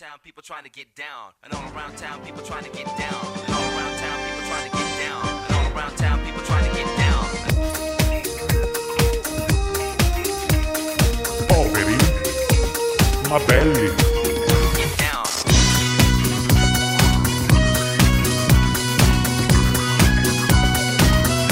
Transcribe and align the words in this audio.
town, 0.00 0.18
people 0.24 0.42
trying 0.42 0.64
to 0.64 0.70
get 0.70 0.94
down. 0.96 1.32
And 1.44 1.52
all 1.52 1.62
around 1.76 1.94
town, 1.98 2.24
people 2.24 2.42
trying 2.42 2.64
to 2.64 2.70
get 2.70 2.86
down. 2.86 3.20
And 3.44 3.52
all 3.52 3.68
around 3.76 3.98
town, 4.00 4.18
people 4.24 4.48
trying 4.48 4.70
to 4.70 4.76
get 4.78 4.88
down. 5.04 5.28
And 5.44 5.54
all 5.56 5.68
around 5.76 5.94
town, 5.98 6.24
people 6.24 6.42
trying 6.42 6.64
to 6.64 6.74
get 6.74 6.86
down. 6.96 7.20
Oh, 11.52 13.38
belli. 13.46 13.88
Get 14.80 14.92
down. 14.96 15.24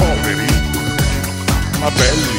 Oh, 0.01 0.15
Poveri 0.25 0.49
ma 1.79 1.89
belli. 1.91 2.29
And 2.31 2.38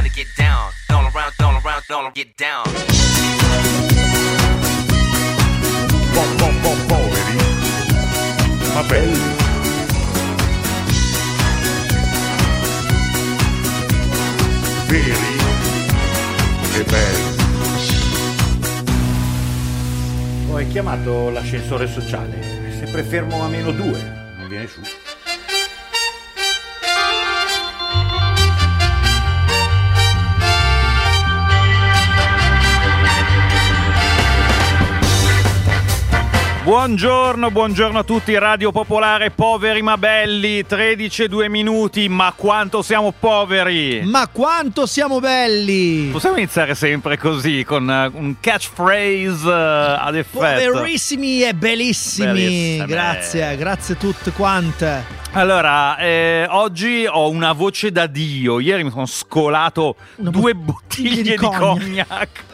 trying 0.00 0.10
to 0.10 0.16
get 0.16 0.34
down. 0.36 0.70
All 0.90 1.04
around, 1.14 1.32
all 1.40 1.60
around, 1.62 1.82
all 1.90 2.10
get 2.12 2.36
down. 2.36 2.64
Po, 6.14 6.22
po, 6.38 6.48
po, 6.62 6.74
poveri 6.88 7.36
ma 8.74 8.82
belli. 8.82 9.20
Veri 14.86 15.38
e 16.74 16.84
belli. 16.84 17.38
Ho 20.50 20.66
chiamato 20.68 21.30
l'ascensore 21.30 21.86
sociale, 21.86 22.68
è 22.68 22.72
sempre 22.78 23.02
fermo 23.02 23.42
a 23.42 23.48
meno 23.48 23.70
due, 23.70 24.19
Buongiorno, 36.70 37.50
buongiorno 37.50 37.98
a 37.98 38.04
tutti, 38.04 38.38
Radio 38.38 38.70
Popolare, 38.70 39.32
poveri 39.32 39.82
ma 39.82 39.98
belli, 39.98 40.64
13 40.64 41.24
e 41.24 41.28
2 41.28 41.48
minuti, 41.48 42.08
ma 42.08 42.32
quanto 42.36 42.80
siamo 42.80 43.10
poveri! 43.10 44.02
Ma 44.04 44.28
quanto 44.28 44.86
siamo 44.86 45.18
belli! 45.18 46.10
Possiamo 46.12 46.36
iniziare 46.36 46.76
sempre 46.76 47.18
così, 47.18 47.64
con 47.64 47.90
eh, 47.90 48.08
un 48.14 48.36
catchphrase 48.38 49.48
eh, 49.48 49.96
ad 49.98 50.14
effetto. 50.14 50.70
Poverissimi 50.70 51.42
e 51.42 51.54
bellissimi! 51.54 52.26
Bellissime. 52.26 52.86
Grazie, 52.86 53.56
grazie 53.56 53.96
tutte 53.96 54.30
quante. 54.30 55.18
Allora, 55.32 55.96
eh, 55.96 56.46
oggi 56.48 57.04
ho 57.04 57.30
una 57.30 57.52
voce 57.52 57.90
da 57.90 58.06
Dio. 58.06 58.60
Ieri 58.60 58.84
mi 58.84 58.90
sono 58.90 59.06
scolato 59.06 59.96
Una 60.16 60.30
due 60.30 60.54
bottiglia 60.54 61.10
bottiglie 61.10 61.22
di 61.22 61.30
di 61.30 61.36
cognac. 61.36 62.44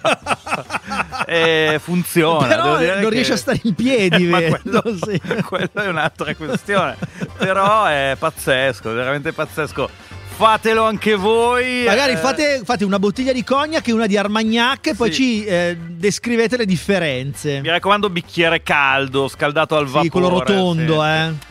Eh, 1.30 1.78
funziona. 1.82 2.46
Però 2.46 2.64
non 2.78 2.78
che- 2.78 3.08
riesce 3.10 3.32
a 3.34 3.36
stare 3.36 3.60
in 3.64 3.74
piedi, 3.74 4.26
vedo, 4.30 4.58
quello, 4.62 4.82
sì. 5.04 5.20
quello 5.42 5.70
è 5.74 5.86
un'altra 5.88 6.34
questione. 6.34 6.96
Però 7.38 7.84
è 7.84 8.16
pazzesco, 8.18 8.92
veramente 8.92 9.32
pazzesco. 9.32 9.88
Fatelo 10.36 10.84
anche 10.84 11.16
voi. 11.16 11.84
Magari 11.84 12.12
eh, 12.12 12.16
fate, 12.16 12.62
fate 12.64 12.84
una 12.84 12.98
bottiglia 12.98 13.32
di 13.32 13.44
cognac 13.44 13.86
e 13.88 13.92
una 13.92 14.06
di 14.06 14.16
Armagnac 14.16 14.86
e 14.86 14.94
poi 14.94 15.12
Sì. 15.12 15.22
ci 15.22 15.44
eh, 15.44 15.76
descrivete 15.78 16.56
le 16.56 16.64
differenze. 16.64 17.60
Mi 17.60 17.68
raccomando, 17.68 18.08
bicchiere 18.08 18.62
caldo, 18.62 19.28
scaldato 19.28 19.76
al 19.76 19.84
vapore. 19.84 20.04
Sì, 20.04 20.08
quello 20.08 20.28
rotondo, 20.30 21.02
sì, 21.02 21.08
eh. 21.08 21.48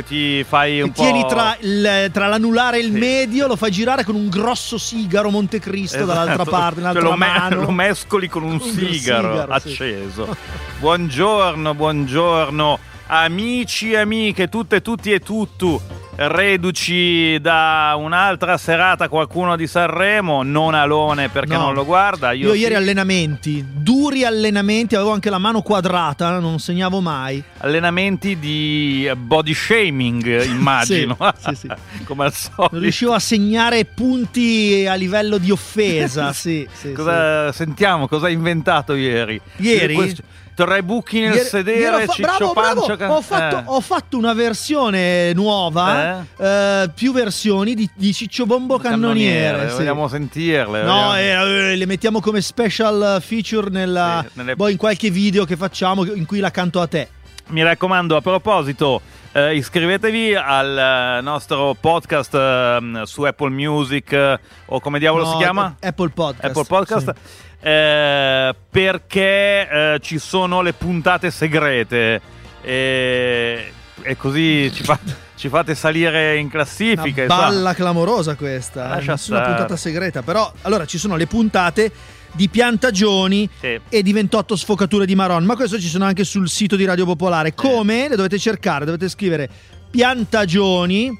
Che 0.00 0.06
ti 0.06 0.44
fai 0.44 0.80
un 0.80 0.92
Che 0.92 1.02
tieni 1.02 1.20
po'. 1.22 1.26
tra, 1.28 1.56
il- 1.60 2.08
tra 2.10 2.26
l'anulare 2.26 2.78
e 2.78 2.80
il 2.80 2.92
Sì. 2.92 2.98
medio, 2.98 3.46
lo 3.46 3.56
fai 3.56 3.70
girare 3.70 4.02
con 4.02 4.14
un 4.14 4.28
grosso 4.30 4.78
sigaro 4.78 5.28
Montecristo 5.30 5.98
Esatto. 5.98 6.12
dall'altra 6.12 6.44
parte, 6.44 6.80
Cioè, 6.80 7.02
lo, 7.02 7.16
me- 7.16 7.48
lo 7.50 7.70
mescoli 7.70 8.26
con 8.28 8.42
un 8.42 8.52
Un 8.54 8.60
sigaro, 8.62 9.32
sigaro, 9.32 9.58
sì. 9.60 9.68
acceso. 9.68 10.36
buongiorno, 10.78 11.74
buongiorno, 11.74 12.78
amici 13.08 13.92
e 13.92 13.98
amiche, 13.98 14.48
tutte, 14.48 14.80
tutti 14.80 15.12
e 15.12 15.20
tutto. 15.20 15.82
Reduci 16.22 17.38
da 17.40 17.94
un'altra 17.96 18.58
serata, 18.58 19.08
qualcuno 19.08 19.56
di 19.56 19.66
Sanremo, 19.66 20.42
non 20.42 20.74
Alone 20.74 21.30
perché 21.30 21.54
No. 21.54 21.60
non 21.64 21.74
lo 21.74 21.86
guarda. 21.86 22.32
Io, 22.32 22.48
Io, 22.48 22.52
sì. 22.52 22.58
ieri 22.60 22.74
allenamenti, 22.74 23.64
duri 23.72 24.24
allenamenti, 24.26 24.94
avevo 24.96 25.12
anche 25.12 25.30
la 25.30 25.38
mano 25.38 25.62
quadrata, 25.62 26.38
non 26.38 26.58
segnavo 26.58 27.00
mai. 27.00 27.42
allenamenti 27.60 28.38
di 28.38 29.10
body 29.16 29.54
shaming, 29.54 30.44
immagino. 30.44 31.16
Sì, 31.38 31.54
sì, 31.54 31.68
Come 32.04 32.24
al 32.26 32.34
solito. 32.34 32.68
Non 32.72 32.82
riuscivo 32.82 33.14
a 33.14 33.18
segnare 33.18 33.86
punti 33.86 34.84
a 34.86 34.94
livello 34.96 35.38
di 35.38 35.50
offesa, 35.50 36.34
sì, 36.36 36.68
sì, 36.70 36.92
Cosa 36.92 37.50
sentiamo? 37.52 38.06
Cosa 38.08 38.26
hai 38.26 38.34
inventato 38.34 38.94
ieri? 38.94 39.40
Ieri? 39.56 39.94
Questi- 39.94 40.22
tre 40.64 40.82
buchi 40.82 41.20
nel 41.20 41.34
Ieri- 41.34 41.48
sedere, 41.48 41.78
ieri 41.80 42.04
fa- 42.06 42.12
Ciccio 42.12 42.52
bravo, 42.52 42.52
bravo, 42.84 42.96
che- 42.96 43.04
ho, 43.04 43.20
fatto, 43.22 43.56
eh. 43.58 43.62
ho 43.66 43.80
fatto 43.80 44.16
una 44.18 44.32
versione 44.32 45.32
nuova, 45.32 46.24
eh, 46.36 46.90
più 46.94 47.12
versioni 47.12 47.74
di, 47.74 47.88
di 47.94 48.12
Ciccio 48.12 48.46
Bombo 48.46 48.78
Cannoniere. 48.78 49.68
sì. 49.70 49.76
Vogliamo 49.76 50.08
sentirle. 50.08 50.82
No, 50.82 51.08
vogliamo- 51.12 51.46
eh, 51.46 51.72
eh, 51.72 51.76
le 51.76 51.86
mettiamo 51.86 52.20
come 52.20 52.40
special 52.40 53.20
feature 53.22 53.70
nella, 53.70 54.24
Sì, 54.26 54.30
nelle- 54.38 54.56
poi 54.56 54.72
in 54.72 54.78
qualche 54.78 55.10
video 55.10 55.44
che 55.44 55.56
facciamo 55.56 56.04
in 56.04 56.26
cui 56.26 56.38
la 56.40 56.50
canto 56.50 56.80
a 56.80 56.86
te. 56.86 57.08
Mi 57.48 57.62
raccomando, 57.64 58.14
a 58.14 58.20
proposito, 58.20 59.00
eh, 59.32 59.56
iscrivetevi 59.56 60.36
al 60.36 61.18
eh, 61.18 61.20
nostro 61.20 61.74
podcast 61.80 62.32
ehm, 62.34 63.02
su 63.02 63.22
Apple 63.22 63.50
Music 63.50 64.12
eh, 64.12 64.38
o 64.66 64.78
come 64.80 65.00
diavolo 65.00 65.24
No, 65.24 65.30
si 65.32 65.36
chiama? 65.38 65.74
Apple 65.80 66.10
Podcast. 66.10 66.44
Apple 66.44 66.64
Podcast. 66.64 67.12
sì. 67.14 67.48
Eh, 67.60 68.54
perché 68.70 69.68
eh, 69.68 69.98
ci 70.00 70.18
sono 70.18 70.62
le 70.62 70.72
puntate 70.72 71.30
segrete 71.30 72.20
e, 72.62 73.72
e 74.02 74.16
così 74.16 74.70
ci, 74.72 74.82
fa- 74.82 74.98
ci 75.34 75.48
fate 75.48 75.74
salire 75.74 76.36
in 76.38 76.48
classifica. 76.48 77.24
Una 77.24 77.36
balla 77.36 77.74
clamorosa 77.74 78.34
questa, 78.34 78.86
eh, 78.86 78.88
Lascia 78.88 79.12
nessuna 79.12 79.38
stare. 79.38 79.54
puntata 79.54 79.76
segreta. 79.76 80.22
Però, 80.22 80.52
allora, 80.62 80.84
ci 80.86 80.98
sono 80.98 81.16
le 81.16 81.26
puntate 81.26 81.90
di 82.32 82.48
Piantagioni 82.48 83.48
Sì. 83.58 83.80
e 83.88 84.02
di 84.02 84.12
28 84.12 84.54
sfocature 84.56 85.04
di 85.04 85.14
Maron, 85.14 85.44
ma 85.44 85.56
questo 85.56 85.80
ci 85.80 85.88
sono 85.88 86.04
anche 86.04 86.24
sul 86.24 86.48
sito 86.48 86.76
di 86.76 86.84
Radio 86.84 87.04
Popolare. 87.04 87.54
Come? 87.54 88.08
Le 88.08 88.16
dovete 88.16 88.38
cercare, 88.38 88.84
dovete 88.84 89.08
scrivere 89.08 89.48
Piantagioni 89.90 91.18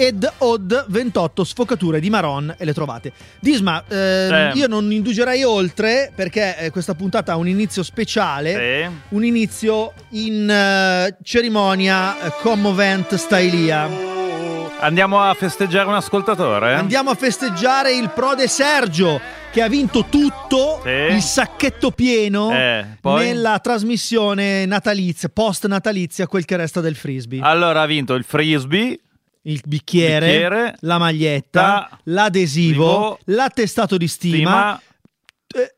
ed 0.00 0.26
od 0.38 0.86
28 0.88 1.44
sfocature 1.44 2.00
di 2.00 2.08
Maron 2.08 2.54
e 2.56 2.64
le 2.64 2.72
trovate. 2.72 3.12
Disma, 3.38 3.84
ehm, 3.86 4.52
Sì. 4.52 4.58
io 4.60 4.66
non 4.66 4.90
indugerei 4.90 5.44
oltre 5.44 6.10
perché 6.14 6.56
eh, 6.56 6.70
questa 6.70 6.94
puntata 6.94 7.32
ha 7.32 7.36
un 7.36 7.46
inizio 7.48 7.82
speciale, 7.82 8.54
Sì. 8.88 9.14
un 9.14 9.24
inizio 9.26 9.92
in 10.12 10.48
eh, 10.48 11.16
cerimonia 11.22 12.18
eh, 12.18 12.32
commovent 12.40 13.14
stylia. 13.16 13.88
Andiamo 14.80 15.20
a 15.20 15.34
festeggiare 15.34 15.86
un 15.86 15.94
ascoltatore? 15.94 16.72
Andiamo 16.72 17.10
a 17.10 17.14
festeggiare 17.14 17.92
il 17.92 18.08
prode 18.14 18.48
Sergio 18.48 19.20
che 19.52 19.60
ha 19.60 19.68
vinto 19.68 20.06
tutto, 20.08 20.80
Sì. 20.82 20.88
il 21.14 21.20
sacchetto 21.20 21.90
pieno 21.90 22.50
Eh, 22.52 22.86
nella 23.02 23.58
trasmissione 23.58 24.64
natalizia, 24.64 25.28
post 25.28 25.66
natalizia, 25.66 26.26
quel 26.26 26.46
che 26.46 26.56
resta 26.56 26.80
del 26.80 26.96
frisbee. 26.96 27.40
Allora 27.42 27.82
ha 27.82 27.86
vinto 27.86 28.14
il 28.14 28.24
frisbee, 28.24 28.98
il 29.42 29.60
bicchiere, 29.64 30.26
bicchiere, 30.26 30.76
la 30.80 30.98
maglietta, 30.98 31.88
ta- 31.88 31.98
l'adesivo, 32.04 32.84
adesivo, 32.84 33.18
l'attestato 33.26 33.96
di 33.96 34.06
stima, 34.08 34.36
stima, 34.36 34.82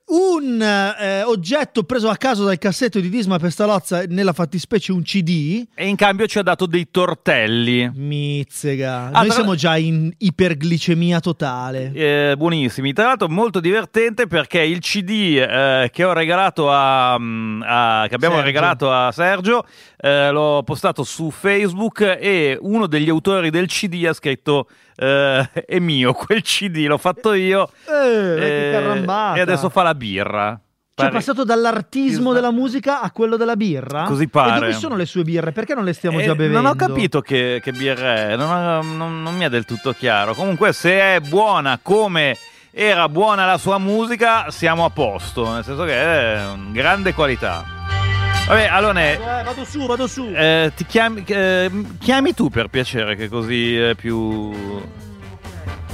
un 0.09 0.60
eh, 0.60 1.22
oggetto 1.22 1.84
preso 1.84 2.10
a 2.10 2.16
caso 2.16 2.44
dal 2.44 2.59
cassetto 2.59 3.00
di 3.00 3.09
Disma 3.09 3.38
Pestalozza, 3.38 4.03
nella 4.06 4.34
fattispecie 4.34 4.93
un 4.93 5.00
CD. 5.03 5.65
e 5.75 5.88
in 5.88 5.97
cambio 5.97 6.27
ci 6.27 6.38
ha 6.38 6.43
dato 6.43 6.66
dei 6.66 6.88
tortelli. 6.91 7.91
Mizzega, 7.94 9.05
Ah, 9.06 9.11
noi 9.20 9.25
tra- 9.26 9.35
siamo 9.35 9.55
già 9.55 9.79
in 9.79 10.12
iperglicemia 10.19 11.20
totale. 11.20 11.91
Eh, 11.94 12.35
buonissimi, 12.37 12.93
tra 12.93 13.06
l'altro 13.06 13.31
molto 13.31 13.61
divertente 13.61 14.26
perché 14.26 14.61
il 14.61 14.81
CD 14.81 15.38
eh, 15.38 15.88
che 15.91 16.05
ho 16.05 16.12
regalato 16.12 16.70
a, 16.70 17.17
mm, 17.19 17.62
a- 17.64 18.05
che 18.08 18.14
abbiamo 18.14 18.35
Sergio. 18.35 18.50
regalato 18.50 18.93
a 18.93 19.11
Sergio 19.11 19.67
eh, 19.96 20.31
l'ho 20.31 20.62
postato 20.64 21.02
su 21.02 21.31
Facebook 21.31 22.00
e 22.20 22.58
uno 22.61 22.87
degli 22.87 23.08
autori 23.08 23.49
del 23.49 23.67
CD 23.69 24.05
ha 24.06 24.12
scritto 24.12 24.69
eh, 25.02 25.64
è 25.66 25.78
mio 25.78 26.12
quel 26.12 26.43
CD, 26.43 26.87
l'ho 26.87 26.99
fatto 26.99 27.32
io 27.32 27.69
Eh, 27.88 28.69
eh, 28.69 28.72
carambata. 28.72 29.38
e 29.38 29.40
adesso 29.40 29.69
fa 29.69 29.82
la 29.82 29.94
birra. 29.94 30.58
Cioè, 30.94 31.08
è 31.08 31.10
passato 31.10 31.43
dall'artismo 31.44 32.34
della 32.34 32.52
musica 32.52 33.00
a 33.00 33.10
quello 33.10 33.37
della 33.38 33.56
birra? 33.56 34.02
Così 34.02 34.28
pare. 34.28 34.56
E 34.56 34.60
dove 34.60 34.72
sono 34.75 34.94
le 34.94 35.06
sue 35.06 35.22
birre? 35.22 35.50
Perché 35.50 35.75
non 35.75 35.84
le 35.84 35.94
stiamo 35.94 36.20
Eh, 36.20 36.25
già 36.25 36.34
bevendo? 36.34 36.60
Non 36.60 36.70
ho 36.70 36.75
capito 36.75 37.22
che, 37.22 37.60
che 37.62 37.72
birra 37.72 38.14
è, 38.14 38.37
non, 38.37 38.96
non- 38.99 39.22
non 39.22 39.34
mi 39.34 39.44
è 39.44 39.49
del 39.49 39.64
tutto 39.64 39.93
chiaro. 39.93 40.34
Comunque, 40.34 40.72
se 40.75 40.93
è 41.14 41.20
buona 41.20 41.78
come 41.82 42.37
era 42.70 43.08
buona 43.08 43.46
la 43.46 43.56
sua 43.58 43.78
musica, 43.78 44.50
siamo 44.50 44.84
a 44.84 44.90
posto, 44.90 45.50
nel 45.52 45.64
senso 45.64 45.84
che 45.84 45.94
è 45.94 46.44
una 46.44 46.70
grande 46.72 47.14
qualità. 47.14 47.64
Vabbè, 48.47 48.67
Alone, 48.67 49.12
Eh, 49.15 49.19
vado 49.44 49.65
su, 49.65 49.87
vado 49.87 50.06
su. 50.06 50.25
eh, 50.35 50.73
ti 50.75 50.85
chiami, 50.85 51.23
eh, 51.27 51.71
chiami 51.99 52.35
tu 52.35 52.50
per 52.50 52.69
piacere, 52.69 53.15
che 53.17 53.29
così 53.29 53.77
è 53.79 53.94
più. 53.94 54.50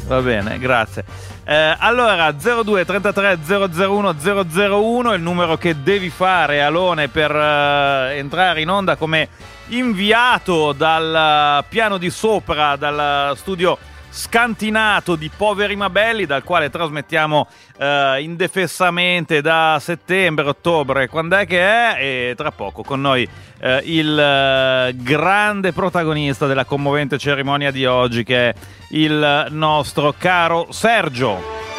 Va 0.06 0.20
bene, 0.22 0.58
grazie. 0.58 1.04
Eh, 1.44 1.76
allora, 1.78 2.32
02 2.32 2.84
33 2.84 3.38
001 3.46 4.14
001 4.18 5.12
è 5.12 5.16
il 5.16 5.22
numero 5.22 5.56
che 5.58 5.82
devi 5.82 6.08
fare, 6.10 6.62
Alone, 6.62 7.08
per 7.08 7.30
eh, 7.34 8.16
entrare 8.16 8.60
in 8.62 8.70
onda 8.70 8.96
come 8.96 9.28
inviato 9.68 10.72
dal 10.72 11.64
piano 11.68 11.98
di 11.98 12.08
sopra, 12.10 12.76
dal 12.76 13.36
studio 13.36 13.76
scantinato 14.10 15.16
di 15.16 15.30
Poveri 15.34 15.76
ma 15.76 15.90
Belli, 15.90 16.26
dal 16.26 16.42
quale 16.42 16.70
trasmettiamo 16.70 17.46
eh, 17.78 18.16
indefessamente 18.20 19.40
da 19.40 19.78
settembre, 19.80 20.48
ottobre, 20.48 21.08
quando 21.08 21.36
è 21.36 21.46
che 21.46 21.60
è, 21.60 21.96
e 21.98 22.34
tra 22.36 22.50
poco 22.50 22.82
con 22.82 23.00
noi 23.00 23.28
eh, 23.60 23.82
il 23.84 24.18
eh, 24.18 24.94
grande 24.96 25.72
protagonista 25.72 26.46
della 26.46 26.64
commovente 26.64 27.18
cerimonia 27.18 27.70
di 27.70 27.86
oggi, 27.86 28.24
che 28.24 28.50
è 28.50 28.54
il 28.90 29.46
nostro 29.50 30.14
caro 30.16 30.68
Sergio. 30.70 31.77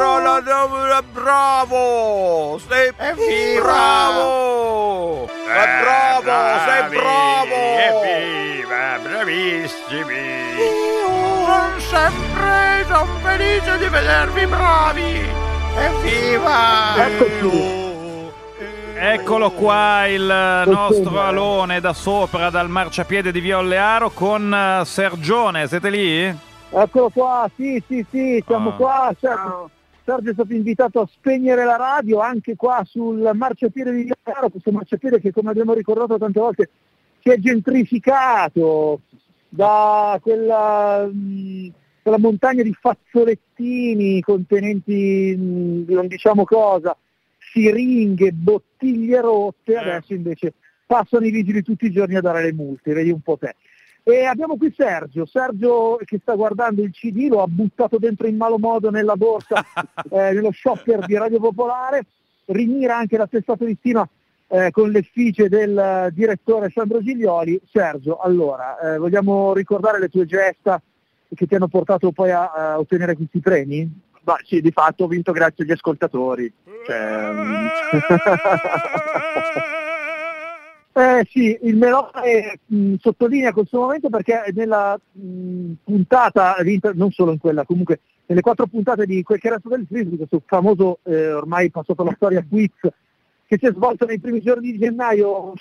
Numero 0.00 1.02
bravo! 1.12 2.60
Sei 2.68 2.92
Evviva! 2.98 3.62
bravo! 3.62 5.26
Sei 5.26 5.66
bravo! 5.80 6.30
Sei 6.66 6.82
bravo! 6.98 7.54
Evviva! 7.86 8.98
Bravissimi! 9.02 10.24
Sono 11.46 11.78
sempre 11.80 12.84
son 12.88 13.08
felice 13.22 13.78
di 13.78 13.88
vedervi 13.88 14.46
bravi! 14.46 15.24
Evviva! 15.78 16.94
Eccolo 18.98 19.50
qua 19.52 20.06
il 20.06 20.62
nostro 20.66 21.20
alone 21.22 21.80
da 21.80 21.92
sopra 21.94 22.50
dal 22.50 22.68
marciapiede 22.68 23.32
di 23.32 23.40
Via 23.40 23.58
Ollearo 23.58 24.10
con 24.10 24.52
eh, 24.52 24.84
Sergione, 24.84 25.66
siete 25.68 25.88
lì? 25.90 26.44
Eccolo 26.68 27.10
qua, 27.14 27.48
sì, 27.56 27.82
sì, 27.86 28.04
sì, 28.10 28.42
siamo 28.46 28.70
Ah. 28.70 28.72
qua. 28.72 29.14
Sergio, 29.18 29.70
Sergio 30.06 30.30
è 30.30 30.34
stato 30.34 30.52
invitato 30.52 31.00
a 31.00 31.08
spegnere 31.10 31.64
la 31.64 31.74
radio 31.74 32.20
anche 32.20 32.54
qua 32.54 32.80
sul 32.84 33.28
marciapiede 33.34 33.90
di 33.90 34.02
Villaggio, 34.02 34.50
questo 34.50 34.70
marciapiede 34.70 35.18
che 35.18 35.32
come 35.32 35.50
abbiamo 35.50 35.74
ricordato 35.74 36.16
tante 36.16 36.38
volte 36.38 36.70
si 37.20 37.30
è 37.30 37.36
gentrificato 37.38 39.00
da 39.48 40.16
quella, 40.22 41.08
mh, 41.12 41.72
quella 42.02 42.18
montagna 42.18 42.62
di 42.62 42.72
fazzolettini 42.72 44.20
contenenti 44.20 45.34
mh, 45.36 45.92
non 45.92 46.06
diciamo 46.06 46.44
cosa, 46.44 46.96
siringhe, 47.52 48.30
bottiglie 48.30 49.20
rotte, 49.20 49.72
Eh. 49.72 49.76
adesso 49.76 50.14
invece 50.14 50.52
passano 50.86 51.26
i 51.26 51.32
vigili 51.32 51.62
tutti 51.62 51.86
i 51.86 51.90
giorni 51.90 52.14
a 52.14 52.20
dare 52.20 52.44
le 52.44 52.52
multe, 52.52 52.92
vedi 52.92 53.10
un 53.10 53.22
po' 53.22 53.38
te. 53.38 53.56
E 54.08 54.24
abbiamo 54.24 54.56
qui 54.56 54.72
Sergio, 54.76 55.26
Sergio 55.26 55.98
che 56.04 56.20
sta 56.22 56.36
guardando 56.36 56.80
il 56.80 56.92
CD, 56.92 57.26
lo 57.28 57.42
ha 57.42 57.46
buttato 57.48 57.98
dentro 57.98 58.28
in 58.28 58.36
malo 58.36 58.56
modo 58.56 58.88
nella 58.88 59.16
borsa, 59.16 59.66
eh, 60.10 60.30
nello 60.30 60.52
shopper 60.52 61.04
di 61.06 61.16
Radio 61.16 61.40
Popolare, 61.40 62.04
rimira 62.44 62.96
anche 62.96 63.16
la 63.16 63.26
testata 63.26 63.64
di 63.64 63.74
stima 63.80 64.08
eh, 64.46 64.70
con 64.70 64.90
l'effigie 64.90 65.48
del 65.48 65.76
eh, 65.76 66.10
direttore 66.12 66.70
Sandro 66.70 67.02
Giglioli. 67.02 67.60
Sergio, 67.68 68.18
allora, 68.18 68.78
eh, 68.78 68.98
vogliamo 68.98 69.52
ricordare 69.52 69.98
le 69.98 70.08
tue 70.08 70.24
gesta 70.24 70.80
che 71.34 71.46
ti 71.48 71.56
hanno 71.56 71.66
portato 71.66 72.12
poi 72.12 72.30
a, 72.30 72.52
a 72.52 72.78
ottenere 72.78 73.16
questi 73.16 73.40
premi? 73.40 73.90
Ma 74.22 74.36
sì, 74.44 74.60
di 74.60 74.70
fatto 74.70 75.02
ho 75.02 75.08
vinto 75.08 75.32
grazie 75.32 75.64
agli 75.64 75.72
ascoltatori. 75.72 76.52
Cioè, 76.86 77.32
mm, 77.32 77.66
Eh 80.98 81.26
sì, 81.28 81.58
il 81.64 81.76
Melone 81.76 82.60
mh, 82.64 82.94
sottolinea 82.94 83.52
questo 83.52 83.80
momento 83.80 84.08
perché 84.08 84.44
nella 84.54 84.98
mh, 85.12 85.72
puntata, 85.84 86.56
vinta- 86.62 86.92
non 86.94 87.10
solo 87.10 87.32
in 87.32 87.38
quella, 87.38 87.66
comunque 87.66 88.00
nelle 88.24 88.40
quattro 88.40 88.66
puntate 88.66 89.04
di 89.04 89.22
quel 89.22 89.38
che 89.38 89.50
resta 89.50 89.68
del 89.68 89.84
frisbee, 89.86 90.16
questo 90.16 90.40
famoso, 90.46 91.00
eh, 91.02 91.34
ormai 91.34 91.70
passato 91.70 92.00
alla 92.00 92.14
storia 92.16 92.42
quiz, 92.48 92.72
che 92.80 93.58
si 93.58 93.66
è 93.66 93.72
svolto 93.72 94.06
nei 94.06 94.18
primi 94.18 94.40
giorni 94.40 94.72
di 94.72 94.78
gennaio 94.78 95.52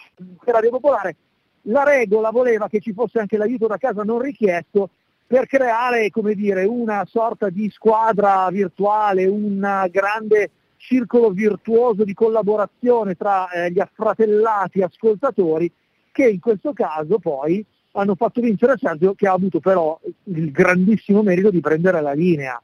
per 0.41 0.53
Radio 0.53 0.69
Popolare, 0.69 1.17
la 1.63 1.83
regola 1.83 2.29
voleva 2.29 2.69
che 2.69 2.79
ci 2.79 2.93
fosse 2.93 3.19
anche 3.19 3.35
l'aiuto 3.35 3.67
da 3.67 3.75
casa 3.75 4.03
non 4.03 4.21
richiesto 4.21 4.91
per 5.27 5.47
creare, 5.47 6.11
come 6.11 6.33
dire, 6.33 6.63
una 6.63 7.05
sorta 7.09 7.49
di 7.49 7.69
squadra 7.71 8.47
virtuale, 8.51 9.25
un 9.25 9.59
grande 9.91 10.49
circolo 10.85 11.31
virtuoso 11.31 12.03
di 12.03 12.13
collaborazione 12.13 13.15
tra 13.15 13.49
eh, 13.49 13.71
gli 13.71 13.79
affratellati 13.79 14.81
ascoltatori 14.81 15.71
che 16.11 16.27
in 16.29 16.39
questo 16.39 16.73
caso 16.73 17.17
poi 17.17 17.65
hanno 17.93 18.15
fatto 18.15 18.41
vincere 18.41 18.75
Sergio 18.77 19.13
che 19.15 19.27
ha 19.27 19.33
avuto 19.33 19.59
però 19.59 19.99
il 20.25 20.51
grandissimo 20.51 21.23
merito 21.23 21.49
di 21.49 21.59
prendere 21.59 22.01
la 22.01 22.13
linea. 22.13 22.61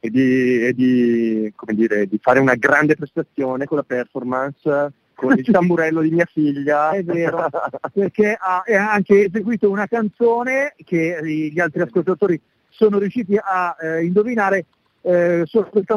e 0.00 0.10
di, 0.10 0.66
e 0.66 0.72
di, 0.74 1.52
come 1.54 1.74
dire, 1.74 2.06
di 2.06 2.18
fare 2.20 2.40
una 2.40 2.56
grande 2.56 2.96
prestazione 2.96 3.66
con 3.66 3.76
la 3.78 3.84
performance, 3.84 4.92
con 5.14 5.38
il 5.38 5.44
tamburello 5.50 6.00
di 6.00 6.10
mia 6.10 6.26
figlia. 6.26 6.90
È 6.90 7.04
vero, 7.04 7.48
perché 7.92 8.36
ha, 8.38 8.64
ha 8.66 8.92
anche 8.92 9.26
eseguito 9.26 9.70
una 9.70 9.86
canzone 9.86 10.74
che 10.84 11.20
gli 11.22 11.60
altri 11.60 11.82
ascoltatori 11.82 12.40
sono 12.68 12.98
riusciti 12.98 13.38
a 13.40 13.76
eh, 13.80 14.04
indovinare 14.04 14.66
eh, 15.02 15.44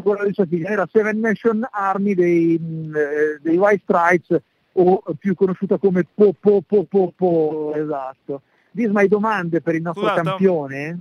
quella 0.02 0.26
di 0.26 0.34
sua 0.34 0.46
figlia, 0.46 0.70
era 0.70 0.88
Seven 0.92 1.20
Nation 1.20 1.68
Army 1.72 2.14
dei, 2.16 2.58
mh, 2.60 2.96
eh, 2.96 3.40
dei 3.42 3.58
White 3.58 3.84
Stripes 3.88 4.42
o 4.74 5.02
più 5.18 5.36
conosciuta 5.36 5.78
come 5.78 6.06
Po 6.14 6.34
Po 6.38 6.62
Po 6.66 6.84
Po 6.84 7.14
Po, 7.16 7.74
esatto. 7.76 8.42
Disma 8.72 9.00
hai 9.02 9.08
domande 9.08 9.62
per 9.62 9.76
il 9.76 9.82
nostro 9.82 10.04
Scusate, 10.08 10.22
campione? 10.24 11.00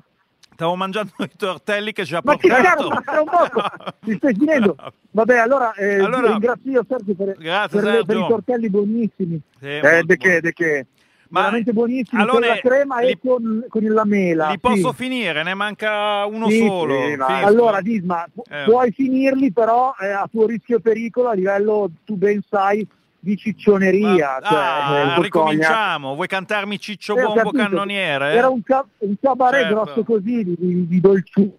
Stavo 0.55 0.77
mangiando 0.77 1.11
i 1.19 1.31
tortelli 1.37 1.93
che 1.93 2.05
ci 2.05 2.15
ha 2.15 2.21
Ma 2.23 2.37
portato. 2.37 2.89
ma 2.89 3.21
un 3.21 3.29
poco, 3.29 3.63
ti 4.01 4.15
stai 4.15 4.35
finendo? 4.35 4.77
Vabbè, 5.11 5.39
allora, 5.39 5.73
eh, 5.75 5.97
Allora- 5.99 6.29
ringrazio 6.31 6.71
io 6.71 6.85
Sergio 6.89 7.15
per, 7.15 7.37
Grazie, 7.37 7.81
per, 7.81 7.89
le- 7.91 8.05
per 8.05 8.07
Sergio. 8.15 8.25
i 8.25 8.29
tortelli 8.29 8.71
buonissimi. 8.71 9.41
Sì, 9.59 9.67
Eh, 9.67 9.81
molto 9.83 10.07
de 10.07 10.17
che, 10.17 10.41
de 10.41 10.53
che? 10.53 10.87
Ma 11.31 11.41
veramente 11.41 11.73
buonissimi 11.73 12.21
allora, 12.21 12.39
con 12.39 12.47
la 12.49 12.61
crema 12.61 13.01
li- 13.01 13.11
e 13.11 13.19
con, 13.21 13.65
con 13.69 13.83
la 13.83 14.05
mela. 14.05 14.51
Li 14.51 14.59
posso 14.59 14.91
sì. 14.91 14.95
finire, 14.97 15.43
ne 15.43 15.55
manca 15.55 16.25
uno 16.27 16.49
Sì, 16.49 16.59
solo. 16.67 16.95
sì. 17.03 17.17
Allora 17.45 17.81
Disma, 17.81 18.27
pu- 18.33 18.43
Eh. 18.49 18.65
puoi 18.65 18.93
finirli 18.93 19.53
però 19.53 19.95
eh, 20.01 20.11
a 20.11 20.29
tuo 20.31 20.47
rischio 20.47 20.77
e 20.77 20.81
pericolo 20.81 21.29
a 21.29 21.35
livello, 21.35 21.91
tu 22.05 22.17
ben 22.17 22.41
sai, 22.49 22.87
di 23.19 23.37
ciccioneria. 23.39 24.39
Ma- 24.43 24.49
cioè, 24.49 24.59
ah, 24.59 24.99
eh, 25.17 25.23
ricominciamo. 25.23 26.15
Vuoi 26.15 26.27
cantarmi 26.29 26.79
Ciccio 26.79 27.17
Eh, 27.17 27.23
Bombo 27.23 27.41
capito. 27.51 27.63
Cannoniere? 27.63 28.33
Era 28.35 28.49
un, 28.51 28.63
ca- 28.63 28.85
un 28.99 29.15
cabaret 29.21 29.63
Certo. 29.63 29.75
grosso 29.83 30.05
così 30.05 30.45
di, 30.45 30.55
di, 30.59 30.87
di 30.87 31.01
dolciù. 31.01 31.51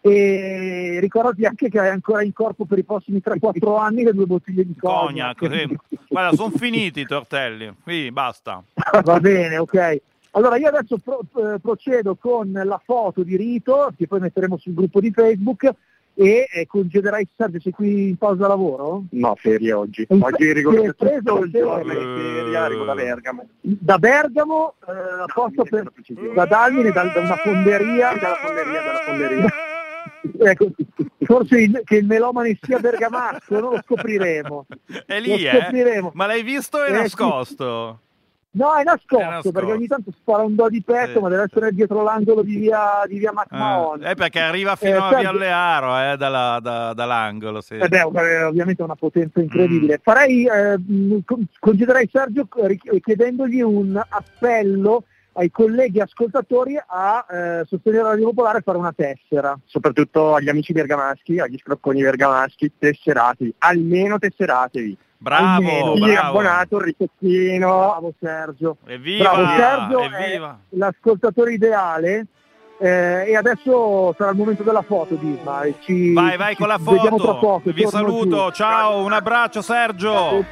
E 0.00 0.98
ricordati 1.00 1.44
anche 1.44 1.68
che 1.68 1.80
hai 1.80 1.88
ancora 1.88 2.22
in 2.22 2.32
corpo 2.32 2.64
per 2.64 2.78
i 2.78 2.84
prossimi 2.84 3.20
3-4 3.24 3.78
anni 3.78 4.04
le 4.04 4.12
due 4.12 4.26
bottiglie 4.26 4.64
di 4.64 4.74
Cognac, 4.76 5.38
cognac. 5.38 5.76
sì. 5.88 5.98
Guarda, 6.08 6.36
sono 6.36 6.50
finiti 6.50 7.00
i 7.00 7.06
tortelli. 7.06 7.74
Qui, 7.82 8.10
basta. 8.12 8.62
Va 9.04 9.20
bene, 9.20 9.58
ok. 9.58 10.00
Allora 10.32 10.56
io 10.56 10.68
adesso 10.68 10.98
pro- 10.98 11.24
eh, 11.36 11.58
procedo 11.58 12.14
con 12.14 12.52
la 12.52 12.80
foto 12.84 13.22
di 13.22 13.36
Rito, 13.36 13.92
che 13.96 14.06
poi 14.06 14.20
metteremo 14.20 14.56
sul 14.56 14.74
gruppo 14.74 15.00
di 15.00 15.10
Facebook, 15.10 15.68
e 16.20 16.48
eh, 16.50 16.66
concederai 16.66 17.28
Sergio, 17.36 17.60
sei 17.60 17.72
qui 17.72 18.08
in 18.08 18.16
pausa 18.16 18.48
lavoro? 18.48 19.04
No, 19.10 19.36
ferie 19.36 19.72
oggi. 19.72 20.04
Oggi 20.08 20.52
che 20.52 20.94
preso 20.94 21.44
il 21.44 21.50
giorno 21.50 21.92
in 21.92 21.98
ferie, 21.98 22.56
arrivo 22.56 22.84
da 22.84 22.94
Bergamo. 22.94 23.48
Da 23.60 23.98
Bergamo, 23.98 24.74
eh, 24.86 25.22
apposta 25.28 25.62
per, 25.62 25.92
da 26.34 26.44
Dalmine, 26.44 26.90
da, 26.90 27.04
da 27.04 27.20
una 27.20 27.36
fonderia, 27.36 28.14
Dalla 28.18 28.34
fonderia, 28.34 28.82
dalla 28.82 28.98
fonderia. 29.06 29.46
Ecco, 30.40 30.70
forse 31.24 31.60
il- 31.60 31.80
che 31.84 31.96
il 31.96 32.06
melomane 32.06 32.58
sia 32.60 32.78
bergamasco, 32.78 33.58
non 33.60 33.72
lo 33.74 33.80
scopriremo. 33.84 34.66
È 35.06 35.20
lì, 35.20 35.28
lo 35.28 35.34
eh? 35.36 35.60
scopriremo. 35.60 36.10
Ma 36.14 36.26
l'hai 36.26 36.42
visto 36.42 36.78
o 36.78 36.84
è 36.84 36.90
Eh, 36.90 36.94
sì. 36.94 37.00
nascosto? 37.02 38.00
No, 38.50 38.74
è 38.74 38.82
nascosto, 38.82 39.18
È 39.18 39.24
nascosto. 39.28 39.52
perché 39.52 39.72
ogni 39.72 39.86
tanto 39.86 40.10
spara 40.10 40.42
un 40.42 40.54
do 40.56 40.68
di 40.68 40.82
petto, 40.82 41.12
Sì. 41.12 41.18
ma 41.20 41.28
deve 41.28 41.42
essere 41.44 41.70
dietro 41.72 42.02
l'angolo 42.02 42.42
di 42.42 42.56
via, 42.56 43.02
di 43.06 43.18
via 43.18 43.30
Eh, 43.30 43.34
McMahon. 43.34 44.04
eh, 44.04 44.14
perché 44.14 44.40
arriva 44.40 44.74
fino 44.74 44.94
Eh, 44.94 44.96
a 44.96 45.00
Sergio- 45.02 45.18
Via 45.18 45.28
Allearo, 45.28 46.12
eh, 46.12 46.16
dalla- 46.16 46.58
da- 46.60 46.92
dall'angolo. 46.94 47.60
Sì. 47.60 47.74
Eh 47.76 47.88
beh, 47.88 47.98
eh, 48.10 48.42
ovviamente 48.44 48.80
è 48.82 48.84
una 48.84 48.96
potenza 48.96 49.40
incredibile. 49.40 49.94
Mm. 49.98 50.02
Farei, 50.02 50.46
eh, 50.46 50.78
mh, 50.78 51.18
con- 51.24 51.46
concederei 51.60 52.08
Sergio 52.10 52.48
eh, 52.66 53.00
chiedendogli 53.00 53.60
un 53.60 54.00
appello 54.08 55.04
ai 55.38 55.50
colleghi 55.52 56.00
ascoltatori 56.00 56.76
a 56.84 57.24
eh, 57.30 57.64
sostenere 57.68 58.02
la 58.02 58.08
Radio 58.10 58.26
Popolare 58.26 58.58
e 58.58 58.62
fare 58.62 58.76
una 58.78 58.92
tessera. 58.92 59.56
Soprattutto 59.66 60.34
agli 60.34 60.48
amici 60.48 60.72
bergamaschi, 60.72 61.38
agli 61.38 61.56
scrocconi 61.58 62.02
bergamaschi, 62.02 62.72
tesseratevi, 62.76 63.54
almeno 63.58 64.18
tesseratevi. 64.18 64.96
Bravo, 65.20 65.44
almeno. 65.44 65.94
Bravo. 65.94 66.26
abbonato, 66.28 66.76
il 66.78 66.82
ricchettino, 66.84 67.68
bravo 67.68 68.12
Sergio. 68.20 68.76
Evviva, 68.86 69.30
Bravo 69.30 69.46
Sergio, 69.56 70.00
evviva. 70.00 70.58
l'ascoltatore 70.70 71.52
ideale. 71.52 72.26
eh, 72.80 73.24
e 73.28 73.36
adesso 73.36 74.14
sarà 74.16 74.30
il 74.30 74.36
momento 74.36 74.62
della 74.62 74.82
foto, 74.82 75.14
e 75.14 75.74
Ci, 75.80 76.12
Vai, 76.12 76.36
vai 76.36 76.54
con 76.54 76.68
la 76.68 76.78
Vediamo 76.78 77.16
tra 77.16 77.26
foto. 77.26 77.38
poco. 77.38 77.70
Vi 77.72 77.86
saluto. 77.86 78.52
Ciao, 78.52 79.02
un 79.04 79.12
abbraccio 79.12 79.62
Sergio. 79.62 80.44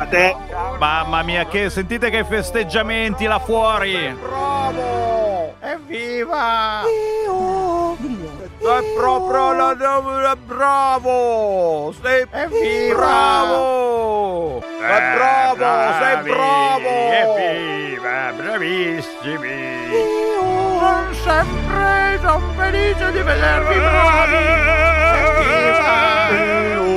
A 0.00 0.06
te. 0.06 0.34
Mamma 0.78 1.22
mia, 1.22 1.44
che 1.44 1.68
sentite 1.68 2.08
che 2.08 2.24
festeggiamenti 2.24 3.26
là 3.26 3.38
fuori. 3.38 4.16
Bravo! 4.18 5.56
Evviva! 5.60 6.80
Sei 8.62 8.94
proprio 8.96 9.52
la 9.52 9.74
la- 9.78 10.36
bravo! 10.36 11.92
Sei 12.02 12.26
Evviva! 12.30 12.96
bravo! 12.96 14.62
Sei 14.62 15.00
bravo! 15.14 15.92
Sei 16.00 16.16
bravo! 16.32 16.88
Evviva! 17.20 18.32
Bravissimi! 18.36 19.58
Sono 20.78 21.12
sempre 21.24 22.18
sono 22.22 22.52
felice 22.56 23.12
di 23.12 23.20
vedervi 23.20 23.74
bravi! 23.78 24.44
Evviva! 25.20 26.89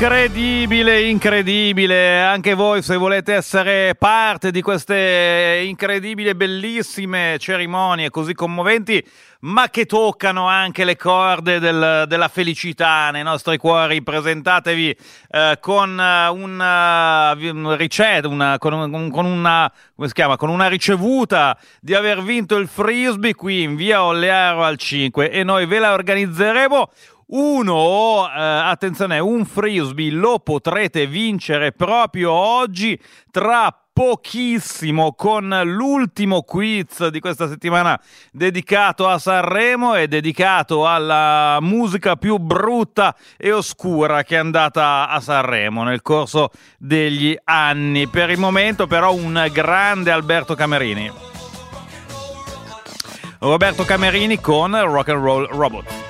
Incredibile, 0.00 1.00
incredibile. 1.08 2.22
Anche 2.22 2.54
voi 2.54 2.82
se 2.82 2.96
volete 2.96 3.34
essere 3.34 3.96
parte 3.98 4.52
di 4.52 4.62
queste 4.62 5.64
incredibili 5.66 6.32
bellissime 6.36 7.36
cerimonie 7.40 8.08
così 8.08 8.32
commoventi, 8.32 9.04
ma 9.40 9.68
che 9.70 9.86
toccano 9.86 10.46
anche 10.46 10.84
le 10.84 10.94
corde 10.96 11.58
del- 11.58 12.04
della 12.06 12.28
felicità 12.28 13.10
nei 13.10 13.24
nostri 13.24 13.56
cuori, 13.56 14.00
presentatevi 14.00 14.96
eh, 15.30 15.58
con 15.60 15.98
eh, 15.98 16.28
una 16.28 17.32
un 17.36 17.76
ricetta, 17.76 18.28
una, 18.28 18.56
con, 18.58 19.10
con 19.10 19.24
una, 19.24 19.72
chiama? 20.12 20.36
con 20.36 20.48
una 20.48 20.68
ricevuta 20.68 21.58
di 21.80 21.96
aver 21.96 22.22
vinto 22.22 22.54
il 22.54 22.68
frisbee 22.68 23.34
qui 23.34 23.62
in 23.62 23.74
via 23.74 24.04
Ollearo 24.04 24.62
al 24.62 24.76
5 24.76 25.28
e 25.28 25.42
noi 25.42 25.66
ve 25.66 25.80
la 25.80 25.92
organizzeremo. 25.92 26.88
Uno, 27.30 28.26
eh, 28.26 28.40
attenzione, 28.40 29.18
un 29.18 29.44
frisbee 29.44 30.10
lo 30.10 30.38
potrete 30.38 31.06
vincere 31.06 31.72
proprio 31.72 32.32
oggi 32.32 32.98
tra 33.30 33.70
pochissimo 33.92 35.12
con 35.12 35.60
l'ultimo 35.64 36.42
quiz 36.42 37.08
di 37.08 37.20
questa 37.20 37.46
settimana 37.46 38.00
dedicato 38.32 39.08
a 39.08 39.18
Sanremo 39.18 39.94
e 39.94 40.08
dedicato 40.08 40.86
alla 40.86 41.58
musica 41.60 42.16
più 42.16 42.38
brutta 42.38 43.14
e 43.36 43.52
oscura 43.52 44.22
che 44.22 44.36
è 44.36 44.38
andata 44.38 45.10
a 45.10 45.20
Sanremo 45.20 45.82
nel 45.82 46.00
corso 46.00 46.48
degli 46.78 47.36
anni. 47.44 48.08
Per 48.08 48.30
il 48.30 48.38
momento 48.38 48.86
però 48.86 49.12
un 49.12 49.48
grande 49.52 50.10
Alberto 50.10 50.54
Camerini. 50.54 51.12
Roberto 53.40 53.84
Camerini 53.84 54.40
con 54.40 54.80
Rock 54.80 55.10
and 55.10 55.22
Roll 55.22 55.46
Robot. 55.48 56.07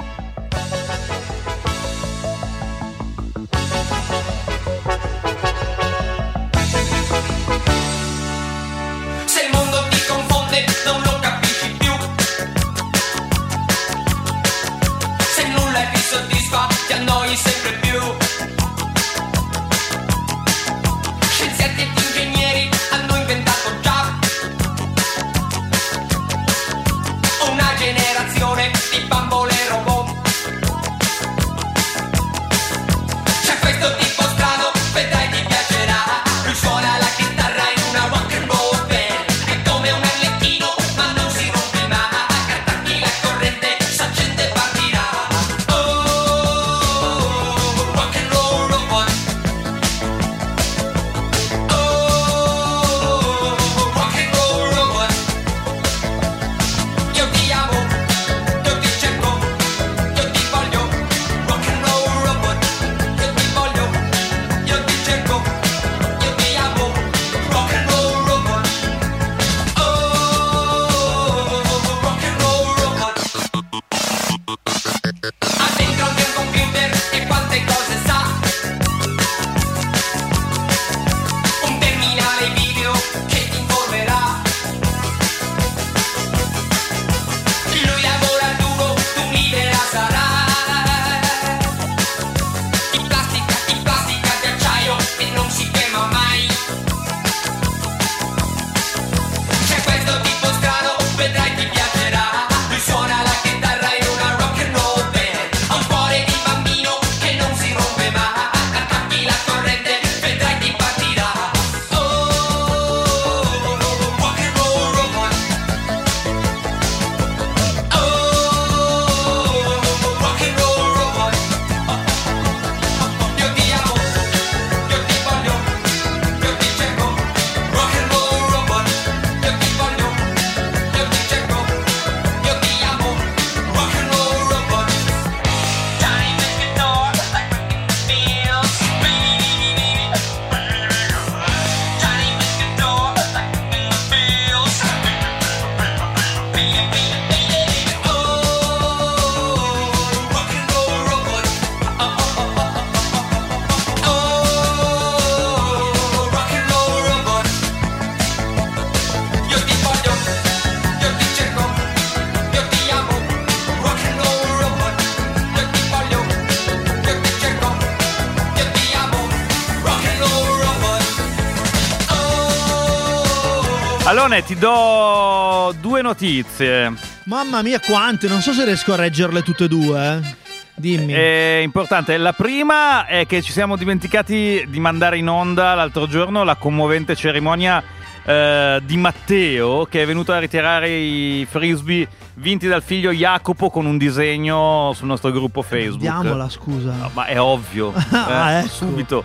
Due 175.98 176.02
notizie. 176.02 176.92
Mamma 177.24 177.62
mia, 177.62 177.80
quante! 177.80 178.28
Non 178.28 178.40
so 178.40 178.52
se 178.52 178.64
riesco 178.64 178.92
a 178.92 178.96
reggerle 178.96 179.42
tutte 179.42 179.64
e 179.64 179.68
due. 179.68 180.20
eh. 180.22 180.36
Dimmi. 180.74 181.12
È 181.12 181.60
importante. 181.62 182.16
La 182.16 182.32
prima 182.32 183.04
è 183.06 183.26
che 183.26 183.42
ci 183.42 183.50
siamo 183.50 183.76
dimenticati 183.76 184.64
di 184.68 184.78
mandare 184.78 185.18
in 185.18 185.28
onda 185.28 185.74
l'altro 185.74 186.06
giorno 186.06 186.44
la 186.44 186.54
commovente 186.54 187.16
cerimonia 187.16 187.82
eh, 188.24 188.80
di 188.84 188.96
Matteo 188.96 189.86
che 189.90 190.02
è 190.02 190.06
venuto 190.06 190.32
a 190.32 190.38
ritirare 190.38 190.88
i 190.88 191.44
frisbee 191.50 192.06
vinti 192.34 192.68
dal 192.68 192.84
figlio 192.84 193.10
Jacopo 193.10 193.70
con 193.70 193.86
un 193.86 193.98
disegno 193.98 194.92
sul 194.94 195.08
nostro 195.08 195.32
gruppo 195.32 195.62
Facebook. 195.62 195.98
Diamola, 196.00 196.48
scusa. 196.48 196.92
No, 196.92 197.10
ma 197.12 197.24
è 197.26 197.40
ovvio, 197.40 197.92
Ah, 198.12 198.52
eh, 198.52 198.58
ecco. 198.60 198.68
subito. 198.68 199.24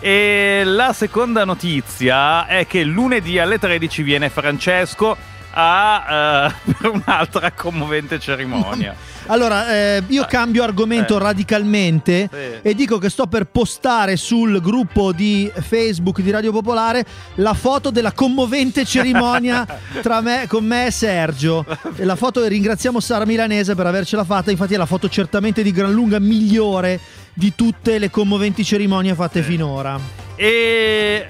E 0.00 0.62
la 0.64 0.94
seconda 0.94 1.44
notizia 1.44 2.46
è 2.46 2.66
che 2.66 2.84
lunedì 2.84 3.38
alle 3.38 3.58
13 3.58 4.02
viene 4.02 4.30
Francesco 4.30 5.34
a, 5.58 6.50
eh, 6.66 6.72
per 6.78 6.90
un'altra 6.90 7.50
commovente 7.52 8.18
cerimonia. 8.18 8.94
Allora, 9.28 9.74
eh, 9.74 10.04
io 10.06 10.24
cambio 10.28 10.62
argomento 10.62 11.16
Eh. 11.16 11.18
radicalmente 11.18 12.28
Sì. 12.30 12.68
e 12.68 12.74
dico 12.76 12.98
che 12.98 13.10
sto 13.10 13.26
per 13.26 13.46
postare 13.46 14.14
sul 14.14 14.60
gruppo 14.60 15.10
di 15.10 15.50
Facebook 15.52 16.20
di 16.20 16.30
Radio 16.30 16.52
Popolare 16.52 17.04
la 17.36 17.52
foto 17.52 17.90
della 17.90 18.12
commovente 18.12 18.84
cerimonia 18.84 19.66
tra 20.00 20.20
me, 20.20 20.44
con 20.46 20.64
me 20.64 20.86
e 20.86 20.90
Sergio. 20.92 21.66
E 21.96 22.04
la 22.04 22.14
foto 22.14 22.46
ringraziamo 22.46 23.00
Sara 23.00 23.24
Milanese 23.26 23.74
per 23.74 23.86
avercela 23.86 24.22
fatta, 24.22 24.52
infatti 24.52 24.74
è 24.74 24.76
la 24.76 24.86
foto 24.86 25.08
certamente 25.08 25.64
di 25.64 25.72
gran 25.72 25.90
lunga 25.92 26.20
migliore 26.20 27.00
di 27.32 27.52
tutte 27.56 27.98
le 27.98 28.10
commoventi 28.10 28.62
cerimonie 28.62 29.12
fatte 29.16 29.42
finora. 29.42 29.98
E 30.36 31.26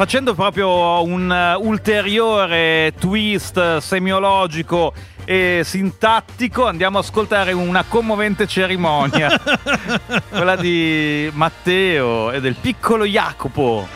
facendo 0.00 0.34
proprio 0.34 1.04
un 1.04 1.30
eh, 1.30 1.56
ulteriore 1.56 2.94
twist 2.98 3.76
semiologico 3.76 4.94
e 5.26 5.60
sintattico, 5.62 6.66
andiamo 6.66 6.96
ad 6.96 7.04
ascoltare 7.04 7.52
una 7.52 7.84
commovente 7.86 8.46
cerimonia, 8.46 9.38
quella 10.30 10.56
di 10.56 11.30
Matteo 11.34 12.30
e 12.30 12.40
del 12.40 12.54
piccolo 12.54 13.04
Jacopo. 13.04 13.86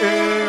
Viva 0.00 0.47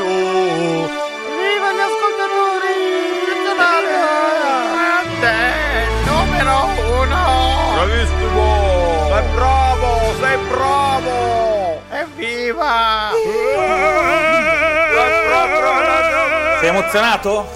emozionato? 16.89 17.47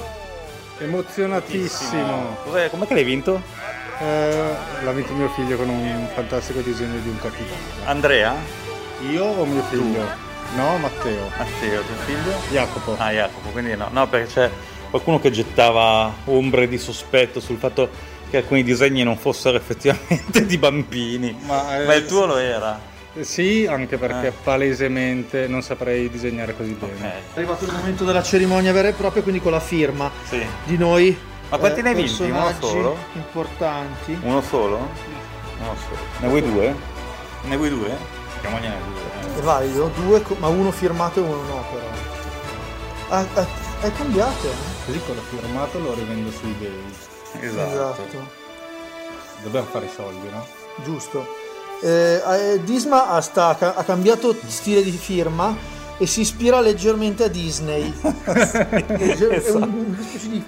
Emozionatissimo. 0.78 2.38
Cos'è- 2.44 2.70
Com'è 2.70 2.86
che 2.86 2.94
l'hai 2.94 3.04
vinto? 3.04 3.42
Eh, 4.00 4.54
l'ha 4.84 4.92
vinto 4.92 5.14
mio 5.14 5.30
figlio 5.30 5.58
con 5.58 5.70
un 5.70 6.08
fantastico 6.14 6.60
disegno 6.62 7.00
di 7.00 7.10
un 7.10 7.20
capitano. 7.20 7.58
Andrea? 7.86 8.36
Io 9.10 9.24
o 9.26 9.46
mio 9.46 9.64
figlio? 9.64 10.06
No, 10.56 10.78
Matteo. 10.78 11.32
Matteo, 11.38 11.82
tuo 11.82 11.96
figlio? 12.06 12.34
Jacopo. 12.52 12.96
Ah, 13.00 13.12
Jacopo, 13.12 13.50
quindi 13.50 13.76
no. 13.76 13.88
No, 13.92 14.08
perché 14.08 14.32
c'è 14.32 14.50
qualcuno 14.92 15.20
che 15.20 15.32
gettava 15.32 16.14
ombre 16.26 16.68
di 16.68 16.78
sospetto 16.78 17.40
sul 17.40 17.58
fatto 17.58 17.90
che 18.30 18.38
alcuni 18.38 18.64
disegni 18.64 19.04
non 19.04 19.18
fossero 19.18 19.58
effettivamente 19.58 20.46
di 20.46 20.58
bambini. 20.60 21.36
Ma, 21.46 21.80
eh, 21.82 21.86
Ma 21.86 21.94
il 21.96 22.06
tuo 22.06 22.26
lo 22.28 22.38
era. 22.38 22.80
Sì, 23.22 23.68
anche 23.70 23.98
perché 23.98 24.28
Eh. 24.28 24.32
palesemente 24.32 25.48
non 25.48 25.62
saprei 25.62 26.10
disegnare 26.10 26.56
così 26.56 26.72
bene. 26.72 26.94
Ok, 26.94 27.04
È 27.04 27.38
arrivato 27.38 27.66
il 27.66 27.72
momento 27.72 28.04
della 28.06 28.24
cerimonia 28.24 28.72
vera 28.74 28.88
e 28.88 28.94
propria, 28.94 29.22
quindi 29.22 29.40
con 29.40 29.52
la 29.52 29.60
firma 29.60 30.10
sì. 30.28 30.44
di 30.64 30.78
noi. 30.78 31.16
Ma 31.50 31.58
quanti 31.58 31.80
eh, 31.80 31.84
ne 31.84 31.90
hai 31.90 31.96
vinti? 31.96 32.24
Uno 32.24 32.32
personaggi 32.34 32.66
solo? 32.66 32.98
Importanti. 33.14 34.18
Uno 34.22 34.42
solo? 34.42 34.78
Uno 35.60 35.76
solo. 35.88 36.00
Ne 36.20 36.28
vuoi 36.28 36.42
due? 36.42 36.76
Ne 37.44 37.58
vuoi 37.58 37.70
due? 37.70 37.96
Chiamiamogliene 38.42 38.76
due. 38.84 39.40
È 39.40 39.42
valido? 39.42 39.92
Due, 39.96 40.24
ma 40.40 40.48
uno 40.48 40.72
firmato 40.72 41.20
e 41.20 41.24
uno 41.24 41.42
no, 41.44 41.66
però. 41.72 41.86
Ah, 43.10 43.26
ah, 43.36 43.48
hai 43.82 43.94
cambiato? 43.94 44.48
eh? 44.48 44.86
Così 44.88 45.00
quello 45.06 45.22
firmato 45.22 45.78
lo 45.78 45.94
rivendo 45.94 46.32
su 46.32 46.46
eBay. 46.46 46.82
Esatto. 47.42 48.42
Dobbiamo 49.44 49.68
fare 49.68 49.88
soldi, 49.96 50.28
no? 50.32 50.46
giusto. 50.84 51.42
Eh, 51.82 52.22
eh, 52.26 52.64
Disma 52.64 53.10
ha, 53.10 53.22
sta- 53.22 53.58
ha 53.76 53.84
cambiato 53.84 54.36
stile 54.48 54.82
di 54.84 54.92
firma 54.92 55.56
e 55.98 56.08
si 56.08 56.22
ispira 56.22 56.60
leggermente 56.62 57.24
a 57.26 57.28
Disney. 57.28 57.92
Legger- 58.02 59.30
È 59.30 59.36
esatto. 59.36 59.58
un- 59.58 59.86
una 59.96 59.98
specie 60.02 60.30
di 60.30 60.44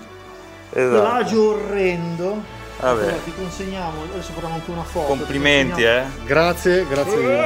Esatto. 0.72 1.00
plagio 1.02 1.50
orrendo. 1.50 2.44
Vabbè. 2.80 3.02
Allora, 3.04 3.16
ti 3.24 3.32
consegniamo, 3.36 4.04
adesso 4.12 4.32
faremo 4.34 4.54
anche 4.56 4.70
una 4.72 4.84
foto. 4.84 5.06
Complimenti, 5.08 5.82
eh. 5.84 6.04
Grazie, 6.26 6.86
grazie 6.88 7.16
mille. 7.18 7.44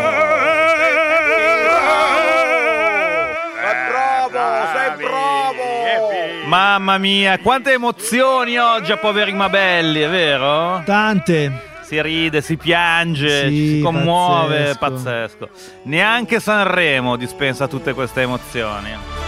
Sei 3.56 3.76
bravo! 3.90 4.40
Sei 4.76 5.06
bravo! 5.06 6.48
Mamma 6.48 6.98
mia, 6.98 7.38
quante 7.40 7.74
emozioni 7.74 8.58
oggi 8.58 8.92
a 8.92 8.98
poveri 8.98 9.34
Mabelli, 9.34 10.02
è 10.02 10.10
vero? 10.10 10.82
Tante. 10.84 11.68
Si 11.90 12.00
ride, 12.04 12.42
si 12.42 12.56
piange, 12.56 13.48
Sì, 13.48 13.68
si 13.78 13.82
commuove, 13.82 14.76
pazzesco. 14.78 15.48
pazzesco. 15.48 15.50
Neanche 15.86 16.40
Sanremo 16.40 17.16
dispensa 17.16 17.68
tutte 17.68 17.94
queste 17.94 18.22
emozioni. 18.22 19.19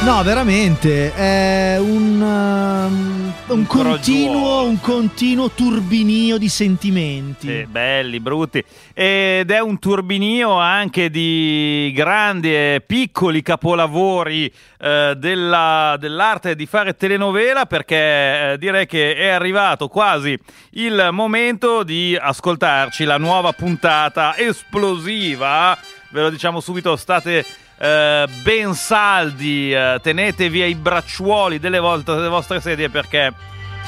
No, 0.00 0.22
veramente, 0.22 1.12
è 1.12 1.76
un, 1.78 2.20
um, 2.20 3.32
un 3.48 3.66
continuo, 3.66 4.62
un 4.62 4.80
continuo 4.80 5.50
turbinio 5.50 6.38
di 6.38 6.48
sentimenti. 6.48 7.48
Sì, 7.48 7.66
belli, 7.66 8.20
brutti. 8.20 8.62
Ed 8.94 9.50
è 9.50 9.58
un 9.58 9.78
turbinio 9.80 10.52
anche 10.52 11.10
di 11.10 11.92
grandi 11.94 12.54
e 12.54 12.82
piccoli 12.86 13.42
capolavori 13.42 14.50
eh, 14.78 15.14
della- 15.16 15.96
dell'arte 15.98 16.54
di 16.54 16.66
fare 16.66 16.94
telenovela 16.94 17.66
perché 17.66 18.52
eh, 18.52 18.56
direi 18.56 18.86
che 18.86 19.16
è 19.16 19.28
arrivato 19.28 19.88
quasi 19.88 20.38
il 20.70 21.08
momento 21.10 21.82
di 21.82 22.16
ascoltarci 22.16 23.04
la 23.04 23.18
nuova 23.18 23.52
puntata 23.52 24.36
esplosiva. 24.36 25.76
Ve 26.10 26.22
lo 26.22 26.30
diciamo 26.30 26.60
subito, 26.60 26.96
state 26.96 27.44
eh, 27.78 28.26
ben 28.42 28.74
saldi, 28.74 29.72
eh, 29.72 29.98
tenetevi 30.02 30.62
ai 30.62 30.74
bracciuoli 30.74 31.58
delle, 31.58 31.78
volte- 31.78 32.14
delle 32.14 32.28
vostre 32.28 32.60
sedie 32.60 32.88
perché... 32.88 33.32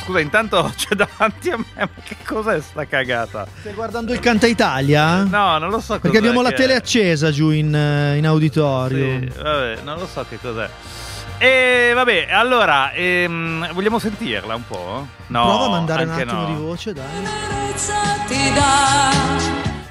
Scusa, 0.03 0.21
intanto 0.21 0.73
c'è 0.75 0.95
davanti 0.95 1.51
a 1.51 1.59
me, 1.59 1.65
ma 1.77 1.89
che 2.03 2.17
cos'è 2.25 2.59
sta 2.63 2.87
cagata? 2.87 3.47
Stai 3.61 3.75
guardando 3.75 4.13
il 4.15 4.19
Canta 4.19 4.47
Italia? 4.47 5.25
No, 5.25 5.59
non 5.59 5.69
lo 5.69 5.79
so 5.79 5.99
Perché 5.99 6.17
abbiamo 6.17 6.41
la 6.41 6.53
tele 6.53 6.73
è. 6.73 6.77
accesa 6.77 7.31
giù 7.31 7.51
in, 7.51 7.75
eh, 7.75 8.17
in 8.17 8.27
auditorio. 8.27 9.19
Sì, 9.21 9.31
vabbè, 9.37 9.79
non 9.85 9.99
lo 9.99 10.07
so 10.07 10.25
che 10.27 10.39
cos'è. 10.41 10.69
E 11.37 11.93
vabbè, 11.95 12.29
allora, 12.31 12.93
ehm, 12.93 13.73
vogliamo 13.75 13.99
sentirla 13.99 14.55
un 14.55 14.67
po'? 14.67 15.07
No, 15.27 15.43
Prova 15.45 15.65
a 15.67 15.69
mandare 15.69 16.05
un 16.05 16.11
attimo 16.11 16.33
no. 16.41 16.47
di 16.47 16.55
voce, 16.55 16.93
dai. 16.95 17.05
ti 18.27 18.53
dà 18.55 19.11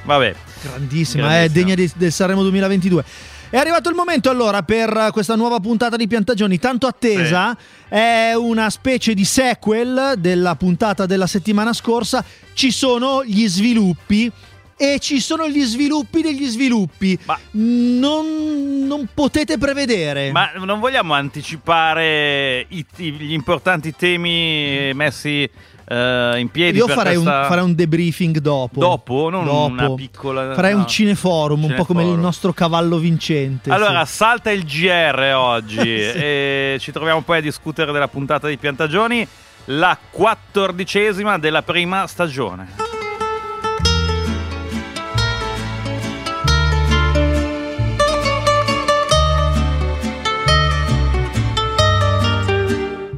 Vabbè, 0.04 0.36
Grandissima, 0.64 1.26
è 1.26 1.30
Grandissima. 1.48 1.48
degna 1.48 1.76
di- 1.76 1.92
del 1.96 2.12
Sanremo 2.12 2.42
2022. 2.42 3.04
È 3.52 3.58
arrivato 3.58 3.90
il 3.90 3.96
momento 3.96 4.30
allora 4.30 4.62
per 4.62 5.10
questa 5.12 5.36
nuova 5.36 5.60
puntata 5.60 5.96
di 5.96 6.06
Piantagioni, 6.08 6.60
tanto 6.60 6.86
attesa, 6.86 7.58
è 7.88 8.34
una 8.36 8.70
specie 8.70 9.16
di 9.16 9.26
sequel 9.26 10.14
della 10.20 10.54
puntata 10.56 11.08
della 11.08 11.26
settimana 11.26 11.74
scorsa, 11.74 12.24
ci 12.54 12.70
sono 12.70 13.24
gli 13.26 13.48
sviluppi 13.48 14.32
e 14.78 14.98
ci 15.00 15.20
sono 15.20 15.50
gli 15.50 15.64
sviluppi 15.64 16.22
degli 16.22 16.46
sviluppi. 16.46 17.18
Ma- 17.26 17.40
Non, 17.52 18.86
non 18.86 19.08
potete 19.16 19.58
prevedere. 19.58 20.32
ma 20.32 20.52
non 20.54 20.80
vogliamo 20.80 21.14
anticipare 21.16 22.68
i- 22.70 22.86
i- 22.98 23.12
gli 23.14 23.34
importanti 23.34 23.96
temi 23.96 24.92
messi 24.94 25.50
eh, 25.92 26.40
in 26.40 26.50
piedi 26.50 26.78
Io 26.78 26.86
per 26.86 26.96
farei, 26.96 27.14
questa- 27.16 27.40
un, 27.42 27.46
farei 27.48 27.64
un 27.64 27.74
debriefing 27.74 28.38
dopo. 28.38 28.80
Dopo? 28.80 29.30
Non 29.30 29.46
Dopo. 29.46 29.66
una 29.66 29.94
piccola... 29.96 30.54
Farei 30.54 30.74
no. 30.74 30.80
un 30.80 30.88
cineforum, 30.88 31.64
un 31.64 31.74
po' 31.74 31.86
come 31.86 32.02
il 32.02 32.06
Cineforum. 32.06 32.22
nostro 32.22 32.54
cavallo 32.54 32.98
vincente. 32.98 33.72
Allora, 33.72 34.06
sì. 34.06 34.14
salta 34.14 34.52
il 34.52 34.64
GR 34.66 35.34
oggi 35.36 35.80
e 35.82 36.78
ci 36.80 36.92
troviamo 36.92 37.22
poi 37.22 37.40
a 37.40 37.42
discutere 37.42 37.92
della 37.92 38.08
puntata 38.08 38.48
di 38.48 38.58
Piantagioni, 38.58 39.28
la 39.66 39.98
quattordicesima 40.12 41.40
della 41.40 41.64
prima 41.64 42.06
stagione. 42.06 42.88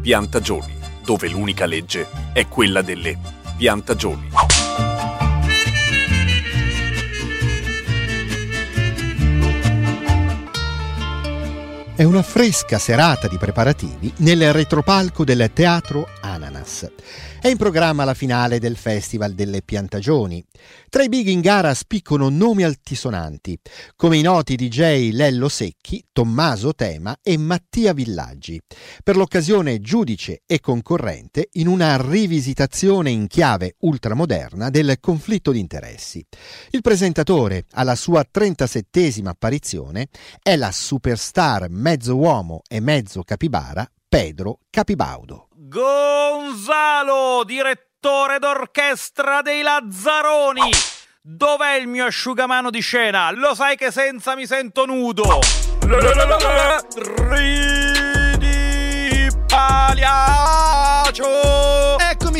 Piantagioni, 0.02 0.74
dove 1.12 1.28
l'unica 1.28 1.66
legge 1.66 2.08
è 2.32 2.48
quella 2.48 2.82
delle 2.82 3.18
piantagioni. 3.58 4.30
È 11.94 12.04
una 12.04 12.22
fresca 12.22 12.80
serata 12.80 13.28
di 13.28 13.38
preparativi 13.38 14.14
nel 14.20 14.54
retropalco 14.54 15.26
del 15.26 15.52
Teatro 15.54 16.08
Ananas. 16.22 16.90
È 17.42 17.48
in 17.48 17.58
programma 17.58 18.04
la 18.04 18.14
finale 18.14 18.60
del 18.60 18.76
Festival 18.76 19.34
delle 19.34 19.64
Piantagioni. 19.64 20.46
Tra 20.90 21.02
i 21.02 21.10
big 21.10 21.26
in 21.26 21.42
gara 21.42 21.74
spiccano 21.74 22.30
nomi 22.30 22.62
altisonanti, 22.62 23.58
come 23.96 24.18
i 24.18 24.22
noti 24.22 24.56
DJ 24.56 25.10
Lello 25.12 25.50
Secchi, 25.50 26.06
Tommaso 26.12 26.76
Tema 26.76 27.18
e 27.24 27.40
Mattia 27.40 27.94
Villaggi. 27.94 28.62
Per 29.04 29.18
l'occasione 29.18 29.80
giudice 29.80 30.44
e 30.46 30.60
concorrente 30.60 31.50
in 31.54 31.66
una 31.66 32.00
rivisitazione 32.00 33.10
in 33.10 33.26
chiave 33.26 33.74
ultramoderna 33.80 34.70
del 34.70 35.00
conflitto 35.00 35.52
di 35.52 35.58
interessi. 35.58 36.24
Il 36.70 36.82
presentatore, 36.82 37.66
alla 37.72 37.96
sua 37.96 38.24
37esima 38.32 39.30
apparizione, 39.30 40.10
è 40.44 40.56
la 40.56 40.72
superstar 40.72 41.70
mezzo 41.72 42.16
uomo 42.16 42.62
e 42.70 42.80
mezzo 42.80 43.24
capibara 43.24 43.90
Pedro 44.12 44.60
Capibaudo. 44.70 45.48
Gonzalo, 45.56 47.46
direttore 47.46 48.40
d'orchestra 48.40 49.42
dei 49.42 49.62
Lazzaroni. 49.62 50.70
Dov'è 51.22 51.76
il 51.76 51.88
mio 51.88 52.08
asciugamano 52.08 52.70
di 52.70 52.82
scena? 52.82 53.32
Lo 53.32 53.56
sai 53.56 53.78
che 53.78 53.90
senza 53.90 54.36
mi 54.36 54.46
sento 54.46 54.86
nudo. 54.86 55.40
Ridi 57.30 59.30
Pagliaccio. 59.48 61.30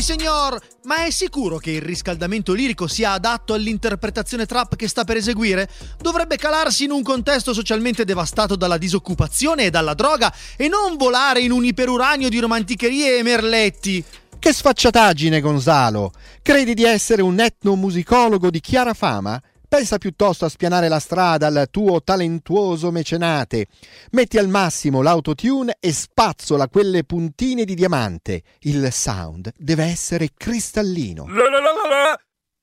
Eccomi, 0.02 0.20
signor! 0.20 0.60
Ma 0.86 1.06
è 1.06 1.12
sicuro 1.12 1.58
che 1.58 1.70
il 1.70 1.82
riscaldamento 1.82 2.54
lirico 2.54 2.88
sia 2.88 3.12
adatto 3.12 3.54
all'interpretazione 3.54 4.48
trap 4.48 4.76
che 4.76 4.88
sta 4.88 5.04
per 5.04 5.18
eseguire? 5.18 5.70
Dovrebbe 6.00 6.38
calarsi 6.38 6.86
in 6.86 6.92
un 6.92 7.04
contesto 7.04 7.54
socialmente 7.54 8.04
devastato 8.04 8.56
dalla 8.56 8.80
disoccupazione 8.80 9.66
e 9.66 9.70
dalla 9.70 9.94
droga 9.94 10.34
e 10.58 10.68
non 10.68 10.98
volare 10.98 11.42
in 11.42 11.52
un 11.52 11.66
iperuranio 11.66 12.30
di 12.30 12.40
romanticherie 12.40 13.20
e 13.20 13.24
merletti. 13.24 14.04
Che 14.40 14.54
sfacciataggine, 14.54 15.40
Gonzalo! 15.40 16.14
Credi 16.42 16.74
di 16.74 16.84
essere 16.84 17.22
un 17.22 17.40
etnomusicologo 17.40 18.50
di 18.50 18.60
chiara 18.60 18.96
fama? 18.96 19.40
Pensa 19.74 20.00
piuttosto 20.00 20.44
a 20.44 20.50
spianare 20.50 20.90
la 20.90 21.00
strada 21.00 21.48
al 21.48 21.70
tuo 21.72 22.04
talentuoso 22.04 22.92
mecenate. 22.92 23.68
Metti 24.12 24.38
al 24.38 24.50
massimo 24.50 25.02
l'autotune 25.02 25.78
e 25.80 25.94
spazzola 25.94 26.68
quelle 26.68 27.06
puntine 27.06 27.64
di 27.64 27.74
diamante. 27.74 28.44
Il 28.64 28.92
sound 28.92 29.50
deve 29.56 29.86
essere 29.86 30.32
cristallino. 30.36 31.26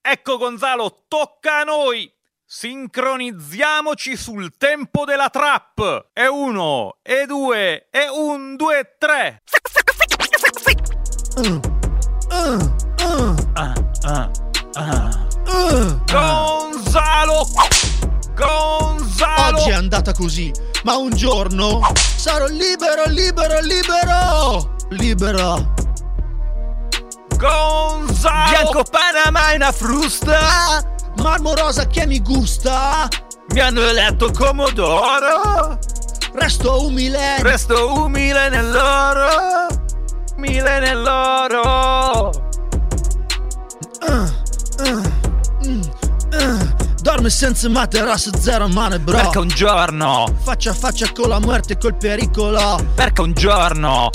Ecco 0.02 0.36
Gonzalo, 0.36 1.04
tocca 1.08 1.60
a 1.60 1.64
noi. 1.64 2.12
Sincronizziamoci 2.44 4.14
sul 4.14 4.58
tempo 4.58 5.06
della 5.06 5.30
trap. 5.30 6.10
E 6.12 6.28
uno, 6.28 6.98
e 7.00 7.24
due, 7.24 7.88
e 7.90 8.06
un, 8.10 8.54
due, 8.54 8.96
tre. 8.98 9.44
Ah, 13.54 13.74
ah, 14.02 14.30
ah. 14.74 15.27
Gonzalo! 15.48 17.48
Gonzalo! 18.34 19.56
Oggi 19.56 19.70
è 19.70 19.74
andata 19.74 20.12
così, 20.12 20.52
ma 20.84 20.96
un 20.96 21.10
giorno 21.10 21.80
sarò 22.16 22.46
libero, 22.46 23.04
libero, 23.06 23.60
libero! 23.60 24.76
Libero! 24.90 25.74
Gonzalo! 27.36 28.50
Bianco 28.50 28.82
Panama 28.90 29.52
è 29.52 29.56
una 29.56 29.72
frusta! 29.72 30.82
Marmo 31.16 31.54
rosa 31.54 31.86
che 31.86 32.06
mi 32.06 32.20
gusta! 32.20 33.08
Mi 33.48 33.60
hanno 33.60 33.80
eletto 33.80 34.30
Comodoro! 34.30 35.78
Resto 36.34 36.84
umile! 36.84 37.42
Resto 37.42 37.94
umile 37.94 38.50
nell'oro! 38.50 39.66
Umile 40.36 40.78
nell'oro! 40.78 42.30
Dorme 47.00 47.30
senza 47.30 47.68
materasso, 47.68 48.30
zero 48.38 48.68
mane, 48.68 48.98
bro. 48.98 49.16
Perché 49.16 49.38
un 49.38 49.48
giorno! 49.48 50.26
Faccia 50.42 50.70
a 50.70 50.74
faccia 50.74 51.10
con 51.12 51.28
la 51.28 51.40
muerte 51.40 51.74
e 51.74 51.78
col 51.78 51.96
pericolo. 51.96 52.84
Perché 52.94 53.20
un 53.20 53.32
giorno! 53.32 54.10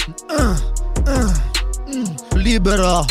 Libero. 2.34 3.06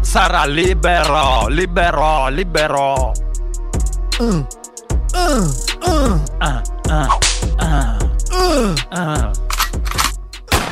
Sarà 0.00 0.44
libero! 0.44 1.46
Libero! 1.48 2.28
Libero! 2.28 3.12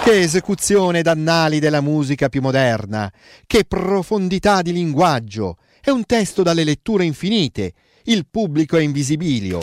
Che 0.03 0.21
esecuzione 0.21 1.03
d'annali 1.03 1.61
della 1.61 1.81
musica 1.81 2.29
più 2.29 2.43
moderna! 2.43 3.11
Che 3.47 3.65
profondità 3.65 4.61
di 4.61 4.73
linguaggio! 4.73 5.57
È 5.83 5.89
un 5.89 6.05
testo 6.05 6.43
dalle 6.43 6.63
letture 6.63 7.05
infinite. 7.05 7.73
Il 8.05 8.27
pubblico 8.31 8.77
è 8.77 8.83
invisibilio. 8.83 9.63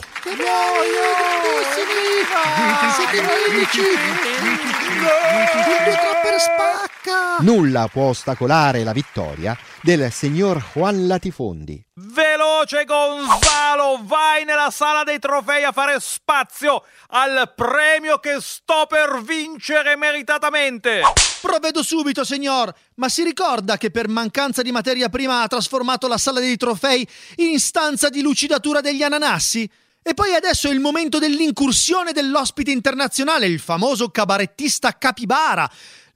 Nulla 7.40 7.88
può 7.88 8.06
ostacolare 8.06 8.84
la 8.84 8.94
vittoria 8.94 9.56
del 9.84 10.12
signor 10.12 10.72
Juan 10.74 11.06
Latifondi. 11.06 11.80
Veloce 11.94 12.84
Gonzalo, 12.84 14.00
vai 14.02 14.44
nella 14.44 14.72
sala 14.72 15.04
dei 15.04 15.20
trofei 15.20 15.64
a 15.64 15.72
fare 15.72 16.00
spazio 16.00 16.84
al 17.10 17.54
premio 17.56 18.18
che 18.18 18.38
sto 18.40 18.88
per 18.90 19.22
vincere 19.22 19.96
meritatamente. 19.96 21.02
Provvedo 21.40 21.84
subito, 21.84 22.24
signor. 22.24 22.74
Ma 22.96 23.08
si 23.08 23.24
ricorda 23.24 23.78
che 23.78 23.92
per 23.92 24.08
mancanza 24.08 24.64
di 24.64 24.72
materia 24.72 25.10
prima 25.10 25.44
ha 25.44 25.48
trasformato 25.48 26.08
la 26.08 26.18
sala 26.18 26.40
dei 26.40 26.58
trofei 26.58 27.08
in 27.36 27.60
stanza 27.60 28.10
di 28.10 28.22
lucidatura 28.22 28.82
degli 28.82 29.04
ananassi? 29.04 29.70
E 30.02 30.14
poi 30.16 30.34
adesso 30.34 30.70
è 30.70 30.72
il 30.72 30.80
momento 30.80 31.20
dell'incursione 31.20 32.14
dell'ospite 32.14 32.72
internazionale, 32.72 33.46
il 33.46 33.60
famoso 33.60 34.10
cabarettista 34.10 34.98
Capibara. 34.98 35.70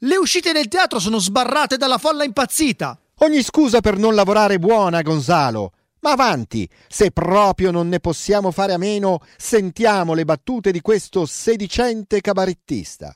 Le 0.03 0.15
uscite 0.15 0.51
del 0.51 0.67
teatro 0.67 0.97
sono 0.97 1.19
sbarrate 1.19 1.77
dalla 1.77 1.99
folla 1.99 2.23
impazzita. 2.23 2.99
Ogni 3.19 3.43
scusa 3.43 3.81
per 3.81 3.97
non 3.97 4.15
lavorare 4.15 4.57
buona, 4.57 5.03
Gonzalo. 5.03 5.73
Ma 5.99 6.13
avanti, 6.13 6.67
se 6.87 7.11
proprio 7.11 7.69
non 7.69 7.87
ne 7.87 7.99
possiamo 7.99 8.49
fare 8.49 8.73
a 8.73 8.79
meno, 8.79 9.19
sentiamo 9.37 10.15
le 10.15 10.25
battute 10.25 10.71
di 10.71 10.81
questo 10.81 11.27
sedicente 11.27 12.19
cabarettista. 12.19 13.13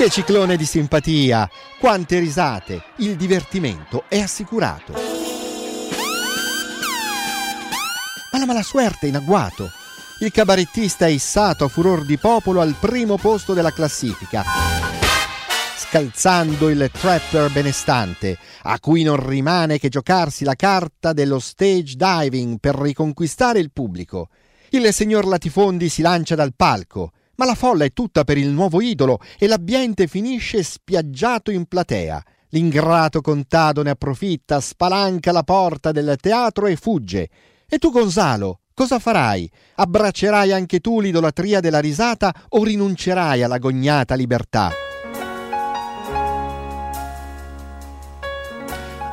Che 0.00 0.08
ciclone 0.08 0.56
di 0.56 0.64
simpatia, 0.64 1.46
quante 1.78 2.20
risate, 2.20 2.84
il 3.00 3.16
divertimento 3.16 4.04
è 4.08 4.18
assicurato. 4.18 4.94
Ma 8.32 8.38
la 8.38 8.46
mala 8.46 8.62
suerte 8.62 9.04
è 9.04 9.08
in 9.10 9.16
agguato. 9.16 9.70
Il 10.20 10.32
cabarettista 10.32 11.04
è 11.04 11.10
issato 11.10 11.64
a 11.64 11.68
furor 11.68 12.06
di 12.06 12.16
popolo 12.16 12.62
al 12.62 12.76
primo 12.80 13.18
posto 13.18 13.52
della 13.52 13.72
classifica, 13.72 14.42
scalzando 15.76 16.70
il 16.70 16.90
trapper 16.90 17.52
benestante, 17.52 18.38
a 18.62 18.80
cui 18.80 19.02
non 19.02 19.22
rimane 19.22 19.78
che 19.78 19.90
giocarsi 19.90 20.44
la 20.44 20.54
carta 20.54 21.12
dello 21.12 21.38
stage 21.38 21.96
diving 21.96 22.56
per 22.58 22.74
riconquistare 22.74 23.58
il 23.58 23.70
pubblico. 23.70 24.30
Il 24.70 24.94
signor 24.94 25.26
Latifondi 25.26 25.90
si 25.90 26.00
lancia 26.00 26.34
dal 26.34 26.54
palco, 26.56 27.12
ma 27.40 27.46
la 27.46 27.54
folla 27.54 27.86
è 27.86 27.92
tutta 27.94 28.22
per 28.22 28.36
il 28.36 28.50
nuovo 28.50 28.82
idolo 28.82 29.18
e 29.38 29.46
l'ambiente 29.46 30.06
finisce 30.06 30.62
spiaggiato 30.62 31.50
in 31.50 31.64
platea. 31.64 32.22
L'ingrato 32.50 33.22
contado 33.22 33.82
ne 33.82 33.88
approfitta, 33.88 34.60
spalanca 34.60 35.32
la 35.32 35.42
porta 35.42 35.90
del 35.90 36.16
teatro 36.20 36.66
e 36.66 36.76
fugge. 36.76 37.30
E 37.66 37.78
tu, 37.78 37.90
Gonzalo, 37.90 38.60
cosa 38.74 38.98
farai? 38.98 39.50
Abbraccerai 39.76 40.52
anche 40.52 40.80
tu 40.80 41.00
l'idolatria 41.00 41.60
della 41.60 41.80
risata 41.80 42.30
o 42.50 42.62
rinuncerai 42.62 43.42
alla 43.42 43.56
gognata 43.56 44.14
libertà? 44.14 44.89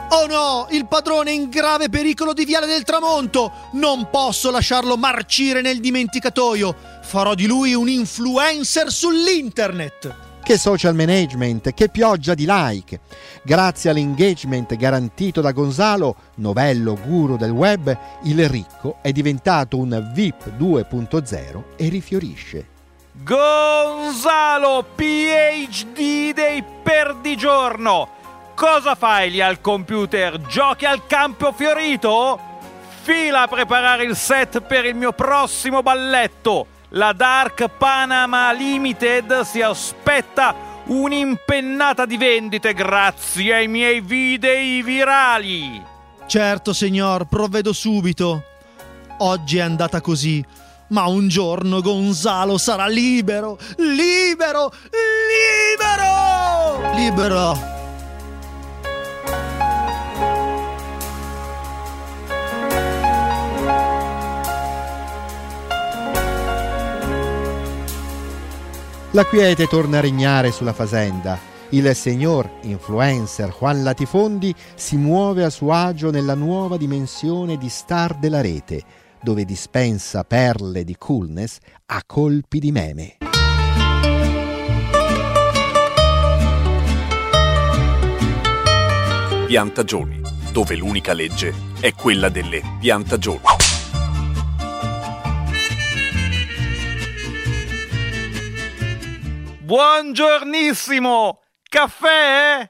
Oh 0.09 0.25
no, 0.25 0.67
il 0.69 0.87
padrone 0.87 1.31
è 1.31 1.33
in 1.33 1.49
grave 1.49 1.89
pericolo 1.89 2.31
di 2.31 2.45
Viale 2.45 2.65
del 2.65 2.83
Tramonto. 2.83 3.51
Non 3.73 4.09
posso 4.09 4.49
lasciarlo 4.51 4.95
marcire 4.95 5.59
nel 5.59 5.81
dimenticatoio. 5.81 6.73
Farò 7.01 7.33
di 7.33 7.45
lui 7.45 7.73
un 7.73 7.89
influencer 7.89 8.89
sull'internet. 8.89 10.15
Che 10.41 10.57
social 10.57 10.95
management, 10.95 11.73
che 11.73 11.89
pioggia 11.89 12.33
di 12.33 12.45
like! 12.47 13.01
Grazie 13.43 13.89
all'engagement 13.89 14.77
garantito 14.77 15.41
da 15.41 15.51
Gonzalo, 15.51 16.15
novello 16.35 16.97
guru 17.05 17.35
del 17.35 17.51
web, 17.51 17.95
il 18.23 18.47
ricco 18.47 18.99
è 19.01 19.11
diventato 19.11 19.77
un 19.77 20.09
VIP 20.13 20.53
2.0 20.57 21.63
e 21.75 21.89
rifiorisce. 21.89 22.67
Gonzalo, 23.11 24.85
PhD 24.95 26.33
dei 26.33 26.63
perdigiorno. 26.81 28.15
Cosa 28.57 28.95
fai 28.95 29.29
lì 29.29 29.39
al 29.39 29.61
computer? 29.61 30.41
Giochi 30.41 30.85
al 30.85 31.05
campo 31.05 31.51
fiorito? 31.51 32.39
Fila 33.03 33.43
a 33.43 33.47
preparare 33.47 34.03
il 34.03 34.15
set 34.15 34.61
per 34.61 34.83
il 34.85 34.95
mio 34.95 35.13
prossimo 35.13 35.83
balletto. 35.83 36.65
La 36.89 37.13
Dark 37.13 37.67
Panama 37.77 38.51
Limited 38.53 39.41
si 39.41 39.61
aspetta 39.61 40.55
un'impennata 40.85 42.07
di 42.07 42.17
vendite 42.17 42.73
grazie 42.73 43.53
ai 43.53 43.67
miei 43.67 44.01
video 44.01 44.83
virali. 44.83 45.79
Certo, 46.25 46.73
signor, 46.73 47.27
provvedo 47.27 47.71
subito. 47.73 48.43
Oggi 49.19 49.59
è 49.59 49.61
andata 49.61 50.01
così, 50.01 50.43
ma 50.87 51.05
un 51.05 51.27
giorno 51.27 51.79
Gonzalo 51.79 52.57
sarà 52.57 52.87
libero, 52.87 53.59
libero, 53.77 54.73
libero! 55.77 56.95
Libero! 56.95 57.77
La 69.17 69.25
quiete 69.25 69.65
torna 69.65 69.97
a 69.97 70.01
regnare 70.01 70.51
sulla 70.51 70.73
fazenda. 70.73 71.39
Il 71.69 71.95
signor 71.95 72.47
influencer 72.61 73.49
Juan 73.49 73.81
Latifondi 73.81 74.53
si 74.75 74.95
muove 74.95 75.43
a 75.43 75.49
suo 75.49 75.71
agio 75.71 76.11
nella 76.11 76.35
nuova 76.35 76.77
dimensione 76.77 77.57
di 77.57 77.67
star 77.67 78.15
della 78.19 78.41
rete, 78.41 78.83
dove 79.19 79.43
dispensa 79.43 80.23
perle 80.23 80.83
di 80.83 80.95
coolness 80.99 81.57
a 81.87 82.03
colpi 82.05 82.59
di 82.59 82.71
meme. 82.71 83.17
Piantagioni, 89.47 90.21
dove 90.51 90.75
l'unica 90.75 91.13
legge 91.13 91.55
è 91.79 91.91
quella 91.95 92.29
delle 92.29 92.61
piantagioni. 92.79 93.56
Buongiornissimo! 99.67 101.41
Caffè? 101.67 102.69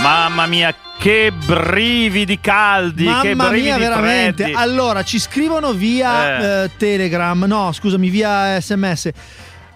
Mamma 0.00 0.46
mia, 0.46 0.72
che 0.98 1.32
brividi 1.32 2.38
caldi, 2.40 3.04
che 3.04 3.10
Mamma 3.34 3.48
brividi 3.48 3.66
mia, 3.68 3.78
veramente. 3.78 4.42
freddi. 4.44 4.52
Allora, 4.58 5.02
ci 5.02 5.18
scrivono 5.18 5.72
via 5.72 6.38
Eh. 6.38 6.64
eh, 6.64 6.70
Telegram, 6.76 7.42
no, 7.44 7.72
scusami, 7.72 8.08
via 8.08 8.60
SMS. 8.60 9.10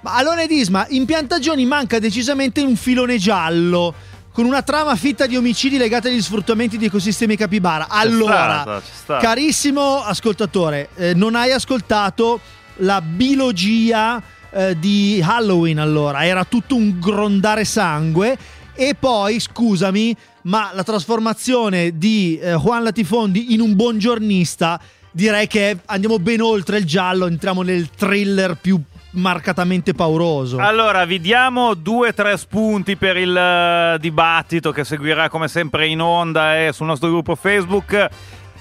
Ma 0.02 0.14
Alone 0.14 0.46
Disma, 0.46 0.86
in 0.90 1.04
piantagioni 1.04 1.64
manca 1.64 1.98
decisamente 1.98 2.60
un 2.60 2.76
filone 2.76 3.18
giallo. 3.18 3.94
Con 4.32 4.46
una 4.46 4.62
trama 4.62 4.96
fitta 4.96 5.26
di 5.26 5.36
omicidi 5.36 5.76
legati 5.76 6.08
agli 6.08 6.22
sfruttamenti 6.22 6.78
di 6.78 6.86
ecosistemi 6.86 7.36
capibara. 7.36 7.88
Allora, 7.88 8.80
c'è 8.80 8.90
stato. 8.90 9.22
carissimo 9.22 10.02
ascoltatore, 10.02 10.88
eh, 10.94 11.12
non 11.12 11.34
hai 11.34 11.52
ascoltato 11.52 12.40
la 12.76 13.02
biologia 13.02 14.22
eh, 14.50 14.78
di 14.78 15.22
Halloween 15.22 15.78
allora, 15.78 16.24
era 16.24 16.44
tutto 16.44 16.74
un 16.76 16.98
grondare 16.98 17.66
sangue 17.66 18.38
e 18.74 18.94
poi, 18.98 19.38
scusami, 19.38 20.16
ma 20.44 20.70
la 20.72 20.82
trasformazione 20.82 21.98
di 21.98 22.38
eh, 22.38 22.54
Juan 22.54 22.84
Latifondi 22.84 23.52
in 23.52 23.60
un 23.60 23.76
buongiornista 23.76 24.80
direi 25.10 25.46
che 25.46 25.76
andiamo 25.84 26.18
ben 26.18 26.40
oltre 26.40 26.78
il 26.78 26.86
giallo, 26.86 27.26
entriamo 27.26 27.60
nel 27.60 27.90
thriller 27.90 28.56
più 28.58 28.80
marcatamente 29.12 29.94
pauroso. 29.94 30.58
Allora, 30.58 31.04
vi 31.04 31.20
diamo 31.20 31.74
due 31.74 32.08
o 32.08 32.14
tre 32.14 32.36
spunti 32.36 32.96
per 32.96 33.16
il 33.16 33.36
eh, 33.36 33.96
dibattito 33.98 34.72
che 34.72 34.84
seguirà 34.84 35.28
come 35.28 35.48
sempre 35.48 35.86
in 35.86 36.00
onda 36.00 36.58
e 36.58 36.72
sul 36.72 36.86
nostro 36.86 37.08
gruppo 37.08 37.34
Facebook. 37.34 38.08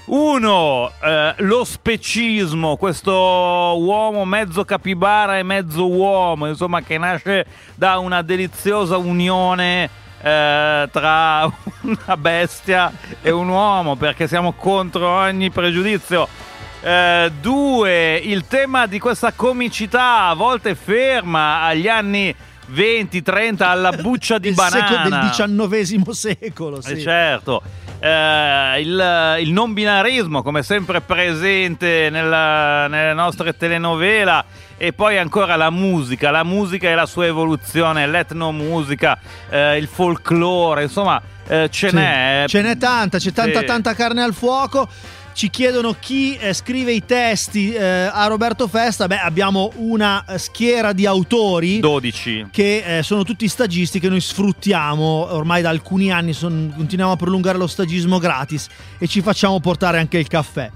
Uno, 0.04 0.90
eh, 1.00 1.34
lo 1.38 1.64
specismo, 1.64 2.76
questo 2.76 3.12
uomo 3.12 4.24
mezzo 4.24 4.64
capibara 4.64 5.38
e 5.38 5.44
mezzo 5.44 5.88
uomo, 5.88 6.48
insomma, 6.48 6.82
che 6.82 6.98
nasce 6.98 7.46
da 7.76 7.98
una 7.98 8.20
deliziosa 8.20 8.96
unione 8.96 9.88
eh, 10.20 10.88
tra 10.90 11.44
una 11.82 12.16
bestia 12.16 12.92
e 13.22 13.30
un 13.30 13.48
uomo, 13.48 13.94
perché 13.94 14.26
siamo 14.26 14.52
contro 14.52 15.08
ogni 15.08 15.50
pregiudizio. 15.50 16.28
Eh, 16.84 17.30
due, 17.40 18.16
il 18.16 18.46
tema 18.48 18.86
di 18.86 18.98
questa 18.98 19.32
comicità 19.32 20.24
a 20.26 20.34
volte 20.34 20.74
ferma 20.74 21.62
agli 21.62 21.86
anni 21.86 22.34
20-30 22.74 23.62
alla 23.62 23.92
buccia 23.92 24.38
di 24.38 24.48
del, 24.48 24.54
banana. 24.54 24.86
seco- 24.88 25.08
del 25.08 25.56
XIX 25.56 26.10
secolo, 26.10 26.80
sì. 26.80 26.92
Eh, 26.92 27.00
certo. 27.00 27.62
Eh, 28.00 28.80
il, 28.80 29.36
il 29.42 29.52
non 29.52 29.72
binarismo 29.74 30.42
come 30.42 30.64
sempre 30.64 31.00
presente 31.02 32.08
nella- 32.10 32.88
nelle 32.88 33.12
nostre 33.12 33.56
telenovela 33.56 34.44
e 34.76 34.92
poi 34.92 35.18
ancora 35.18 35.54
la 35.54 35.70
musica, 35.70 36.32
la 36.32 36.42
musica 36.42 36.88
e 36.88 36.96
la 36.96 37.06
sua 37.06 37.26
evoluzione, 37.26 38.08
l'etnomusica, 38.08 39.16
eh, 39.50 39.76
il 39.76 39.86
folklore, 39.86 40.82
insomma 40.82 41.22
eh, 41.46 41.68
ce 41.70 41.90
Sì. 41.90 41.94
n'è. 41.94 42.44
Ce 42.48 42.60
n'è 42.60 42.76
tanta, 42.76 43.18
c'è 43.18 43.30
tanta 43.32 43.60
Sì. 43.60 43.66
tanta 43.66 43.94
carne 43.94 44.22
al 44.22 44.34
fuoco. 44.34 44.88
Ci 45.34 45.48
chiedono 45.48 45.96
chi 45.98 46.36
eh, 46.36 46.52
scrive 46.52 46.92
i 46.92 47.04
testi 47.04 47.72
eh, 47.72 47.82
a 48.12 48.26
Roberto 48.26 48.68
Festa. 48.68 49.06
Beh, 49.06 49.18
abbiamo 49.18 49.72
una 49.76 50.24
schiera 50.36 50.92
di 50.92 51.06
autori 51.06 51.80
12. 51.80 52.48
che 52.50 52.98
eh, 52.98 53.02
sono 53.02 53.24
tutti 53.24 53.48
stagisti 53.48 53.98
che 53.98 54.08
noi 54.10 54.20
sfruttiamo 54.20 55.32
ormai 55.32 55.62
da 55.62 55.70
alcuni 55.70 56.12
anni. 56.12 56.32
son- 56.34 56.72
continuiamo 56.76 57.12
a 57.12 57.16
prolungare 57.16 57.56
lo 57.58 57.66
stagismo 57.66 58.18
gratis 58.18 58.68
e 58.98 59.06
ci 59.08 59.22
facciamo 59.22 59.58
portare 59.58 59.98
anche 59.98 60.18
il 60.18 60.28
caffè. 60.28 60.70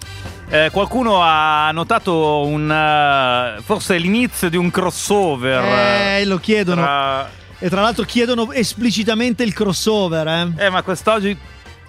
Eh, 0.48 0.70
qualcuno 0.72 1.20
ha 1.20 1.70
notato 1.72 2.46
un, 2.46 2.70
eh, 2.70 3.60
forse 3.62 3.98
l'inizio 3.98 4.48
di 4.48 4.56
un 4.56 4.70
crossover. 4.70 5.62
Eh, 6.18 6.24
lo 6.24 6.38
chiedono. 6.38 6.80
tra- 6.82 7.30
E 7.58 7.68
tra 7.70 7.80
l'altro 7.82 8.04
chiedono 8.04 8.50
esplicitamente 8.52 9.42
il 9.42 9.52
crossover. 9.52 10.26
Eh. 10.56 10.64
Eh, 10.66 10.70
ma 10.70 10.82
quest'oggi 10.82 11.36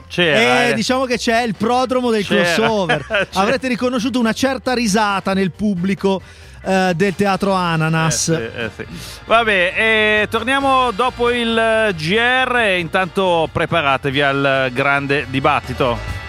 c'era. 0.07 0.65
Eh, 0.65 0.69
eh. 0.69 0.73
diciamo 0.73 1.05
che 1.05 1.17
c'è 1.17 1.41
il 1.43 1.55
prodromo 1.55 2.09
del 2.09 2.25
C'era. 2.25 2.53
crossover. 2.53 3.27
Avrete 3.33 3.67
riconosciuto 3.67 4.19
una 4.19 4.33
certa 4.33 4.73
risata 4.73 5.33
nel 5.33 5.51
pubblico 5.51 6.21
eh, 6.63 6.93
del 6.95 7.15
teatro 7.15 7.53
Ananas. 7.53 8.29
Eh, 8.29 8.51
sì, 8.53 8.59
eh, 8.59 8.69
sì. 8.75 8.85
Vabbè, 9.25 9.73
eh, 9.75 10.27
torniamo 10.29 10.91
dopo 10.91 11.29
il 11.29 11.57
eh, 11.57 11.93
GR 11.95 12.77
intanto 12.77 13.47
preparatevi 13.51 14.21
al 14.21 14.69
grande 14.73 15.25
dibattito. 15.29 16.26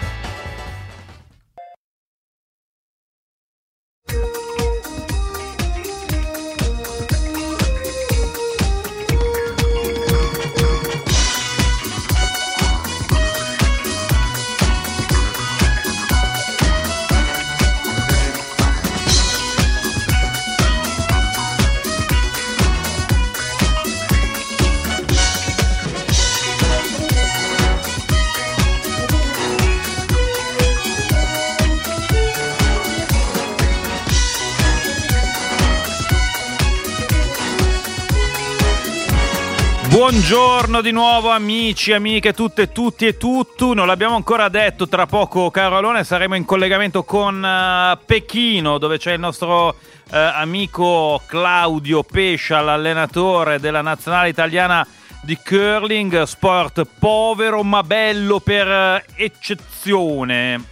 Buongiorno 39.99 40.79
di 40.79 40.91
nuovo 40.91 41.29
amici, 41.29 41.91
amiche, 41.91 42.31
tutte, 42.31 42.71
tutti 42.71 43.05
e 43.05 43.17
tutto. 43.17 43.73
Non 43.73 43.85
l'abbiamo 43.85 44.15
ancora 44.15 44.47
detto, 44.47 44.87
tra 44.87 45.05
poco 45.05 45.51
Carolone 45.51 46.05
saremo 46.05 46.35
in 46.35 46.45
collegamento 46.45 47.03
con 47.03 47.43
eh, 47.43 47.97
Pechino 48.05 48.77
dove 48.77 48.97
c'è 48.97 49.11
il 49.11 49.19
nostro 49.19 49.75
eh, 50.09 50.17
amico 50.17 51.21
Claudio 51.25 52.03
Pescia, 52.03 52.61
l'allenatore 52.61 53.59
della 53.59 53.81
nazionale 53.81 54.29
italiana 54.29 54.87
di 55.21 55.37
curling, 55.37 56.23
sport 56.23 56.87
povero 56.97 57.61
ma 57.63 57.83
bello 57.83 58.39
per 58.39 58.67
eh, 58.69 59.05
eccezione. 59.15 60.63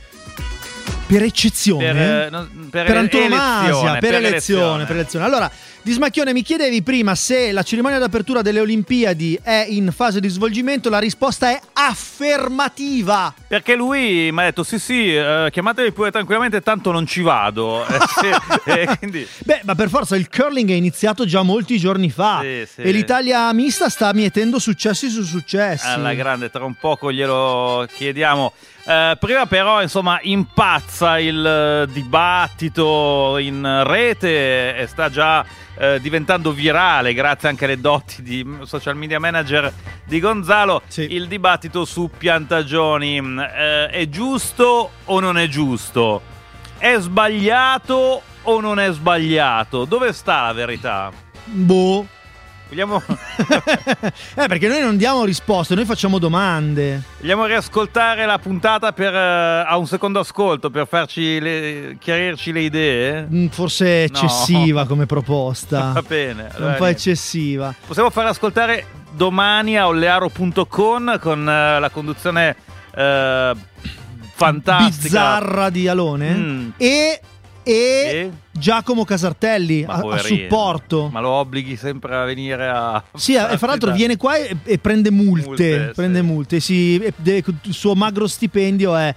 Per 1.05 1.21
eccezione? 1.21 1.93
Per, 1.93 2.47
per 2.69 2.85
per 2.85 2.97
antonomasia, 2.97 3.67
elezione, 3.67 3.99
per, 3.99 4.13
elezione. 4.13 4.85
per 4.85 4.95
elezione. 4.95 5.25
Allora, 5.25 5.51
Di 5.87 5.93
Smacchione, 5.93 6.33
mi 6.33 6.41
chiedevi 6.41 6.83
prima 6.83 7.15
se 7.15 7.53
la 7.53 7.63
cerimonia 7.63 7.97
d'apertura 7.97 8.41
delle 8.41 8.59
Olimpiadi 8.59 9.39
è 9.41 9.65
in 9.69 9.93
fase 9.95 10.19
di 10.19 10.27
svolgimento, 10.27 10.89
la 10.89 10.99
risposta 10.99 11.49
è 11.49 11.57
affermativa. 11.71 13.33
Perché 13.47 13.73
lui 13.73 14.29
mi 14.33 14.41
ha 14.41 14.43
detto 14.43 14.63
sì 14.63 14.79
sì, 14.79 15.15
eh, 15.15 15.47
chiamatemi 15.49 15.93
pure 15.93 16.11
tranquillamente, 16.11 16.59
tanto 16.59 16.91
non 16.91 17.05
ci 17.07 17.21
vado. 17.21 17.85
Eh, 17.87 17.99
sì, 18.65 18.69
e 18.69 18.97
quindi... 18.97 19.25
Beh, 19.45 19.61
ma 19.63 19.75
per 19.75 19.87
forza 19.87 20.17
il 20.17 20.27
curling 20.29 20.69
è 20.71 20.73
iniziato 20.73 21.25
già 21.25 21.41
molti 21.41 21.77
giorni 21.77 22.09
fa 22.09 22.39
Sì, 22.41 22.67
sì. 22.69 22.81
e 22.81 22.91
l'Italia 22.91 23.53
mista 23.53 23.87
sta 23.87 24.13
mietendo 24.13 24.59
successi 24.59 25.07
su 25.07 25.23
successi. 25.23 25.87
Alla 25.87 26.13
grande, 26.15 26.49
tra 26.49 26.65
un 26.65 26.73
poco 26.73 27.13
glielo 27.13 27.87
chiediamo. 27.93 28.51
Eh, 28.87 29.17
prima 29.19 29.45
però, 29.47 29.81
insomma, 29.81 30.17
impazza 30.21 31.19
il 31.19 31.45
eh, 31.45 31.91
dibattito 31.91 33.37
in 33.37 33.83
rete 33.85 34.77
e 34.77 34.87
sta 34.87 35.09
già 35.09 35.45
eh, 35.77 35.99
diventando 35.99 36.53
virale 36.53 37.13
grazie 37.13 37.49
anche 37.49 37.65
alle 37.65 37.81
doti 37.81 38.23
di 38.23 38.59
social 38.63 38.95
media 38.95 39.19
manager 39.19 39.73
di 40.05 40.21
Gonzalo. 40.21 40.83
Il 40.95 41.27
dibattito 41.27 41.83
su 41.83 42.09
piantagioni 42.17 43.21
Mm, 43.21 43.39
eh, 43.39 43.89
è 43.89 44.09
giusto 44.09 44.91
o 45.03 45.19
non 45.19 45.37
è 45.37 45.47
giusto? 45.47 46.21
È 46.77 46.95
sbagliato 46.99 48.21
o 48.43 48.59
non 48.61 48.79
è 48.79 48.91
sbagliato? 48.91 49.85
Dove 49.85 50.13
sta 50.13 50.43
la 50.43 50.53
verità? 50.53 51.11
Boh. 51.43 52.16
Vogliamo, 52.69 53.01
Eh, 54.35 54.47
perché 54.47 54.67
noi 54.67 54.81
non 54.81 54.97
diamo 54.97 55.23
risposte, 55.23 55.73
noi 55.73 55.85
facciamo 55.85 56.19
domande. 56.19 57.01
vogliamo 57.19 57.45
riascoltare 57.45 58.25
la 58.25 58.37
puntata 58.39 58.91
per, 58.91 59.13
eh, 59.13 59.63
a 59.67 59.77
un 59.77 59.87
secondo 59.87 60.19
ascolto 60.19 60.69
per 60.69 60.85
farci 60.87 61.39
le- 61.39 61.95
chiarirci 61.99 62.51
le 62.51 62.59
idee? 62.61 63.27
Mm, 63.31 63.47
Forse 63.47 63.85
è 64.05 64.07
No. 64.11 64.17
eccessiva 64.17 64.85
come 64.85 65.05
proposta. 65.05 65.91
Va 65.95 66.01
bene. 66.05 66.49
Allora 66.53 66.71
un 66.71 66.77
po' 66.77 66.83
niente. 66.83 66.89
eccessiva. 67.09 67.73
Possiamo 67.85 68.09
far 68.09 68.25
ascoltare 68.27 68.85
domani 69.11 69.77
a 69.77 69.87
ollearo.com 69.87 71.19
con 71.19 71.49
eh, 71.49 71.79
la 71.79 71.89
conduzione 71.89 72.55
eh, 72.93 73.53
fantastica. 74.35 75.01
Bizzarra 75.01 75.69
di 75.69 75.87
Alone. 75.87 76.29
Mm. 76.33 76.69
E, 76.77 77.21
e? 77.67 78.31
Giacomo 78.51 79.03
Casartelli 79.03 79.85
a, 79.87 79.95
a 79.95 80.17
supporto. 80.17 81.09
Ma 81.11 81.19
lo 81.19 81.29
obblighi 81.29 81.75
sempre 81.75 82.15
a 82.15 82.23
venire 82.23 82.67
a. 82.67 83.03
Sì, 83.15 83.33
e 83.33 83.57
fra 83.57 83.67
l'altro 83.67 83.91
viene 83.91 84.17
qua 84.17 84.37
e, 84.37 84.55
e 84.63 84.77
prende 84.77 85.11
multe. 85.11 85.47
Multe, 85.47 85.91
prende 85.95 86.21
multe. 86.21 86.59
Sì, 86.59 87.01
de- 87.15 87.43
il 87.61 87.73
suo 87.73 87.93
magro 87.93 88.27
stipendio 88.27 88.95
è, 88.95 89.13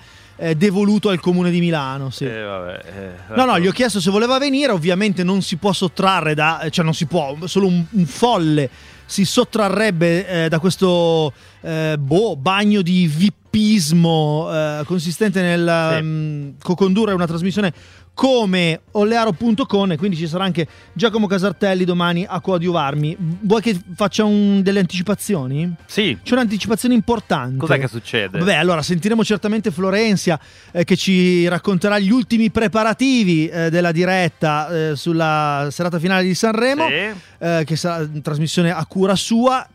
devoluto 0.57 1.11
al 1.11 1.21
comune 1.21 1.51
di 1.51 1.61
Milano. 1.61 2.11
Sì. 2.11 2.25
Eh, 2.25 2.43
vabbè, 2.43 2.81
eh, 3.29 3.35
No, 3.35 3.45
no, 3.45 3.59
gli 3.59 3.67
ho 3.67 3.73
chiesto 3.73 4.01
se 4.01 4.11
voleva 4.11 4.39
venire, 4.39 4.73
ovviamente 4.73 5.23
non 5.23 5.43
si 5.43 5.57
può 5.57 5.73
sottrarre 5.73 6.35
da, 6.35 6.67
cioè 6.71 6.85
non 6.85 6.95
si 6.95 7.07
può, 7.07 7.37
solo 7.45 7.67
un, 7.67 7.85
un 7.91 8.07
folle 8.07 8.71
si 9.11 9.25
sottrarrebbe 9.25 10.45
eh, 10.45 10.49
da 10.49 10.61
questo 10.61 11.33
eh, 11.63 11.97
boh, 11.99 12.37
bagno 12.37 12.81
di 12.81 13.09
vippismo 13.51 14.49
eh, 14.53 14.83
consistente 14.87 15.43
nel 15.43 15.99
mm, 16.03 16.49
co-condurre 16.63 17.13
una 17.13 17.27
trasmissione 17.27 17.73
come 18.13 18.81
ollearo.com 18.93 19.93
e 19.93 19.97
quindi 19.97 20.17
ci 20.17 20.27
sarà 20.29 20.45
anche 20.45 20.67
Giacomo 20.93 21.27
Casartelli 21.27 21.85
domani 21.85 22.27
a 22.29 22.41
coadiuvarmi. 22.41 23.17
Vuoi 23.43 23.63
che 23.63 23.81
faccia 23.95 24.25
un- 24.25 24.61
delle 24.63 24.81
anticipazioni? 24.81 25.73
Sì. 25.87 26.19
C'è 26.23 26.35
un'anticipazione 26.35 26.95
importante. 26.95 27.57
Cos'è 27.57 27.79
che 27.79 27.89
succede? 27.89 28.39
Vabbè, 28.39 28.55
allora 28.57 28.83
sentiremo 28.83 29.25
certamente 29.25 29.71
Florenzia 29.71 30.39
eh, 30.71 30.85
che 30.85 30.97
ci 30.97 31.49
racconterà 31.49 31.99
gli 31.99 32.11
ultimi 32.11 32.51
preparativi 32.51 33.49
eh, 33.49 33.71
della 33.71 33.93
diretta 33.93 34.69
eh, 34.91 34.97
sulla 34.97 35.69
serata 35.71 35.99
finale 35.99 36.23
di 36.25 36.35
Sanremo, 36.35 36.89
Sì. 36.89 37.21
eh, 37.39 37.63
che 37.65 37.77
sarà 37.77 38.05
una 38.05 38.21
trasmissione 38.21 38.71
a 38.71 38.85
cura 38.87 39.15
sua 39.17 39.67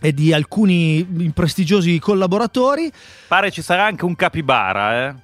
e 0.00 0.12
di 0.14 0.32
alcuni 0.32 1.04
prestigiosi 1.34 1.98
collaboratori. 1.98 2.90
Pare 3.28 3.50
ci 3.50 3.62
sarà 3.62 3.84
anche 3.84 4.04
un 4.04 4.16
capibara, 4.16 5.08
eh? 5.08 5.14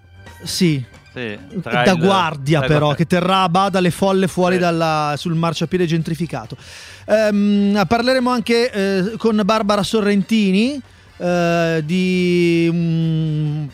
Sì. 0.42 0.84
Sì, 1.16 1.38
da 1.62 1.82
il- 1.92 1.98
guardia 1.98 2.60
da 2.60 2.66
però 2.66 2.92
che 2.92 3.06
terrà 3.06 3.40
a 3.44 3.48
bada 3.48 3.80
le 3.80 3.90
folle 3.90 4.28
fuori 4.28 4.58
dalla- 4.58 5.14
sul 5.16 5.34
marciapiede 5.34 5.86
gentrificato 5.86 6.58
Ehm, 7.06 7.82
parleremo 7.88 8.28
anche 8.28 8.70
eh, 8.70 9.12
con 9.16 9.40
Barbara 9.42 9.82
Sorrentini 9.82 10.78
eh, 11.16 11.80
di 11.86 12.68
una 12.70 13.66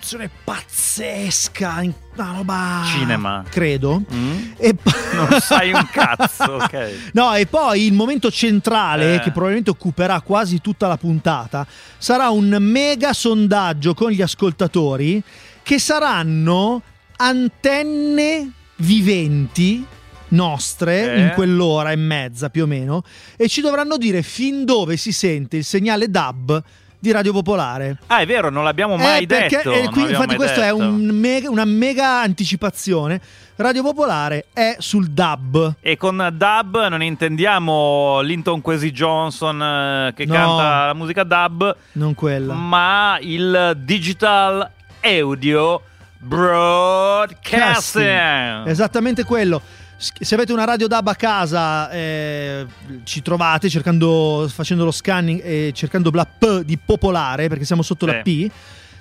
produzione 0.00 0.30
pazzesca 0.44 1.82
una 2.16 2.32
roba 2.36 2.82
Cinema. 2.86 3.44
credo 3.48 4.02
Mm? 4.12 4.52
e 4.56 4.74
Non 5.12 5.40
sai 5.40 5.72
un 5.72 5.86
cazzo, 5.92 6.44
ok. 6.52 7.10
No, 7.12 7.34
e 7.34 7.46
poi 7.46 7.84
il 7.84 7.92
momento 7.92 8.30
centrale, 8.30 9.16
Eh. 9.16 9.20
che 9.20 9.30
probabilmente 9.30 9.70
occuperà 9.70 10.20
quasi 10.22 10.60
tutta 10.60 10.86
la 10.88 10.96
puntata, 10.96 11.66
sarà 11.98 12.30
un 12.30 12.56
mega 12.60 13.12
sondaggio 13.12 13.92
con 13.94 14.10
gli 14.10 14.22
ascoltatori 14.22 15.22
che 15.62 15.78
saranno 15.78 16.82
antenne 17.16 18.50
viventi 18.76 19.84
nostre 20.28 21.12
Eh. 21.14 21.20
in 21.20 21.32
quell'ora 21.34 21.90
e 21.90 21.96
mezza 21.96 22.48
più 22.48 22.62
o 22.62 22.66
meno 22.66 23.02
e 23.36 23.48
ci 23.48 23.60
dovranno 23.60 23.96
dire 23.98 24.22
fin 24.22 24.64
dove 24.64 24.96
si 24.96 25.12
sente 25.12 25.58
il 25.58 25.64
segnale 25.64 26.08
DAB 26.08 26.62
di 27.00 27.10
Radio 27.12 27.32
Popolare. 27.32 27.96
Ah, 28.08 28.18
è 28.20 28.26
vero, 28.26 28.50
non 28.50 28.62
l'abbiamo 28.62 28.96
mai 28.96 29.22
Eh, 29.22 29.26
perché- 29.26 29.56
detto. 29.56 29.72
eh, 29.72 29.82
non 29.84 29.92
qui- 29.92 30.02
infatti, 30.02 30.26
mai 30.26 30.36
questo 30.36 30.60
è 30.60 30.70
un 30.70 31.06
mega- 31.06 31.48
una 31.50 31.64
mega 31.64 32.20
anticipazione. 32.20 33.20
Radio 33.56 33.82
Popolare 33.82 34.46
è 34.52 34.76
sul 34.78 35.06
DAB. 35.08 35.74
E 35.80 35.96
con 35.96 36.28
dub 36.32 36.86
non 36.88 37.02
intendiamo 37.02 38.20
Linton 38.20 38.60
Kwesi 38.60 38.90
Johnson 38.92 39.60
eh, 39.62 40.12
che 40.14 40.26
No. 40.26 40.32
canta 40.34 40.86
la 40.86 40.94
musica 40.94 41.24
dub, 41.24 41.74
Non 41.92 42.14
quella. 42.14 42.52
ma 42.54 43.16
il 43.20 43.76
digital 43.82 44.70
audio 45.02 45.82
broadcasting. 46.18 48.66
Esattamente 48.66 49.24
quello. 49.24 49.60
Se 50.02 50.34
avete 50.34 50.52
una 50.54 50.64
radio 50.64 50.86
DAB 50.86 51.08
a 51.08 51.14
casa, 51.14 51.90
eh, 51.90 52.66
ci 53.04 53.20
trovate 53.20 53.68
cercando, 53.68 54.48
facendo 54.50 54.84
lo 54.86 54.90
scanning 54.90 55.42
e 55.44 55.72
cercando 55.74 56.10
la 56.14 56.24
P 56.24 56.62
di 56.62 56.78
popolare, 56.78 57.48
perché 57.48 57.66
siamo 57.66 57.82
sotto 57.82 58.06
la 58.06 58.22
Sì. 58.24 58.48
P. 58.48 58.50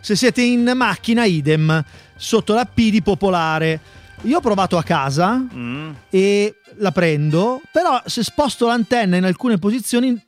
Se 0.01 0.17
siete 0.17 0.41
in 0.41 0.69
macchina, 0.75 1.23
idem, 1.23 1.81
sotto 2.17 2.53
la 2.53 2.65
P 2.65 2.89
di 2.89 3.01
popolare. 3.01 3.79
Io 4.23 4.37
ho 4.37 4.41
provato 4.41 4.77
a 4.77 4.83
casa 4.83 5.37
Mm. 5.37 5.91
e 6.09 6.55
la 6.79 6.91
prendo, 6.91 7.61
però 7.71 8.01
se 8.05 8.21
sposto 8.21 8.67
l'antenna 8.67 9.15
in 9.15 9.23
alcune 9.23 9.57
posizioni 9.57 10.21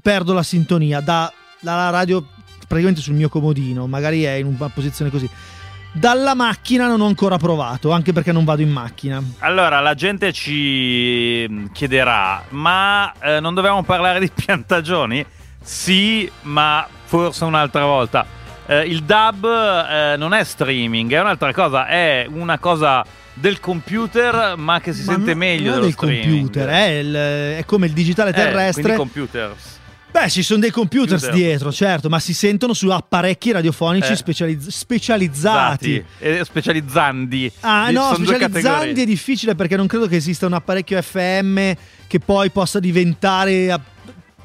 perdo 0.00 0.32
la 0.34 0.44
sintonia 0.44 1.00
da- 1.00 1.32
dalla 1.58 1.90
radio 1.90 2.24
praticamente 2.68 3.00
sul 3.00 3.14
mio 3.14 3.28
comodino, 3.28 3.88
magari 3.88 4.22
è 4.22 4.32
in 4.34 4.46
una 4.46 4.68
posizione 4.68 5.10
così. 5.10 5.28
Dalla 5.94 6.34
macchina 6.34 6.86
non 6.86 7.02
ho 7.02 7.06
ancora 7.06 7.36
provato, 7.36 7.90
anche 7.90 8.12
perché 8.14 8.32
non 8.32 8.44
vado 8.44 8.62
in 8.62 8.70
macchina. 8.70 9.22
Allora, 9.40 9.80
la 9.80 9.94
gente 9.94 10.32
ci 10.32 11.46
mm, 11.48 11.66
chiederà, 11.72 12.42
ma 12.50 13.12
eh, 13.20 13.40
non 13.40 13.52
dovevamo 13.52 13.82
parlare 13.82 14.18
di 14.18 14.30
piantagioni? 14.34 15.24
Sì, 15.62 16.30
ma 16.42 16.86
forse 17.04 17.44
un'altra 17.44 17.84
volta. 17.84 18.24
Eh, 18.66 18.86
il 18.86 19.02
DAB 19.02 19.44
eh, 19.44 20.16
non 20.16 20.32
è 20.32 20.42
streaming, 20.44 21.12
è 21.12 21.20
un'altra 21.20 21.52
cosa, 21.52 21.86
è 21.86 22.26
una 22.28 22.58
cosa 22.58 23.04
del 23.34 23.60
computer, 23.60 24.54
ma 24.56 24.80
che 24.80 24.94
si 24.94 25.04
Ma 25.04 25.12
sente 25.12 25.32
no- 25.32 25.38
meglio 25.38 25.70
non 25.72 25.78
è 25.80 25.82
del 25.82 25.92
streaming. 25.92 26.24
computer, 26.24 26.68
è, 26.68 26.84
il- 27.00 27.14
è 27.58 27.62
come 27.66 27.86
il 27.86 27.92
digitale 27.92 28.30
Eh, 28.30 28.34
terrestre. 28.34 28.82
quindi 28.82 28.98
computers. 28.98 29.80
Beh, 30.12 30.28
ci 30.28 30.42
sono 30.42 30.60
dei 30.60 30.70
Computer. 30.70 31.18
dietro, 31.32 31.72
certo, 31.72 32.10
ma 32.10 32.18
si 32.20 32.34
sentono 32.34 32.74
su 32.74 32.88
apparecchi 32.90 33.50
radiofonici 33.50 34.12
Eh. 34.12 34.16
specializz- 34.16 34.68
specializzati. 34.68 35.94
Esatti. 35.96 36.04
E 36.18 36.44
specializzandi. 36.44 37.50
Ah, 37.60 37.86
Di- 37.88 37.94
no, 37.94 38.14
specializzandi 38.14 39.00
è 39.02 39.06
difficile 39.06 39.54
perché 39.54 39.74
non 39.76 39.86
credo 39.86 40.06
che 40.06 40.16
esista 40.16 40.44
un 40.46 40.52
apparecchio 40.52 41.00
FM 41.00 41.72
che 42.06 42.20
poi 42.20 42.50
possa 42.50 42.78
diventare, 42.78 43.80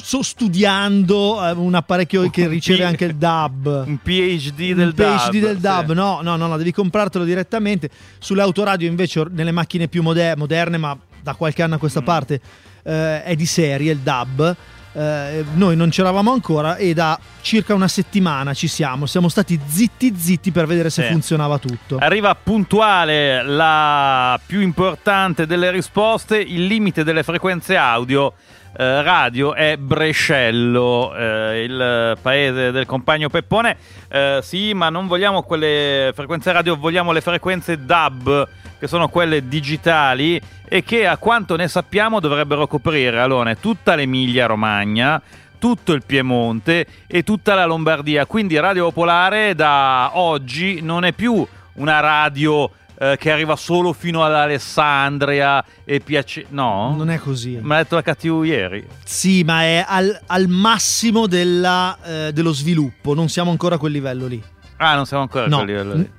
so 0.02 0.22
studiando, 0.24 1.46
eh, 1.46 1.52
un 1.52 1.76
apparecchio 1.76 2.30
che 2.30 2.48
riceve 2.48 2.86
anche 2.86 3.04
il 3.04 3.16
DAB. 3.16 3.84
Un 3.88 3.98
PhD 4.02 4.70
Un 4.72 4.76
del 4.78 4.94
DAB. 4.94 5.18
PhD 5.32 5.40
del 5.42 5.58
DAB, 5.58 5.90
sì. 5.90 5.94
no, 5.96 6.22
no, 6.22 6.38
no, 6.38 6.48
no, 6.48 6.56
devi 6.58 6.72
comprartelo 6.72 7.26
direttamente. 7.26 7.90
Sulle 8.20 8.42
autoradio 8.42 8.88
invece, 8.88 9.26
nelle 9.32 9.52
macchine 9.52 9.90
più 9.90 10.02
moder- 10.02 10.38
moderne, 10.38 10.78
ma 10.78 10.98
da 11.22 11.34
qualche 11.34 11.62
anno 11.62 11.74
a 11.74 11.76
Mm. 11.76 11.80
questa 11.82 12.02
parte, 12.02 12.40
eh, 12.84 13.22
è 13.24 13.36
di 13.36 13.46
serie 13.46 13.92
il 13.92 14.00
DAB. 14.00 14.56
Eh, 14.98 15.46
noi 15.54 15.76
non 15.76 15.90
c'eravamo 15.90 16.32
ancora 16.32 16.76
e 16.76 16.96
da 16.96 17.20
circa 17.42 17.76
una 17.76 17.88
settimana 17.88 18.56
ci 18.56 18.68
siamo. 18.68 19.06
Siamo 19.06 19.30
stati 19.30 19.60
zitti 19.64 20.16
zitti 20.18 20.52
per 20.52 20.66
vedere 20.66 20.90
se 20.90 21.04
Sì. 21.04 21.12
funzionava 21.12 21.60
tutto. 21.60 21.98
Arriva 22.00 22.34
puntuale 22.34 23.44
la 23.44 24.40
più 24.44 24.60
importante 24.62 25.46
delle 25.46 25.70
risposte, 25.70 26.40
il 26.40 26.66
limite 26.66 27.04
delle 27.04 27.22
frequenze 27.22 27.76
audio 27.78 28.34
eh, 28.80 29.02
radio 29.02 29.56
è 29.56 29.76
Brescello, 29.78 31.16
eh, 31.16 31.64
il 31.64 32.18
paese 32.22 32.72
del 32.72 32.86
compagno 32.86 33.30
Peppone. 33.30 33.76
Eh, 34.08 34.40
sì, 34.44 34.74
ma 34.74 34.90
non 34.90 35.08
vogliamo 35.08 35.42
quelle 35.44 36.12
frequenze 36.14 36.52
radio, 36.52 36.76
vogliamo 36.76 37.12
le 37.12 37.22
frequenze 37.22 37.84
DAB, 37.84 38.48
che 38.80 38.88
sono 38.88 39.08
quelle 39.10 39.48
digitali 39.48 40.40
e 40.68 40.84
che 40.84 41.08
a 41.08 41.18
quanto 41.18 41.56
ne 41.56 41.68
sappiamo 41.68 42.20
dovrebbero 42.20 42.68
coprire, 42.68 43.20
Alone, 43.20 43.60
tutta 43.60 43.96
l'Emilia 43.96 44.46
Romagna, 44.46 45.22
tutto 45.60 45.94
il 45.94 46.04
Piemonte 46.06 46.86
e 47.08 47.24
tutta 47.24 47.56
la 47.56 47.66
Lombardia. 47.66 48.26
Quindi 48.26 48.60
Radio 48.60 48.86
Popolare 48.86 49.56
da 49.56 50.12
oggi 50.14 50.82
non 50.82 51.04
è 51.06 51.14
più 51.14 51.46
una 51.74 52.00
radio 52.00 52.72
eh, 53.00 53.16
che 53.20 53.32
arriva 53.32 53.56
solo 53.56 53.94
fino 53.94 54.24
all'Alessandria 54.24 55.64
e 55.84 56.00
piace... 56.00 56.46
No? 56.50 56.96
Non 56.96 57.10
è 57.10 57.18
così. 57.18 57.58
Me 57.62 57.76
l'ha 57.76 57.82
detto 57.84 57.96
la 57.96 58.02
cattivo 58.02 58.44
ieri. 58.44 58.86
Sì, 59.04 59.44
ma 59.44 59.62
è 59.64 59.86
al, 59.88 60.20
al 60.28 60.48
massimo 60.48 61.28
della, 61.28 61.98
eh, 62.04 62.34
dello 62.34 62.52
sviluppo. 62.54 63.14
Non 63.14 63.30
siamo 63.30 63.52
ancora 63.52 63.76
a 63.76 63.78
quel 63.78 63.92
livello 63.92 64.28
lì. 64.28 64.42
Ah, 64.78 64.96
non 64.96 65.06
siamo 65.06 65.24
ancora 65.24 65.46
a 65.46 65.48
No. 65.48 65.58
quel 65.58 65.68
livello 65.68 65.94
lì. 65.96 66.12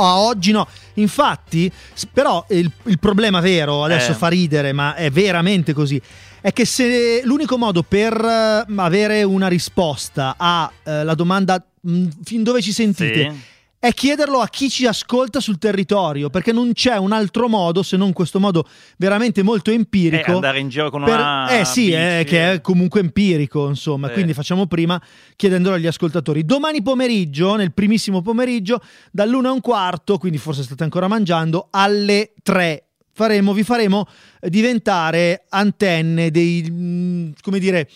A 0.00 0.18
oggi 0.18 0.52
no. 0.52 0.66
Infatti, 0.94 1.70
però 2.12 2.44
il, 2.50 2.70
il 2.84 2.98
problema 2.98 3.40
vero, 3.40 3.84
adesso 3.84 4.12
Eh. 4.12 4.14
fa 4.14 4.28
ridere, 4.28 4.72
ma 4.72 4.94
è 4.94 5.10
veramente 5.10 5.72
così, 5.72 6.00
è 6.40 6.52
che 6.52 6.64
se 6.64 7.20
l'unico 7.24 7.58
modo 7.58 7.82
per 7.82 8.12
eh, 8.14 8.64
avere 8.76 9.22
una 9.24 9.48
risposta 9.48 10.36
alla 10.38 11.14
domanda 11.14 11.62
mh, 11.80 12.06
fin 12.24 12.42
dove 12.42 12.62
ci 12.62 12.72
sentite 12.72 13.30
Sì. 13.30 13.40
È 13.80 13.92
chiederlo 13.92 14.40
a 14.40 14.48
chi 14.48 14.68
ci 14.68 14.86
ascolta 14.86 15.38
sul 15.38 15.58
territorio, 15.58 16.30
perché 16.30 16.52
non 16.52 16.72
c'è 16.72 16.96
un 16.96 17.12
altro 17.12 17.48
modo 17.48 17.84
se 17.84 17.96
non 17.96 18.12
questo 18.12 18.40
modo 18.40 18.66
veramente 18.96 19.42
molto 19.42 19.70
empirico. 19.70 20.32
andare 20.32 20.58
in 20.58 20.68
giro 20.68 20.90
con 20.90 21.04
per- 21.04 21.14
una 21.14 21.48
eh 21.60 21.64
sì, 21.64 21.90
eh, 21.90 22.18
bici. 22.18 22.30
che 22.30 22.52
è 22.52 22.60
comunque 22.60 23.00
empirico, 23.00 23.68
insomma. 23.68 24.08
Sì. 24.08 24.14
Quindi 24.14 24.34
facciamo 24.34 24.66
prima 24.66 25.00
chiedendolo 25.36 25.76
agli 25.76 25.86
ascoltatori. 25.86 26.44
Domani 26.44 26.82
pomeriggio, 26.82 27.54
nel 27.54 27.72
primissimo 27.72 28.20
pomeriggio, 28.20 28.80
dall'una 29.12 29.50
a 29.50 29.52
un 29.52 29.60
quarto, 29.60 30.18
quindi 30.18 30.38
forse 30.38 30.64
state 30.64 30.82
ancora 30.82 31.06
mangiando, 31.06 31.68
alle 31.70 32.32
tre. 32.42 32.82
Faremo, 33.12 33.52
vi 33.52 33.64
faremo 33.64 34.06
eh, 34.40 34.50
diventare 34.50 35.44
antenne 35.48 36.30
dei, 36.30 36.66
mm, 36.68 37.30
come 37.42 37.58
dire, 37.58 37.88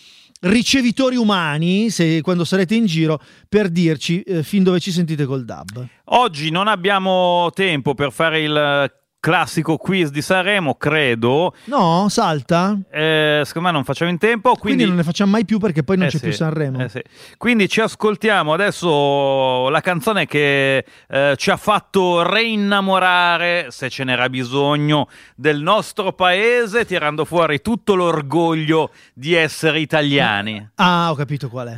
ricevitori 0.43 1.15
umani, 1.15 1.89
se, 1.89 2.21
quando 2.21 2.43
sarete 2.45 2.75
in 2.75 2.85
giro, 2.85 3.19
per 3.47 3.69
dirci 3.69 4.21
eh, 4.21 4.43
fin 4.43 4.63
dove 4.63 4.79
ci 4.79 4.91
sentite 4.91 5.25
col 5.25 5.45
DAB. 5.45 5.87
Oggi 6.05 6.49
non 6.49 6.67
abbiamo 6.67 7.49
tempo 7.53 7.93
per 7.93 8.11
fare 8.11 8.41
il 8.41 8.91
classico 9.23 9.77
quiz 9.77 10.09
di 10.09 10.21
Sanremo, 10.21 10.75
credo. 10.75 11.53
No, 11.65 12.07
salta. 12.09 12.77
Eh, 12.91 13.41
secondo 13.45 13.69
me 13.69 13.73
non 13.73 13.85
facciamo 13.85 14.11
in 14.11 14.17
tempo, 14.17 14.49
Quindi, 14.55 14.59
quindi... 14.59 14.85
non 14.87 14.95
ne 14.97 15.03
facciamo 15.03 15.31
mai 15.31 15.45
più 15.45 15.59
perché 15.59 15.81
poi 15.81 15.95
non 15.95 16.07
Eh 16.07 16.09
c'è 16.09 16.17
sì, 16.17 16.23
più 16.25 16.33
Sanremo. 16.33 16.83
eh 16.83 16.89
sì. 16.89 17.01
Quindi 17.37 17.69
ci 17.69 17.79
ascoltiamo 17.79 18.51
adesso 18.51 19.69
la 19.69 19.79
canzone 19.79 20.25
che 20.25 20.85
eh, 21.07 21.35
ci 21.37 21.51
ha 21.51 21.55
fatto 21.55 22.21
reinnamorare, 22.29 23.67
se 23.69 23.89
ce 23.89 24.03
n'era 24.03 24.27
bisogno, 24.27 25.07
del 25.35 25.61
nostro 25.61 26.11
paese, 26.11 26.83
tirando 26.85 27.23
fuori 27.23 27.61
tutto 27.61 27.95
l'orgoglio 27.95 28.89
di 29.13 29.33
essere 29.35 29.79
italiani. 29.79 30.69
Ah, 30.75 31.09
ho 31.11 31.15
capito 31.15 31.47
qual 31.47 31.69
è. 31.69 31.77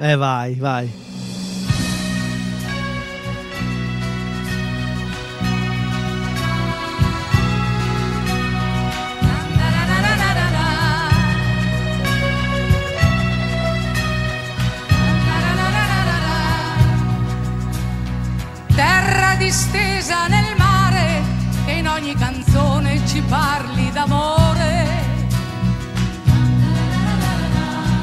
Eh, 0.00 0.12
Eh, 0.12 0.16
vai, 0.16 0.54
vai. 0.54 1.35
Parli 23.28 23.90
d'amore. 23.92 25.04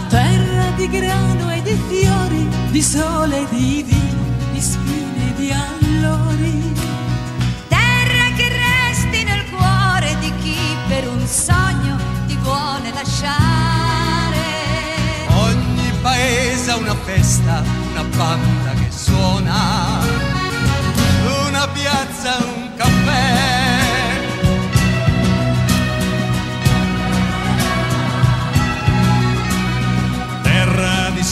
Terra 0.10 0.70
di 0.76 0.88
grano 0.90 1.52
e 1.52 1.62
di 1.62 1.78
fiori, 1.90 2.48
di 2.72 2.82
sole 2.82 3.42
e 3.42 3.48
di 3.50 3.84
vino, 3.84 4.24
di 4.52 4.62
spine 4.62 5.30
e 5.30 5.34
di 5.36 5.52
allori. 5.52 6.74
Terra 7.68 8.28
che 8.36 8.50
resti 8.50 9.24
nel 9.24 9.44
cuore 9.50 10.18
di 10.20 10.32
chi 10.42 10.58
per 10.88 11.08
un 11.08 11.26
sogno 11.26 11.98
ti 12.28 12.38
vuole 12.38 12.92
lasciare. 12.94 14.42
Ogni 15.36 15.92
paese 16.02 16.72
ha 16.72 16.76
una 16.76 16.96
festa, 16.96 17.64
una 17.92 18.04
banda 18.16 18.74
che 18.74 18.92
suona, 18.92 20.00
una 21.48 21.68
piazza, 21.70 22.38
un 22.56 22.70
caffè. 22.76 23.63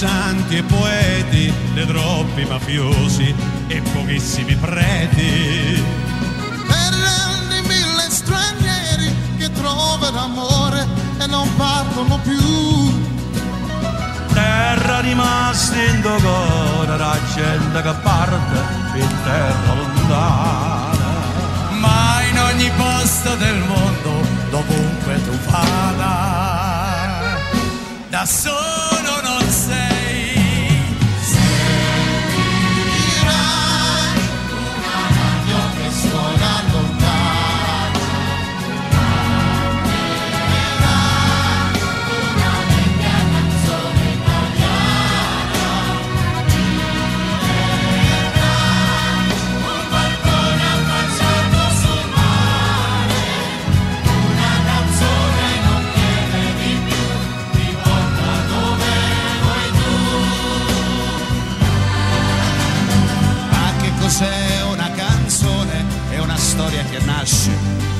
Santi 0.01 0.57
e 0.57 0.63
poeti, 0.63 1.53
dei 1.75 1.85
troppi 1.85 2.43
mafiosi 2.45 3.35
e 3.67 3.81
pochissimi 3.93 4.55
preti. 4.55 5.83
Terra 6.67 7.37
di 7.49 7.61
mille 7.67 8.09
stranieri 8.09 9.13
che 9.37 9.51
trovano 9.51 10.19
amore 10.19 10.87
e 11.19 11.27
non 11.27 11.47
partono 11.55 12.17
più. 12.23 12.99
Terra 14.33 15.01
rimasta 15.01 15.79
in 15.79 16.01
dogona 16.01 16.95
da 16.95 17.15
gente 17.35 17.81
che 17.83 17.93
parte 18.01 18.57
in 18.95 19.15
terra 19.23 19.73
lontana. 19.75 21.09
Ma 21.79 22.23
in 22.27 22.39
ogni 22.39 22.71
posto 22.75 23.35
del 23.35 23.57
mondo, 23.67 24.25
dovunque 24.49 25.23
tu 25.25 25.37
vada, 25.47 26.57
da 28.09 28.25
solo 28.25 29.21
non 29.21 29.30
nasce 67.41 67.57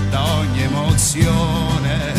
da 0.10 0.24
ogni 0.36 0.62
emozione. 0.62 2.14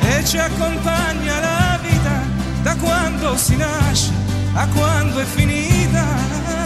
e 0.00 0.24
ci 0.24 0.38
accompagna 0.38 1.40
la 1.40 1.78
vita 1.82 2.22
da 2.62 2.74
quando 2.76 3.36
si 3.36 3.56
nasce 3.56 4.10
a 4.54 4.66
quando 4.68 5.18
è 5.18 5.24
finita. 5.24 6.61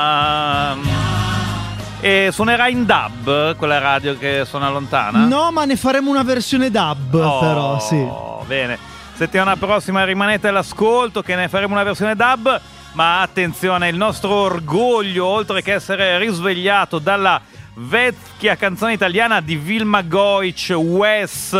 E 2.00 2.30
suonerà 2.32 2.68
in 2.68 2.86
dub 2.86 3.54
quella 3.56 3.78
radio 3.78 4.16
che 4.16 4.44
suona 4.46 4.70
lontana? 4.70 5.26
No, 5.26 5.52
ma 5.52 5.66
ne 5.66 5.76
faremo 5.76 6.08
una 6.10 6.22
versione 6.22 6.70
dub, 6.70 7.12
Oh, 7.14 7.38
però, 7.40 7.78
sì. 7.78 8.08
Bene. 8.46 8.78
Settimana 9.12 9.56
prossima 9.56 10.02
rimanete 10.04 10.48
all'ascolto 10.48 11.20
che 11.22 11.36
ne 11.36 11.50
faremo 11.50 11.74
una 11.74 11.82
versione 11.84 12.16
dub. 12.16 12.58
Ma 12.92 13.20
attenzione, 13.20 13.88
il 13.88 13.96
nostro 13.96 14.32
orgoglio, 14.32 15.26
oltre 15.26 15.60
che 15.60 15.74
essere 15.74 16.16
risvegliato 16.18 16.98
dalla 17.00 17.38
vecchia 17.74 18.56
canzone 18.56 18.92
italiana 18.92 19.40
di 19.40 19.56
Vilma 19.56 20.02
Goic, 20.02 20.74
Wes, 20.76 21.52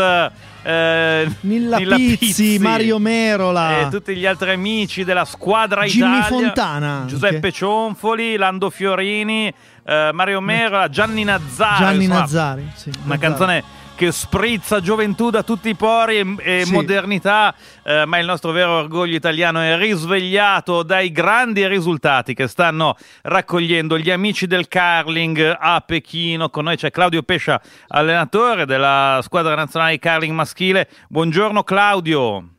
eh, 0.63 1.31
Nilla 1.41 1.77
Pizzi, 1.77 2.57
Mario 2.59 2.99
Merola. 2.99 3.79
e 3.79 3.87
tutti 3.89 4.15
gli 4.15 4.25
altri 4.25 4.51
amici 4.51 5.03
della 5.03 5.25
squadra 5.25 5.83
Jimmy 5.85 6.17
Italia, 6.19 6.23
Fontana 6.27 7.03
Giuseppe 7.07 7.35
anche. 7.35 7.51
Cionfoli, 7.51 8.35
Lando 8.37 8.69
Fiorini, 8.69 9.53
eh, 9.85 10.09
Mario 10.13 10.39
Merola, 10.41 10.89
Gianni 10.89 11.23
Nazzari. 11.23 11.77
Gianni 11.83 12.03
insomma, 12.03 12.19
Nazzari. 12.19 12.71
sì, 12.75 12.89
una 12.89 12.97
Nazzari. 13.15 13.19
canzone 13.19 13.63
che 14.03 14.11
sprizza 14.11 14.81
gioventù 14.81 15.29
da 15.29 15.43
tutti 15.43 15.69
i 15.69 15.75
pori 15.75 16.17
e, 16.17 16.35
e 16.59 16.65
Sì. 16.65 16.73
modernità, 16.73 17.55
eh, 17.83 18.03
ma 18.05 18.17
il 18.17 18.25
nostro 18.25 18.51
vero 18.51 18.79
orgoglio 18.79 19.15
italiano 19.15 19.61
è 19.61 19.77
risvegliato 19.77 20.83
dai 20.83 21.09
grandi 21.09 21.65
risultati 21.65 22.33
che 22.33 22.49
stanno 22.49 22.97
raccogliendo 23.21 23.97
gli 23.97 24.11
amici 24.11 24.45
del 24.45 24.67
curling 24.67 25.55
a 25.57 25.81
Pechino. 25.85 26.49
Con 26.49 26.65
noi 26.65 26.75
c'è 26.75 26.91
Claudio 26.91 27.23
Pescia, 27.23 27.61
allenatore 27.87 28.65
della 28.65 29.21
squadra 29.23 29.55
nazionale 29.55 29.93
di 29.93 29.99
curling 29.99 30.33
maschile. 30.33 30.89
Buongiorno 31.07 31.63
Claudio. 31.63 32.52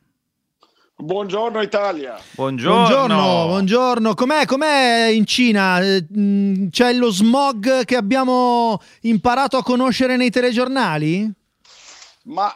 Buongiorno 0.97 1.61
Italia. 1.61 2.16
Buongiorno. 2.30 2.86
Buongiorno, 2.86 3.47
buongiorno. 3.47 4.14
Com'è, 4.14 4.47
com'è 4.47 5.09
in 5.12 5.26
Cina? 5.26 5.80
Eh, 5.80 6.07
mh, 6.09 6.68
C'è 6.70 6.92
lo 6.92 7.11
smog 7.11 7.84
che 7.84 7.97
abbiamo 7.97 8.80
imparato 9.03 9.57
a 9.57 9.62
conoscere 9.64 10.16
nei 10.16 10.30
telegiornali? 10.30 11.30
Ma 12.26 12.49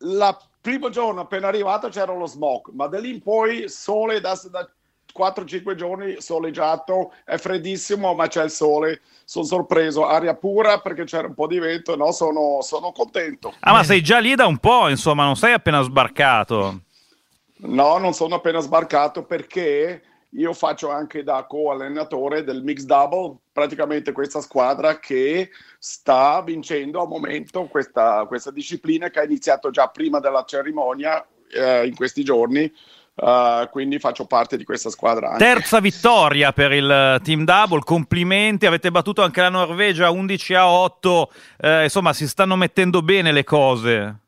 il 0.00 0.36
primo 0.60 0.90
giorno 0.90 1.20
appena 1.20 1.46
arrivato 1.46 1.88
c'era 1.88 2.12
lo 2.12 2.26
smog, 2.26 2.70
ma 2.72 2.88
da 2.88 2.98
lì 2.98 3.10
in 3.10 3.22
poi 3.22 3.68
sole 3.68 4.20
da, 4.20 4.38
da 4.50 4.68
4-5 5.16 5.74
giorni 5.76 6.16
soleggiato, 6.18 7.12
è 7.24 7.36
freddissimo 7.36 8.12
ma 8.14 8.26
c'è 8.26 8.42
il 8.42 8.50
sole, 8.50 9.02
sono 9.24 9.44
sorpreso, 9.44 10.04
aria 10.04 10.34
pura 10.34 10.78
perché 10.80 11.04
c'era 11.04 11.28
un 11.28 11.34
po' 11.34 11.46
di 11.46 11.60
vento, 11.60 11.94
no, 11.96 12.10
sono, 12.10 12.58
sono 12.60 12.90
contento. 12.90 13.54
Ah, 13.60 13.72
ma 13.72 13.84
sei 13.84 14.02
già 14.02 14.18
lì 14.18 14.34
da 14.34 14.46
un 14.46 14.58
po', 14.58 14.88
insomma, 14.88 15.24
non 15.24 15.36
sei 15.36 15.52
appena 15.52 15.80
sbarcato. 15.80 16.80
No, 17.56 17.98
non 17.98 18.12
sono 18.14 18.36
appena 18.36 18.60
sbarcato 18.60 19.24
perché 19.24 20.02
io 20.36 20.52
faccio 20.52 20.90
anche 20.90 21.22
da 21.22 21.44
co-allenatore 21.44 22.42
del 22.42 22.62
Mix 22.62 22.82
Double, 22.82 23.36
praticamente 23.52 24.12
questa 24.12 24.40
squadra 24.40 24.98
che 24.98 25.50
sta 25.78 26.42
vincendo 26.42 27.00
al 27.00 27.08
momento 27.08 27.66
questa, 27.66 28.24
questa 28.26 28.50
disciplina 28.50 29.10
che 29.10 29.20
ha 29.20 29.24
iniziato 29.24 29.70
già 29.70 29.88
prima 29.88 30.18
della 30.18 30.44
cerimonia 30.44 31.24
eh, 31.52 31.86
in 31.86 31.94
questi 31.94 32.24
giorni. 32.24 32.72
eh, 33.16 33.68
quindi 33.70 34.00
faccio 34.00 34.26
parte 34.26 34.56
di 34.56 34.64
questa 34.64 34.90
squadra 34.90 35.30
anche. 35.30 35.44
Terza 35.44 35.78
vittoria 35.78 36.52
per 36.52 36.72
il 36.72 37.20
team 37.22 37.44
double, 37.44 37.84
complimenti, 37.84 38.66
avete 38.66 38.90
battuto 38.90 39.22
anche 39.22 39.40
la 39.40 39.50
Norvegia 39.50 40.10
11 40.10 40.54
a 40.54 40.68
8, 40.68 41.32
eh, 41.60 41.82
insomma 41.84 42.12
si 42.12 42.26
stanno 42.26 42.56
mettendo 42.56 43.02
bene 43.02 43.30
le 43.30 43.44
cose. 43.44 44.18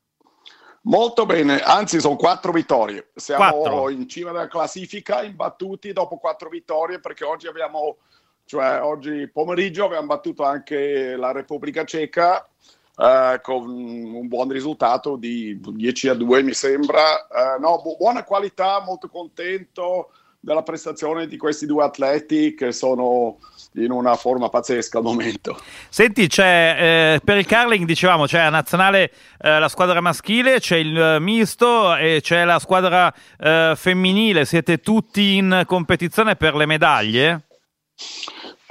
Molto 0.86 1.26
bene, 1.26 1.58
anzi 1.58 1.98
sono 1.98 2.14
quattro 2.14 2.52
vittorie. 2.52 3.10
Siamo 3.14 3.58
Quattro. 3.58 3.90
in 3.90 4.08
cima 4.08 4.30
della 4.30 4.46
classifica, 4.46 5.22
imbattuti 5.24 5.92
dopo 5.92 6.16
quattro 6.16 6.48
vittorie 6.48 7.00
perché 7.00 7.24
oggi 7.24 7.48
abbiamo, 7.48 7.96
cioè 8.44 8.80
oggi 8.80 9.28
pomeriggio 9.28 9.86
abbiamo 9.86 10.06
battuto 10.06 10.44
anche 10.44 11.16
la 11.16 11.32
Repubblica 11.32 11.84
Ceca 11.84 12.48
eh, 12.96 13.40
con 13.42 13.68
un 13.68 14.28
buon 14.28 14.48
risultato 14.48 15.16
di 15.16 15.58
10 15.60 16.08
a 16.08 16.14
2 16.14 16.42
mi 16.44 16.54
sembra. 16.54 17.26
Eh, 17.26 17.58
no, 17.58 17.80
bu- 17.82 17.96
buona 17.96 18.22
qualità, 18.22 18.80
molto 18.80 19.08
contento 19.08 20.12
della 20.38 20.62
prestazione 20.62 21.26
di 21.26 21.36
questi 21.36 21.66
due 21.66 21.82
atleti 21.82 22.54
che 22.54 22.70
sono 22.70 23.38
in 23.76 23.90
una 23.90 24.16
forma 24.16 24.48
pazzesca 24.48 24.98
al 24.98 25.04
momento. 25.04 25.58
Senti, 25.88 26.26
c'è 26.28 26.76
eh, 27.16 27.20
per 27.22 27.36
il 27.36 27.46
curling, 27.46 27.84
dicevamo, 27.84 28.26
c'è 28.26 28.38
la 28.38 28.50
nazionale, 28.50 29.10
eh, 29.40 29.58
la 29.58 29.68
squadra 29.68 30.00
maschile, 30.00 30.60
c'è 30.60 30.76
il 30.76 30.96
eh, 30.98 31.20
misto 31.20 31.94
e 31.96 32.20
c'è 32.22 32.44
la 32.44 32.58
squadra 32.58 33.12
eh, 33.38 33.74
femminile. 33.76 34.44
Siete 34.44 34.78
tutti 34.80 35.36
in 35.36 35.62
competizione 35.66 36.36
per 36.36 36.54
le 36.54 36.66
medaglie? 36.66 37.40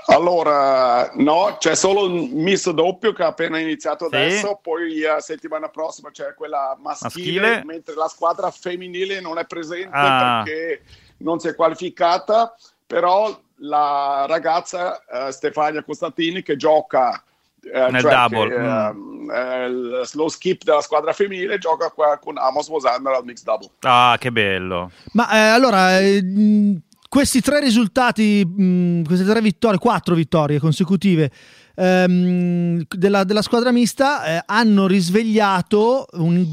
Allora, 0.07 1.09
no, 1.15 1.55
c'è 1.57 1.75
solo 1.75 2.05
un 2.05 2.29
misto 2.33 2.71
doppio 2.71 3.11
che 3.11 3.23
ha 3.23 3.27
appena 3.27 3.57
iniziato 3.57 4.07
Sì. 4.07 4.15
adesso, 4.15 4.59
poi 4.61 4.99
la 4.99 5.19
settimana 5.19 5.69
prossima 5.69 6.11
c'è 6.11 6.35
quella 6.35 6.77
maschile, 6.79 7.39
Maschile. 7.39 7.63
mentre 7.65 7.95
la 7.95 8.07
squadra 8.07 8.51
femminile 8.51 9.19
non 9.19 9.39
è 9.39 9.45
presente 9.47 9.89
Ah. 9.91 10.43
perché 10.43 10.83
non 11.17 11.39
si 11.39 11.47
è 11.47 11.55
qualificata, 11.55 12.55
però 12.85 13.35
la 13.57 14.25
ragazza 14.27 15.01
eh, 15.05 15.31
Stefania 15.31 15.83
Costantini 15.83 16.41
che 16.41 16.55
gioca 16.55 17.23
eh, 17.61 17.89
Nel 17.89 18.01
cioè 18.01 18.11
double, 18.11 18.49
che, 18.49 18.59
mm. 18.59 19.31
eh, 19.31 19.65
il- 19.65 20.09
lo 20.13 20.29
skip 20.29 20.63
della 20.63 20.81
squadra 20.81 21.13
femminile 21.13 21.57
gioca 21.57 21.89
qua 21.89 22.19
con 22.21 22.37
Amos 22.37 22.69
Mosander 22.69 23.13
al 23.13 23.25
mix 23.25 23.41
double. 23.41 23.69
Ah, 23.81 24.15
che 24.19 24.31
bello. 24.31 24.91
Ma 25.13 25.31
eh, 25.31 25.49
allora, 25.49 25.99
eh, 25.99 26.21
mh, 26.21 26.81
questi 27.09 27.41
tre 27.41 27.59
risultati, 27.59 28.45
mh, 28.45 29.03
queste 29.03 29.25
tre 29.25 29.41
vittorie, 29.41 29.79
quattro 29.79 30.13
vittorie 30.13 30.59
consecutive 30.59 31.31
ehm, 31.75 32.83
della, 32.89 33.23
della 33.23 33.41
squadra 33.41 33.71
mista 33.71 34.25
eh, 34.25 34.43
hanno 34.45 34.87
risvegliato 34.87 36.07
un 36.13 36.45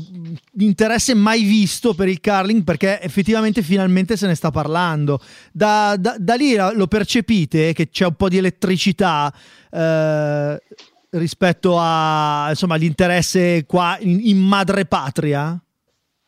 interesse 0.58 1.14
mai 1.14 1.42
visto 1.42 1.94
per 1.94 2.08
il 2.08 2.20
curling 2.20 2.64
perché 2.64 3.00
effettivamente 3.00 3.62
finalmente 3.62 4.16
se 4.16 4.26
ne 4.26 4.34
sta 4.34 4.50
parlando. 4.50 5.20
Da, 5.52 5.96
da- 5.98 6.16
da 6.18 6.34
lì 6.34 6.54
lo 6.54 6.86
percepite 6.86 7.72
che 7.72 7.88
c'è 7.88 8.06
un 8.06 8.14
po' 8.14 8.28
di 8.28 8.38
elettricità 8.38 9.32
eh, 9.70 10.62
rispetto 11.10 11.76
a, 11.78 12.46
insomma, 12.50 12.74
all'interesse 12.74 13.64
qua 13.66 13.96
in, 14.00 14.20
in 14.22 14.38
madrepatria? 14.38 15.60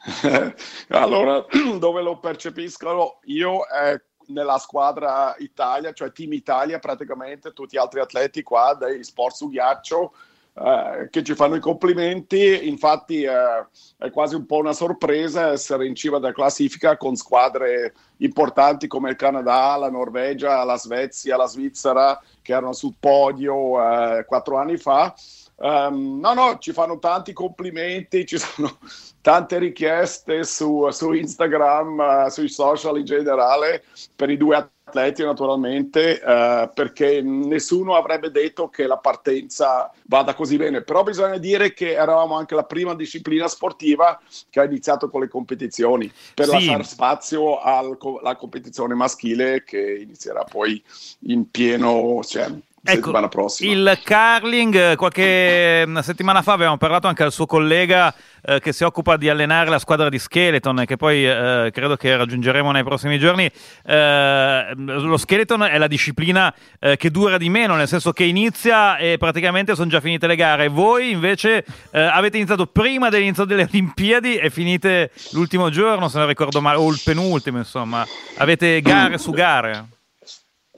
allora, 0.88 1.44
dove 1.78 2.02
lo 2.02 2.18
percepiscono 2.18 3.20
io 3.24 3.64
è 3.66 4.00
nella 4.28 4.58
squadra 4.58 5.34
Italia, 5.38 5.92
cioè 5.92 6.12
Team 6.12 6.32
Italia 6.32 6.78
praticamente, 6.78 7.52
tutti 7.52 7.76
gli 7.76 7.80
altri 7.80 8.00
atleti 8.00 8.42
qua 8.42 8.76
dei 8.78 9.02
sport 9.04 9.34
su 9.34 9.48
ghiaccio 9.48 10.12
eh, 10.56 11.08
che 11.10 11.24
ci 11.24 11.34
fanno 11.34 11.56
i 11.56 11.60
complimenti, 11.60 12.68
infatti 12.68 13.22
eh, 13.22 13.66
è 13.98 14.10
quasi 14.10 14.36
un 14.36 14.46
po' 14.46 14.58
una 14.58 14.72
sorpresa 14.72 15.50
essere 15.50 15.84
in 15.84 15.96
cima 15.96 16.20
della 16.20 16.32
classifica 16.32 16.96
con 16.96 17.16
squadre 17.16 17.92
importanti 18.18 18.86
come 18.86 19.10
il 19.10 19.16
Canada, 19.16 19.74
la 19.76 19.90
Norvegia, 19.90 20.62
la 20.62 20.76
Svezia, 20.76 21.36
la 21.36 21.46
Svizzera 21.46 22.22
che 22.40 22.52
erano 22.52 22.72
sul 22.72 22.94
podio 23.00 23.80
eh, 23.82 24.24
quattro 24.26 24.56
anni 24.56 24.76
fa. 24.76 25.12
Ehm, 25.60 26.18
no, 26.20 26.34
no, 26.34 26.58
ci 26.58 26.72
fanno 26.72 26.98
tanti 26.98 27.32
complimenti, 27.32 28.26
ci 28.26 28.38
sono 28.38 28.76
tante 29.20 29.58
richieste 29.58 30.44
su, 30.44 30.88
su 30.90 31.12
Instagram, 31.12 32.00
eh, 32.26 32.30
sui 32.30 32.48
social 32.48 32.98
in 32.98 33.04
generale 33.04 33.84
per 34.14 34.30
i 34.30 34.36
due 34.36 34.56
atleti 34.84 35.22
naturalmente, 35.24 36.20
eh, 36.20 36.70
perché 36.74 37.22
nessuno 37.22 37.94
avrebbe 37.94 38.30
detto 38.30 38.68
che 38.68 38.86
la 38.86 38.98
partenza 38.98 39.90
vada 40.06 40.34
così 40.34 40.56
bene, 40.56 40.82
però 40.82 41.02
bisogna 41.02 41.38
dire 41.38 41.72
che 41.72 41.92
eravamo 41.94 42.36
anche 42.36 42.54
la 42.54 42.64
prima 42.64 42.94
disciplina 42.94 43.48
sportiva 43.48 44.20
che 44.50 44.60
ha 44.60 44.64
iniziato 44.64 45.08
con 45.08 45.20
le 45.22 45.28
competizioni, 45.28 46.12
per 46.34 46.46
Sì. 46.46 46.52
lasciare 46.52 46.82
spazio 46.84 47.60
alla 47.60 48.36
competizione 48.36 48.94
maschile 48.94 49.62
che 49.64 49.98
inizierà 50.00 50.44
poi 50.44 50.82
in 51.20 51.48
pieno, 51.50 52.20
cioè, 52.22 52.48
settimana 52.92 53.28
prossima. 53.28 53.72
Ecco, 53.72 53.80
Il 53.80 53.98
curling, 54.04 54.74
eh, 54.74 54.96
qualche 54.96 55.84
mm, 55.86 55.98
settimana 55.98 56.42
fa 56.42 56.52
abbiamo 56.52 56.76
parlato 56.76 57.06
anche 57.06 57.22
al 57.22 57.32
suo 57.32 57.46
collega 57.46 58.14
eh, 58.42 58.60
che 58.60 58.72
si 58.72 58.84
occupa 58.84 59.16
di 59.16 59.28
allenare 59.28 59.70
la 59.70 59.78
squadra 59.78 60.08
di 60.08 60.18
Skeleton, 60.18 60.84
che 60.86 60.96
poi 60.96 61.26
eh, 61.26 61.70
credo 61.72 61.96
che 61.96 62.14
raggiungeremo 62.16 62.70
nei 62.70 62.84
prossimi 62.84 63.18
giorni. 63.18 63.50
Eh, 63.84 64.72
lo 64.76 65.16
Skeleton 65.16 65.64
è 65.64 65.78
la 65.78 65.86
disciplina 65.86 66.54
eh, 66.78 66.96
che 66.96 67.10
dura 67.10 67.38
di 67.38 67.48
meno, 67.48 67.74
nel 67.74 67.88
senso 67.88 68.12
che 68.12 68.24
inizia 68.24 68.96
e 68.98 69.16
praticamente 69.18 69.74
sono 69.74 69.88
già 69.88 70.00
finite 70.00 70.26
le 70.26 70.36
gare. 70.36 70.68
Voi 70.68 71.10
invece 71.10 71.64
eh, 71.90 72.00
avete 72.00 72.36
iniziato 72.36 72.66
prima 72.66 73.08
dell'inizio 73.08 73.44
delle 73.44 73.62
Olimpiadi 73.62 74.36
e 74.36 74.50
finite 74.50 75.10
l'ultimo 75.32 75.70
giorno, 75.70 76.08
se 76.08 76.18
non 76.18 76.26
ricordo 76.26 76.60
male, 76.60 76.78
o 76.78 76.90
il 76.90 77.00
penultimo, 77.02 77.58
insomma. 77.58 78.06
Avete 78.36 78.80
gare 78.82 79.16
su 79.18 79.30
gare. 79.30 79.93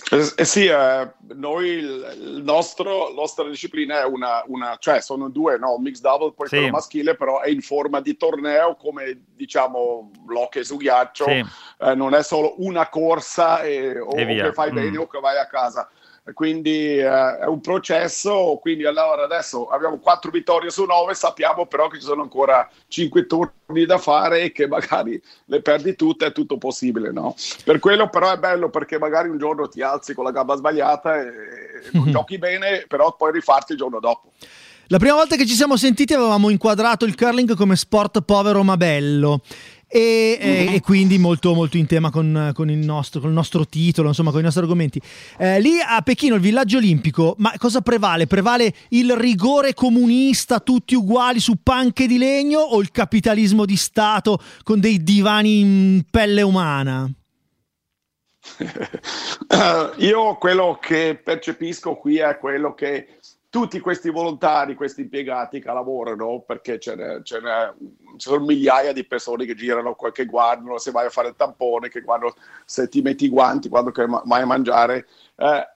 Eh, 0.08 0.32
eh 0.36 0.44
sì, 0.44 0.66
eh, 0.66 1.08
noi 1.34 1.68
il, 1.68 2.40
nostro, 2.44 3.08
la 3.08 3.14
nostra 3.14 3.48
disciplina 3.48 4.00
è 4.00 4.04
una, 4.04 4.42
una- 4.46 4.76
cioè 4.78 5.00
sono 5.00 5.28
due, 5.28 5.58
no? 5.58 5.76
Mixed 5.78 6.02
double, 6.04 6.32
poi 6.32 6.46
Sì. 6.46 6.56
quello 6.56 6.70
maschile, 6.70 7.16
però 7.16 7.40
è 7.40 7.48
in 7.48 7.60
forma 7.60 8.00
di 8.00 8.16
torneo 8.16 8.76
come 8.76 9.22
diciamo 9.34 10.10
l'hockey 10.28 10.62
su 10.64 10.76
ghiaccio, 10.76 11.24
Sì. 11.24 11.44
Eh, 11.80 11.94
non 11.96 12.14
è 12.14 12.22
solo 12.22 12.54
una 12.58 12.88
corsa 12.88 13.62
e, 13.62 13.98
o, 13.98 14.12
E 14.16 14.22
o 14.22 14.44
che 14.44 14.52
fai 14.52 14.70
Mm. 14.70 14.74
bene 14.74 14.96
o 14.98 15.06
che 15.08 15.18
vai 15.18 15.38
a 15.38 15.46
casa. 15.46 15.88
E 16.28 16.32
Quindi 16.32 16.98
eh, 16.98 17.38
è 17.38 17.44
un 17.46 17.60
processo, 17.60 18.58
quindi 18.60 18.84
allora 18.84 19.22
adesso 19.22 19.68
abbiamo 19.68 19.98
quattro 19.98 20.32
vittorie 20.32 20.70
su 20.70 20.84
nove, 20.84 21.14
sappiamo 21.14 21.66
però 21.66 21.86
che 21.86 22.00
ci 22.00 22.04
sono 22.04 22.22
ancora 22.22 22.68
cinque 22.88 23.26
turni 23.26 23.86
da 23.86 23.98
fare 23.98 24.42
e 24.42 24.50
che 24.50 24.66
magari 24.66 25.22
le 25.44 25.62
perdi 25.62 25.94
tutte, 25.94 26.26
è 26.26 26.32
tutto 26.32 26.58
possibile, 26.58 27.12
no? 27.12 27.36
Per 27.64 27.78
quello 27.78 28.08
però 28.08 28.32
è 28.32 28.38
bello 28.38 28.70
perché 28.70 28.98
magari 28.98 29.28
un 29.28 29.38
giorno 29.38 29.68
ti 29.68 29.82
alzi 29.82 30.14
con 30.14 30.24
la 30.24 30.32
gamba 30.32 30.56
sbagliata 30.56 31.20
e 31.20 31.30
non 31.92 32.10
giochi 32.10 32.38
bene, 32.38 32.86
però 32.88 33.14
poi 33.14 33.30
rifarti 33.30 33.72
il 33.72 33.78
giorno 33.78 34.00
dopo. 34.00 34.32
La 34.88 34.98
prima 34.98 35.14
volta 35.14 35.34
che 35.34 35.46
ci 35.46 35.54
siamo 35.54 35.76
sentiti 35.76 36.14
avevamo 36.14 36.48
inquadrato 36.48 37.04
il 37.04 37.16
curling 37.16 37.56
come 37.56 37.74
sport 37.74 38.22
povero 38.22 38.62
ma 38.62 38.76
bello. 38.76 39.40
E, 39.88 40.36
e- 40.40 40.74
e 40.74 40.80
quindi 40.80 41.16
molto, 41.16 41.54
molto 41.54 41.76
in 41.76 41.86
tema 41.86 42.10
con, 42.10 42.50
con 42.54 42.70
il 42.70 42.78
nostro, 42.78 43.20
con 43.20 43.28
il 43.28 43.34
nostro 43.34 43.66
titolo, 43.66 44.08
insomma, 44.08 44.30
con 44.30 44.40
i 44.40 44.42
nostri 44.42 44.62
argomenti. 44.62 45.00
Eh, 45.38 45.60
lì 45.60 45.78
a 45.80 46.02
Pechino, 46.02 46.34
il 46.34 46.40
villaggio 46.40 46.78
olimpico, 46.78 47.34
ma 47.38 47.52
cosa 47.56 47.80
prevale? 47.80 48.26
Prevale 48.26 48.74
il 48.90 49.14
rigore 49.16 49.74
comunista, 49.74 50.58
tutti 50.60 50.94
uguali 50.94 51.38
su 51.38 51.58
panche 51.62 52.06
di 52.06 52.18
legno, 52.18 52.58
o 52.58 52.80
il 52.80 52.90
capitalismo 52.90 53.64
di 53.64 53.76
Stato 53.76 54.40
con 54.64 54.80
dei 54.80 55.02
divani 55.02 55.60
in 55.60 56.02
pelle 56.10 56.42
umana? 56.42 57.08
Io 59.98 60.36
quello 60.36 60.78
che 60.80 61.20
percepisco 61.22 61.94
qui 61.94 62.18
è 62.18 62.38
quello 62.38 62.74
che 62.74 63.15
tutti 63.56 63.80
questi 63.80 64.10
volontari, 64.10 64.74
questi 64.74 65.00
impiegati 65.00 65.60
che 65.60 65.72
lavorano, 65.72 66.42
perché 66.46 66.78
ce 66.78 66.94
n'è, 66.94 67.22
ce 67.22 67.40
n'è- 67.40 67.72
ci 68.18 68.28
sono 68.28 68.44
migliaia 68.44 68.92
di 68.92 69.06
persone 69.06 69.46
che 69.46 69.54
girano, 69.54 69.94
che 69.94 70.26
guardano 70.26 70.76
se 70.76 70.90
vai 70.90 71.06
a 71.06 71.08
fare 71.08 71.28
il 71.28 71.36
tampone, 71.36 71.88
che 71.88 72.02
guardano 72.02 72.34
se 72.66 72.86
ti 72.88 73.00
metti 73.00 73.24
i 73.24 73.30
guanti 73.30 73.70
quando 73.70 73.92
vai 74.26 74.42
a 74.42 74.44
mangiare. 74.44 75.06
Eh, 75.36 75.75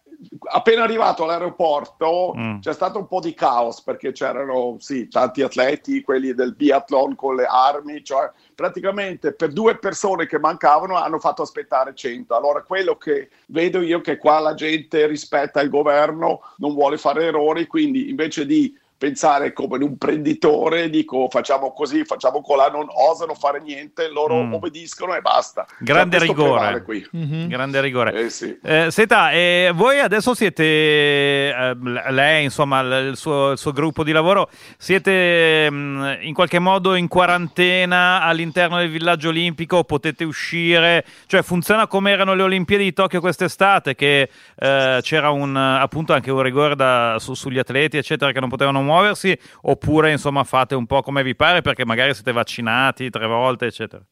appena 0.53 0.83
arrivato 0.83 1.25
all'aeroporto 1.25 2.35
Mm. 2.37 2.61
c'è 2.61 2.73
stato 2.73 2.99
un 2.99 3.07
po' 3.07 3.21
di 3.21 3.35
caos 3.35 3.81
perché 3.83 4.12
c'erano 4.12 4.77
sì, 4.79 5.09
tanti 5.09 5.43
atleti, 5.43 6.03
quelli 6.03 6.35
del 6.35 6.55
biathlon 6.55 7.14
con 7.14 7.37
le 7.37 7.47
armi, 7.47 8.05
cioè 8.05 8.31
praticamente 8.55 9.33
per 9.33 9.53
due 9.53 9.79
persone 9.79 10.27
che 10.27 10.39
mancavano 10.39 10.97
hanno 10.97 11.18
fatto 11.18 11.43
aspettare 11.43 11.95
100. 11.95 12.35
Allora 12.35 12.62
quello 12.62 12.97
che 12.97 13.31
vedo 13.47 13.81
io 13.81 13.99
è 13.99 14.03
che 14.03 14.18
qua 14.18 14.39
la 14.41 14.55
gente 14.55 15.07
rispetta 15.07 15.61
il 15.61 15.71
governo, 15.71 16.41
non 16.57 16.75
vuole 16.75 16.99
fare 16.99 17.25
errori, 17.25 17.66
quindi 17.66 18.09
invece 18.11 18.47
di 18.47 18.77
pensare 19.11 19.55
come 19.55 19.79
un 19.83 19.97
prenditore, 19.97 20.91
dico 20.91 21.27
facciamo 21.31 21.73
così, 21.73 22.05
facciamo 22.05 22.43
colà, 22.43 22.69
non 22.69 22.87
osano 22.91 23.33
fare 23.35 23.59
niente, 23.63 24.11
loro 24.11 24.43
Mm. 24.43 24.53
obbediscono 24.53 25.15
e 25.15 25.23
basta. 25.23 25.65
Grande 25.79 26.19
Cioè, 26.19 26.27
rigore. 26.29 26.83
qui. 26.83 27.09
Grande 27.49 27.81
rigore. 27.81 28.13
Eh, 28.27 28.29
sì. 28.29 28.59
Eh, 28.63 28.91
senta, 28.91 29.31
eh, 29.31 29.73
voi 29.75 30.01
adesso 30.01 30.35
siete, 30.35 30.63
eh, 30.65 31.77
lei, 32.11 32.45
insomma, 32.45 32.83
l- 32.83 33.09
il 33.09 33.17
suo, 33.17 33.53
il 33.53 33.59
suo 33.59 33.73
gruppo 33.73 34.05
di 34.05 34.13
lavoro, 34.13 34.51
siete 34.77 35.71
mh, 35.71 36.19
in 36.21 36.35
qualche 36.35 36.59
modo 36.59 36.95
in 36.95 37.09
quarantena 37.09 38.21
all'interno 38.23 38.77
del 38.77 38.91
villaggio 38.91 39.31
olimpico? 39.31 39.83
Potete 39.85 40.25
uscire? 40.25 41.07
Cioè, 41.27 41.41
funziona 41.43 41.87
come 41.87 42.11
erano 42.11 42.35
le 42.35 42.43
Olimpiadi 42.43 42.85
di 42.85 42.93
Tokyo 42.93 43.21
quest'estate, 43.21 43.95
che 43.95 44.29
eh, 44.59 44.99
c'era 45.01 45.31
un, 45.31 45.57
appunto 45.57 46.13
anche 46.13 46.31
un 46.31 46.43
rigore 46.43 46.77
da- 46.77 47.17
su- 47.19 47.33
sugli 47.35 47.59
atleti, 47.59 47.97
eccetera, 47.97 48.33
che 48.33 48.41
non 48.41 48.49
potevano 48.51 48.83
muoversi? 48.91 49.38
Oppure, 49.62 50.11
insomma, 50.11 50.45
fate 50.45 50.74
un 50.74 50.86
po' 50.86 51.03
come 51.03 51.22
vi 51.22 51.34
pare 51.34 51.62
perché 51.62 51.84
magari 51.84 52.14
siete 52.14 52.32
vaccinati 52.32 53.11
tre 53.11 53.26
volte, 53.26 53.66
eccetera? 53.66 54.03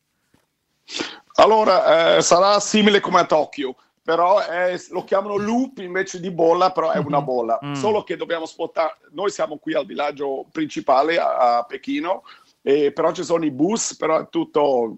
Allora, 1.35 2.17
eh, 2.17 2.23
sarà 2.23 2.59
simile 2.61 3.01
come 3.01 3.21
a 3.21 3.25
Tokyo, 3.27 3.77
però 4.03 4.39
è- 4.39 4.77
lo 4.91 5.05
chiamano 5.05 5.37
loop 5.37 5.79
invece 5.79 6.21
di 6.21 6.31
bolla, 6.31 6.71
però 6.71 6.91
è 6.91 6.99
una 6.99 7.21
bolla. 7.21 7.59
Mm. 7.65 7.75
Solo 7.75 8.03
che 8.05 8.17
dobbiamo 8.17 8.47
spostare, 8.47 8.97
noi 9.13 9.31
siamo 9.31 9.59
qui 9.59 9.75
al 9.75 9.87
villaggio 9.87 10.47
principale 10.51 11.19
a, 11.19 11.59
a 11.59 11.63
Pechino, 11.65 12.23
e 12.63 12.93
però 12.93 13.13
ci 13.13 13.23
sono 13.23 13.45
i 13.45 13.51
bus, 13.51 13.97
però 13.97 14.21
è 14.21 14.29
tutto, 14.29 14.97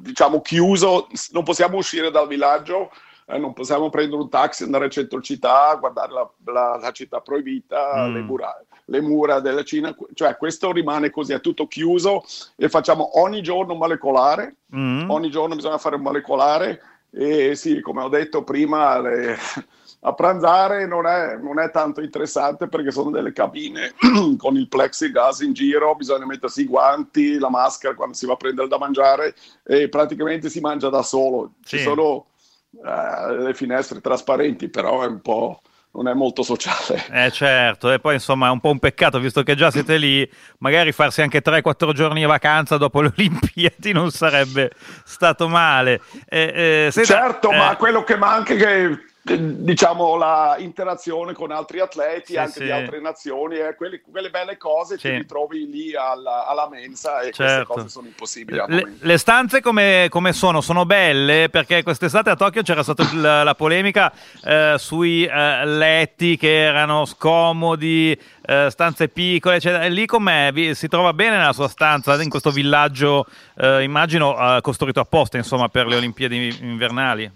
diciamo, 0.00 0.40
chiuso, 0.40 1.08
non 1.32 1.42
possiamo 1.42 1.76
uscire 1.76 2.10
dal 2.10 2.28
villaggio, 2.28 2.90
eh, 3.30 3.38
non 3.38 3.52
possiamo 3.52 3.90
prendere 3.90 4.20
un 4.22 4.28
taxi, 4.28 4.64
andare 4.64 4.84
al 4.84 4.90
centro 4.90 5.20
città, 5.20 5.74
guardare 5.78 6.12
la, 6.12 6.30
la- 6.52 6.78
la 6.80 6.90
città 6.92 7.20
proibita, 7.20 8.06
Mm. 8.08 8.14
le, 8.14 8.20
mura- 8.22 8.64
le 8.86 9.00
mura 9.00 9.40
della 9.40 9.62
Cina, 9.62 9.94
cioè 10.14 10.36
questo 10.36 10.72
rimane 10.72 11.10
così, 11.10 11.32
è 11.32 11.40
tutto 11.40 11.66
chiuso 11.66 12.24
e 12.56 12.68
facciamo 12.68 13.20
ogni 13.20 13.40
giorno 13.42 13.72
un 13.72 13.78
molecolare, 13.78 14.56
Mm. 14.74 15.10
ogni 15.10 15.30
giorno 15.30 15.54
bisogna 15.54 15.78
fare 15.78 15.96
un 15.96 16.02
molecolare 16.02 16.80
e 17.12 17.54
sì, 17.56 17.80
come 17.80 18.02
ho 18.02 18.08
detto 18.08 18.44
prima, 18.44 18.98
le- 19.00 19.36
a 20.02 20.14
pranzare 20.14 20.86
non 20.86 21.06
è, 21.06 21.36
non 21.36 21.58
è 21.58 21.70
tanto 21.70 22.00
interessante 22.00 22.68
perché 22.68 22.90
sono 22.90 23.10
delle 23.10 23.32
cabine 23.34 23.92
con 24.38 24.56
il 24.56 24.66
plexiglass 24.68 25.40
in 25.40 25.52
giro, 25.52 25.94
bisogna 25.94 26.24
mettersi 26.24 26.62
i 26.62 26.66
guanti, 26.66 27.38
la 27.38 27.50
maschera 27.50 27.94
quando 27.94 28.14
si 28.14 28.24
va 28.26 28.32
a 28.32 28.36
prendere 28.36 28.66
da 28.68 28.78
mangiare 28.78 29.34
e 29.64 29.88
praticamente 29.90 30.48
si 30.48 30.60
mangia 30.60 30.88
da 30.88 31.02
solo. 31.02 31.52
Ci 31.64 31.76
Sì. 31.78 31.82
sono 31.82 32.24
eh, 32.72 33.36
le 33.36 33.54
finestre 33.54 34.00
trasparenti, 34.00 34.68
però 34.68 35.02
è 35.02 35.06
un 35.06 35.20
po', 35.20 35.60
non 35.92 36.08
è 36.08 36.14
molto 36.14 36.42
sociale. 36.42 37.04
Eh 37.10 37.30
certo, 37.32 37.90
e 37.90 37.98
poi 37.98 38.14
insomma 38.14 38.48
è 38.48 38.50
un 38.50 38.60
po' 38.60 38.70
un 38.70 38.78
peccato 38.78 39.18
visto 39.18 39.42
che 39.42 39.54
già 39.54 39.70
siete 39.70 39.96
lì, 39.96 40.28
magari 40.58 40.92
farsi 40.92 41.22
anche 41.22 41.42
3-4 41.42 41.92
giorni 41.92 42.20
di 42.20 42.26
vacanza 42.26 42.76
dopo 42.76 43.00
le 43.00 43.12
Olimpiadi 43.16 43.92
non 43.92 44.10
sarebbe 44.10 44.70
stato 45.04 45.48
male. 45.48 46.00
Eh, 46.28 46.86
eh, 46.86 46.90
senta, 46.92 47.08
certo, 47.08 47.50
eh, 47.50 47.56
ma 47.56 47.76
quello 47.76 48.04
che 48.04 48.16
manca 48.16 48.54
è 48.54 48.56
che 48.56 48.84
eh, 48.84 48.98
diciamo 49.22 50.16
la 50.16 50.56
interazione 50.58 51.34
con 51.34 51.50
altri 51.50 51.78
atleti 51.80 52.32
Sì, 52.32 52.36
anche 52.38 52.52
sì. 52.52 52.62
di 52.64 52.70
altre 52.70 53.00
nazioni 53.00 53.56
e 53.56 53.74
quelle, 53.76 54.00
quelle 54.00 54.30
belle 54.30 54.56
cose 54.56 54.96
Sì. 54.98 55.08
ti 55.08 55.16
ritrovi 55.18 55.68
lì 55.70 55.94
alla, 55.94 56.46
alla 56.46 56.68
mensa 56.70 57.18
e 57.20 57.24
queste 57.24 57.44
Certo. 57.44 57.72
cose 57.74 57.88
sono 57.88 58.06
impossibili 58.06 58.60
Le, 58.66 58.96
le 58.98 59.18
stanze 59.18 59.60
come, 59.60 60.06
come 60.08 60.32
sono? 60.32 60.60
Sono 60.62 60.86
belle 60.86 61.48
perché 61.50 61.82
quest'estate 61.82 62.30
a 62.30 62.36
Tokyo 62.36 62.62
c'era 62.62 62.82
stata 62.82 63.06
la, 63.14 63.42
la 63.42 63.54
polemica 63.54 64.10
eh, 64.42 64.76
sui 64.78 65.24
eh, 65.26 65.66
letti 65.66 66.36
che 66.38 66.62
erano 66.64 67.04
scomodi, 67.04 68.18
eh, 68.46 68.68
stanze 68.70 69.08
piccole, 69.08 69.56
eccetera. 69.56 69.84
E 69.84 69.90
lì 69.90 70.06
com'è? 70.06 70.50
Vi- 70.52 70.74
Si 70.74 70.88
trova 70.88 71.12
bene 71.12 71.36
nella 71.36 71.52
sua 71.52 71.68
stanza, 71.68 72.20
in 72.22 72.30
questo 72.30 72.50
villaggio, 72.50 73.26
eh, 73.58 73.82
immagino, 73.82 74.56
eh, 74.56 74.60
costruito 74.62 75.00
apposta 75.00 75.36
insomma, 75.36 75.68
per 75.68 75.86
le 75.86 75.96
Olimpiadi 75.96 76.56
invernali? 76.62 77.30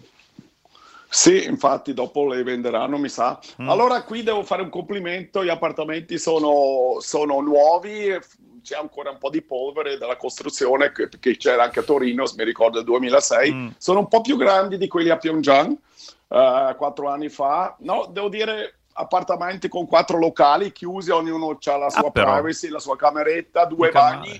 Sì, 1.14 1.44
infatti 1.44 1.94
dopo 1.94 2.26
le 2.26 2.42
venderanno, 2.42 2.98
mi 2.98 3.08
sa. 3.08 3.38
Mm. 3.62 3.68
Allora 3.68 4.02
qui 4.02 4.24
devo 4.24 4.42
fare 4.42 4.62
un 4.62 4.68
complimento, 4.68 5.44
gli 5.44 5.48
appartamenti 5.48 6.18
sono, 6.18 6.96
sono 6.98 7.40
nuovi, 7.40 8.18
c'è 8.64 8.76
ancora 8.76 9.10
un 9.10 9.18
po' 9.18 9.30
di 9.30 9.40
polvere 9.40 9.96
dalla 9.96 10.16
costruzione 10.16 10.90
che, 10.90 11.08
che 11.20 11.36
c'era 11.36 11.62
anche 11.62 11.78
a 11.78 11.82
Torino, 11.84 12.26
se 12.26 12.34
mi 12.36 12.42
ricordo 12.42 12.78
del 12.78 12.86
2006. 12.86 13.52
Mm. 13.52 13.68
Sono 13.78 14.00
un 14.00 14.08
po' 14.08 14.22
più 14.22 14.36
grandi 14.36 14.76
di 14.76 14.88
quelli 14.88 15.10
a 15.10 15.16
Pyongyang, 15.16 15.70
eh, 16.28 16.74
quattro 16.76 17.08
anni 17.08 17.28
fa. 17.28 17.76
No, 17.78 18.08
devo 18.10 18.28
dire 18.28 18.78
appartamenti 18.94 19.68
con 19.68 19.86
quattro 19.86 20.18
locali 20.18 20.72
chiusi, 20.72 21.12
ognuno 21.12 21.56
ha 21.64 21.76
la 21.76 21.90
sua 21.90 22.08
Ah, 22.08 22.10
privacy, 22.10 22.68
la 22.70 22.80
sua 22.80 22.96
cameretta, 22.96 23.66
due 23.66 23.90
bagni, 23.90 24.32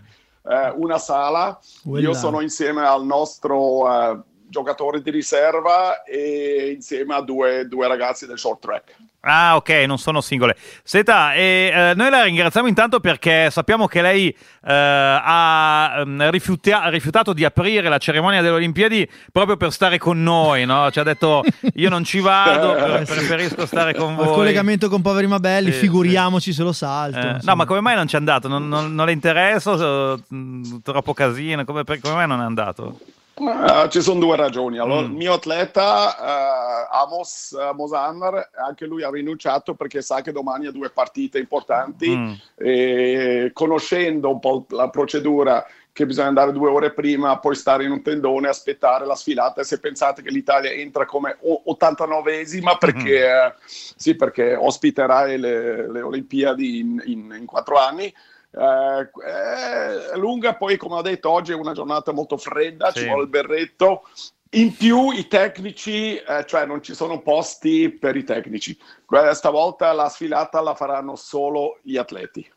eh, 0.45 0.72
una 0.75 0.99
sala. 0.99 1.57
Quella- 1.89 2.09
Io 2.09 2.14
sono 2.14 2.41
insieme 2.41 2.85
al 2.85 3.05
nostro 3.05 3.89
eh, 4.12 4.18
giocatore 4.55 5.03
di 5.03 5.11
riserva 5.11 6.05
e 6.05 6.71
insieme 6.77 7.15
a 7.17 7.21
due, 7.21 7.67
due 7.67 7.89
ragazzi 7.89 8.25
del 8.27 8.39
short 8.39 8.61
track. 8.61 8.95
Ah, 9.27 9.57
ok, 9.57 9.71
non 9.87 9.97
sono 9.99 10.21
singole. 10.21 10.55
Senta, 10.83 11.33
e, 11.33 11.73
eh, 11.75 11.93
noi 11.97 12.11
la 12.11 12.23
ringraziamo 12.25 12.69
intanto 12.69 13.01
perché 13.01 13.49
sappiamo 13.51 13.87
che 13.87 14.03
lei 14.03 14.29
eh, 14.29 14.37
ha 14.67 15.95
ehm, 16.01 16.29
rifiuta- 16.31 16.89
rifiutato 16.91 17.33
di 17.33 17.43
aprire 17.43 17.89
la 17.89 17.97
cerimonia 17.97 18.43
delle 18.43 18.57
Olimpiadi 18.57 19.09
proprio 19.33 19.57
per 19.57 19.73
stare 19.73 19.97
con 19.97 20.23
noi, 20.23 20.67
no? 20.67 20.91
Ci 20.91 21.01
ha 21.01 21.03
detto 21.05 21.43
io 21.77 21.89
non 21.89 22.05
ci 22.05 22.21
vado, 22.21 22.75
pre- 22.77 23.07
sì. 23.07 23.15
preferisco 23.15 23.65
stare 23.65 23.95
con 23.95 24.15
voi. 24.15 24.27
collegamento 24.27 24.91
con 24.91 25.01
Poveri 25.01 25.27
ma 25.27 25.39
Belli, 25.41 25.73
Sì, 25.73 25.79
figuriamoci 25.79 26.53
se 26.53 26.63
lo 26.63 26.73
salto. 26.73 27.19
Eh, 27.19 27.39
no, 27.41 27.57
ma 27.57 27.65
come 27.65 27.81
mai 27.81 27.97
non 27.97 28.07
ci 28.07 28.17
è 28.17 28.19
andato? 28.19 28.47
Non, 28.47 28.69
non- 28.69 28.95
non 28.95 29.07
le 29.07 29.13
interessa? 29.13 30.17
Mh, 30.29 30.83
Troppo 30.83 31.15
casino? 31.15 31.65
Come, 31.65 31.83
per- 31.85 31.99
come 32.01 32.15
mai 32.15 32.29
non 32.29 32.41
è 32.43 32.45
andato? 32.45 32.99
Eh, 33.37 33.89
ci 33.91 34.01
sono 34.01 34.20
due 34.20 34.37
ragioni. 34.37 34.78
Allora, 34.78 35.01
Mm. 35.03 35.05
il 35.11 35.11
mio 35.16 35.32
atleta 35.32 36.16
eh, 36.16 36.89
Amos 36.93 37.53
eh, 37.53 37.72
Mosannar, 37.74 38.51
anche 38.64 38.87
lui 38.87 39.03
ha 39.03 39.11
rinunciato 39.11 39.74
perché 39.74 40.03
sa 40.03 40.20
che 40.20 40.30
domani 40.32 40.66
ha 40.66 40.70
due 40.70 40.91
partite 40.91 41.39
importanti 41.39 42.16
Mm. 42.16 42.32
e 42.57 43.51
conoscendo 43.53 44.30
un 44.30 44.39
po' 44.39 44.66
la 44.70 44.89
procedura 44.89 45.64
che 45.93 46.07
bisogna 46.07 46.26
andare 46.28 46.51
due 46.51 46.70
ore 46.70 46.93
prima, 46.93 47.39
poi 47.39 47.55
stare 47.55 47.85
in 47.85 47.93
un 47.93 48.03
tendone, 48.03 48.49
aspettare 48.49 49.07
la 49.07 49.14
sfilata. 49.14 49.61
E 49.61 49.64
se 49.64 49.78
pensate 49.78 50.22
che 50.22 50.30
l'Italia 50.30 50.70
entra 50.72 51.05
come 51.05 51.37
o- 51.43 51.62
89esima, 51.66 52.76
perché, 52.78 53.24
eh, 53.24 53.55
sì, 53.64 54.16
perché 54.16 54.57
ospiterà 54.57 55.24
le, 55.26 55.89
le 55.91 56.01
Olimpiadi 56.03 56.78
in, 56.80 57.01
in- 57.07 57.37
in 57.39 57.47
quattro 57.47 57.78
anni. 57.78 58.12
Eh, 58.57 60.13
è 60.13 60.17
lunga, 60.17 60.55
poi 60.55 60.77
come 60.77 60.97
ho 60.97 61.03
detto 61.03 61.31
oggi 61.31 61.53
è 61.53 61.55
una 61.57 61.73
giornata 61.73 62.13
molto 62.13 62.37
fredda, 62.37 62.91
Sì. 62.93 63.01
ci 63.01 63.07
vuole 63.07 63.23
il 63.25 63.29
berretto. 63.29 64.03
In 64.51 64.77
più 64.77 65.11
i 65.11 65.27
tecnici, 65.27 66.15
eh, 66.17 66.45
cioè 66.47 66.65
non 66.65 66.81
ci 66.81 66.95
sono 66.95 67.21
posti 67.21 67.91
per 67.91 68.15
i 68.15 68.23
tecnici. 68.23 68.79
Questa 69.05 69.51
volta 69.51 69.93
la 69.93 70.09
sfilata 70.09 70.61
la 70.61 70.75
faranno 70.75 71.17
solo 71.17 71.79
gli 71.83 71.97
atleti. 71.97 72.49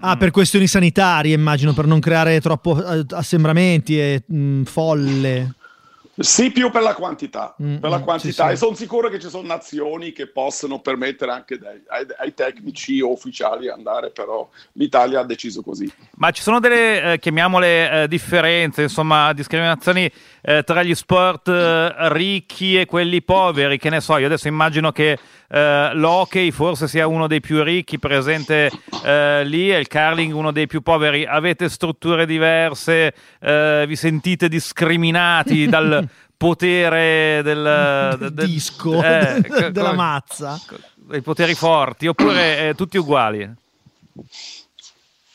Ah, 0.00 0.16
per 0.16 0.30
questioni 0.30 0.68
sanitarie, 0.68 1.34
immagino, 1.34 1.72
per 1.72 1.86
non 1.86 1.98
creare 1.98 2.40
troppo 2.40 2.76
eh, 2.84 3.04
assembramenti 3.10 3.98
e 3.98 4.22
mh, 4.24 4.62
folle. 4.62 5.54
Sì, 6.14 6.50
più 6.50 6.70
per 6.70 6.82
la 6.82 6.94
quantità, 6.94 7.54
Mm, 7.62 7.76
per 7.76 7.88
la 7.88 7.98
mm, 7.98 8.02
quantità. 8.02 8.42
sì, 8.42 8.48
sì. 8.48 8.52
e 8.52 8.56
sono 8.56 8.74
sicuro 8.74 9.08
che 9.08 9.18
ci 9.18 9.28
sono 9.30 9.46
nazioni 9.46 10.12
che 10.12 10.26
possono 10.26 10.80
permettere 10.80 11.30
anche 11.32 11.56
dai- 11.58 11.82
ai, 11.88 12.06
ai 12.18 12.34
tecnici 12.34 13.00
ufficiali 13.00 13.68
andare, 13.70 14.10
però 14.10 14.46
l'Italia 14.72 15.20
ha 15.20 15.24
deciso 15.24 15.62
così. 15.62 15.90
Ma 16.16 16.30
ci 16.30 16.42
sono 16.42 16.60
delle, 16.60 17.12
eh, 17.14 17.18
chiamiamole, 17.18 18.02
eh, 18.02 18.08
differenze, 18.08 18.82
insomma, 18.82 19.32
discriminazioni 19.32 20.10
eh, 20.42 20.62
tra 20.64 20.82
gli 20.82 20.94
sport 20.94 21.48
eh, 21.48 21.94
ricchi 22.12 22.78
e 22.78 22.84
quelli 22.84 23.22
poveri? 23.22 23.78
Che 23.78 23.88
ne 23.88 24.00
so, 24.00 24.18
io 24.18 24.26
adesso 24.26 24.48
immagino 24.48 24.92
che 24.92 25.18
eh, 25.52 25.90
l'hockey 25.94 26.50
forse 26.50 26.88
sia 26.88 27.06
uno 27.06 27.26
dei 27.26 27.40
più 27.40 27.62
ricchi 27.62 27.98
presente 27.98 28.70
eh, 29.04 29.44
lì 29.44 29.70
e 29.70 29.78
il 29.78 29.88
curling 29.88 30.32
uno 30.34 30.50
dei 30.50 30.66
più 30.66 30.80
poveri. 30.80 31.26
Avete 31.26 31.68
strutture 31.68 32.24
diverse? 32.24 33.14
Eh, 33.40 33.84
vi 33.86 33.96
sentite 33.96 34.48
discriminati 34.48 35.66
dal 35.68 36.08
potere 36.36 37.40
del, 37.44 38.16
Del 38.18 38.32
del- 38.32 38.46
disco, 38.46 39.02
eh, 39.02 39.40
della 39.70 39.90
come- 39.90 39.94
mazza. 39.94 40.58
dei 40.96 41.20
poteri 41.20 41.54
forti 41.54 42.06
oppure 42.08 42.68
eh, 42.70 42.74
tutti 42.74 42.96
uguali? 42.96 43.48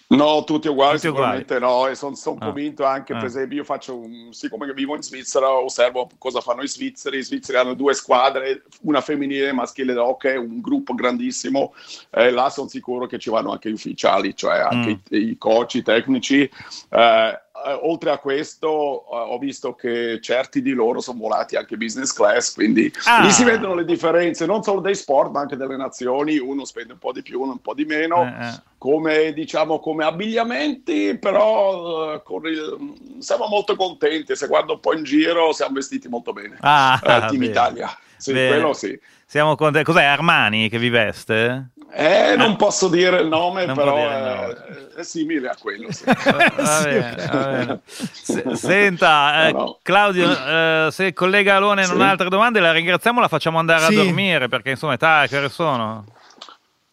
No, 0.10 0.46
tutti 0.46 0.70
uguali, 0.70 0.96
Tutti 0.96 1.08
uguali. 1.08 1.40
sicuramente 1.40 1.60
no, 1.60 1.88
e 1.88 1.96
sono 1.96 2.38
Ah. 2.40 2.46
convinto 2.46 2.86
anche, 2.86 3.12
Ah. 3.12 3.18
per 3.18 3.26
esempio, 3.26 3.58
io 3.58 3.64
faccio, 3.66 3.98
un, 3.98 4.32
siccome 4.32 4.72
vivo 4.72 4.96
in 4.96 5.02
Svizzera, 5.02 5.50
osservo 5.52 6.08
cosa 6.18 6.40
fanno 6.40 6.62
i 6.62 6.68
svizzeri, 6.70 7.18
i 7.18 7.24
svizzeri 7.24 7.58
hanno 7.58 7.74
due 7.74 7.94
squadre, 7.94 8.64
una 8.84 9.02
femminile 9.02 9.50
e 9.50 9.52
maschile 9.52 9.92
d'hockey, 9.94 10.38
un 10.38 10.62
gruppo 10.62 10.94
grandissimo, 10.94 11.74
e 12.10 12.32
là 12.32 12.50
sono 12.50 12.70
sicuro 12.70 13.06
che 13.06 13.20
ci 13.20 13.30
vanno 13.30 13.52
anche 13.52 13.70
gli 13.70 13.74
ufficiali, 13.74 14.34
cioè 14.34 14.60
anche 14.60 14.90
Mm. 14.92 14.94
i, 15.10 15.30
i 15.32 15.38
coach, 15.38 15.74
i 15.76 15.84
tecnici. 15.84 16.50
Eh, 16.90 17.42
eh, 17.66 17.80
oltre 17.84 18.12
a 18.12 18.18
questo, 18.20 19.02
eh, 19.12 19.16
ho 19.18 19.38
visto 19.38 19.74
che 19.74 20.20
certi 20.22 20.62
di 20.62 20.72
loro 20.74 21.00
sono 21.00 21.20
volati 21.20 21.56
anche 21.56 21.78
business 21.78 22.12
class, 22.14 22.54
quindi 22.54 22.92
Ah. 23.06 23.22
lì 23.24 23.32
si 23.32 23.44
vedono 23.44 23.74
le 23.76 23.86
differenze 23.86 24.46
non 24.46 24.64
solo 24.64 24.80
dei 24.82 24.96
sport, 24.96 25.32
ma 25.32 25.40
anche 25.42 25.56
delle 25.56 25.78
nazioni. 25.78 26.38
Uno 26.38 26.66
spende 26.66 26.94
un 26.94 27.00
po' 27.00 27.12
di 27.12 27.22
più, 27.22 27.42
uno 27.42 27.52
un 27.54 27.62
po' 27.62 27.74
di 27.74 27.86
meno 27.86 28.24
Eh, 28.24 28.46
eh. 28.48 28.62
come 28.78 29.34
diciamo 29.34 29.80
come 29.80 30.04
abbigliamenti, 30.06 31.18
però 31.18 32.14
eh, 32.16 32.24
con 32.24 32.46
il- 32.46 32.94
siamo 33.20 33.48
molto 33.48 33.76
contenti. 33.76 34.36
Se 34.36 34.48
guardo 34.48 34.74
un 34.74 34.80
po' 34.80 34.94
in 34.94 35.04
giro, 35.04 35.52
siamo 35.54 35.74
vestiti 35.76 36.08
molto 36.08 36.34
bene. 36.34 36.58
Ah, 36.62 37.00
Eh, 37.02 37.08
Team 37.08 37.30
bene. 37.40 37.46
Italia, 37.46 37.98
sì, 38.18 38.34
Bene. 38.34 38.48
quello 38.48 38.74
sì. 38.74 39.00
Siamo 39.26 39.56
contenti. 39.56 39.92
Cos'è 39.92 40.04
Armani 40.04 40.70
che 40.70 40.80
vi 40.80 40.90
veste? 40.90 41.70
Eh, 42.00 42.36
non 42.36 42.56
posso 42.58 42.90
dire 42.90 43.22
il 43.22 43.28
nome, 43.28 43.66
Non 43.66 43.76
però 43.76 43.96
dire 43.96 44.88
eh, 44.96 45.00
è 45.00 45.04
simile 45.04 45.50
a 45.50 45.56
quello. 45.60 45.92
sì. 45.92 46.04
Va 46.06 46.82
bene, 46.84 47.16
va 47.32 47.46
bene. 47.48 47.80
Se- 47.86 48.44
senta, 48.56 49.48
eh, 49.48 49.52
No, 49.52 49.58
no. 49.58 49.80
Claudio, 49.82 50.30
eh, 50.30 50.90
se 50.92 51.06
il 51.06 51.14
collega 51.14 51.56
Alone 51.56 51.88
non 51.88 51.96
Sì. 51.96 52.02
ha 52.04 52.10
altre 52.12 52.30
domande, 52.30 52.60
la 52.60 52.72
ringraziamo, 52.72 53.20
la 53.20 53.28
facciamo 53.28 53.58
andare 53.58 53.86
Sì. 53.86 53.94
a 54.00 54.04
dormire 54.04 54.48
perché 54.48 54.70
insomma, 54.70 54.94
età, 54.94 55.26
che 55.28 55.38
ore 55.38 55.50
sono? 55.50 56.06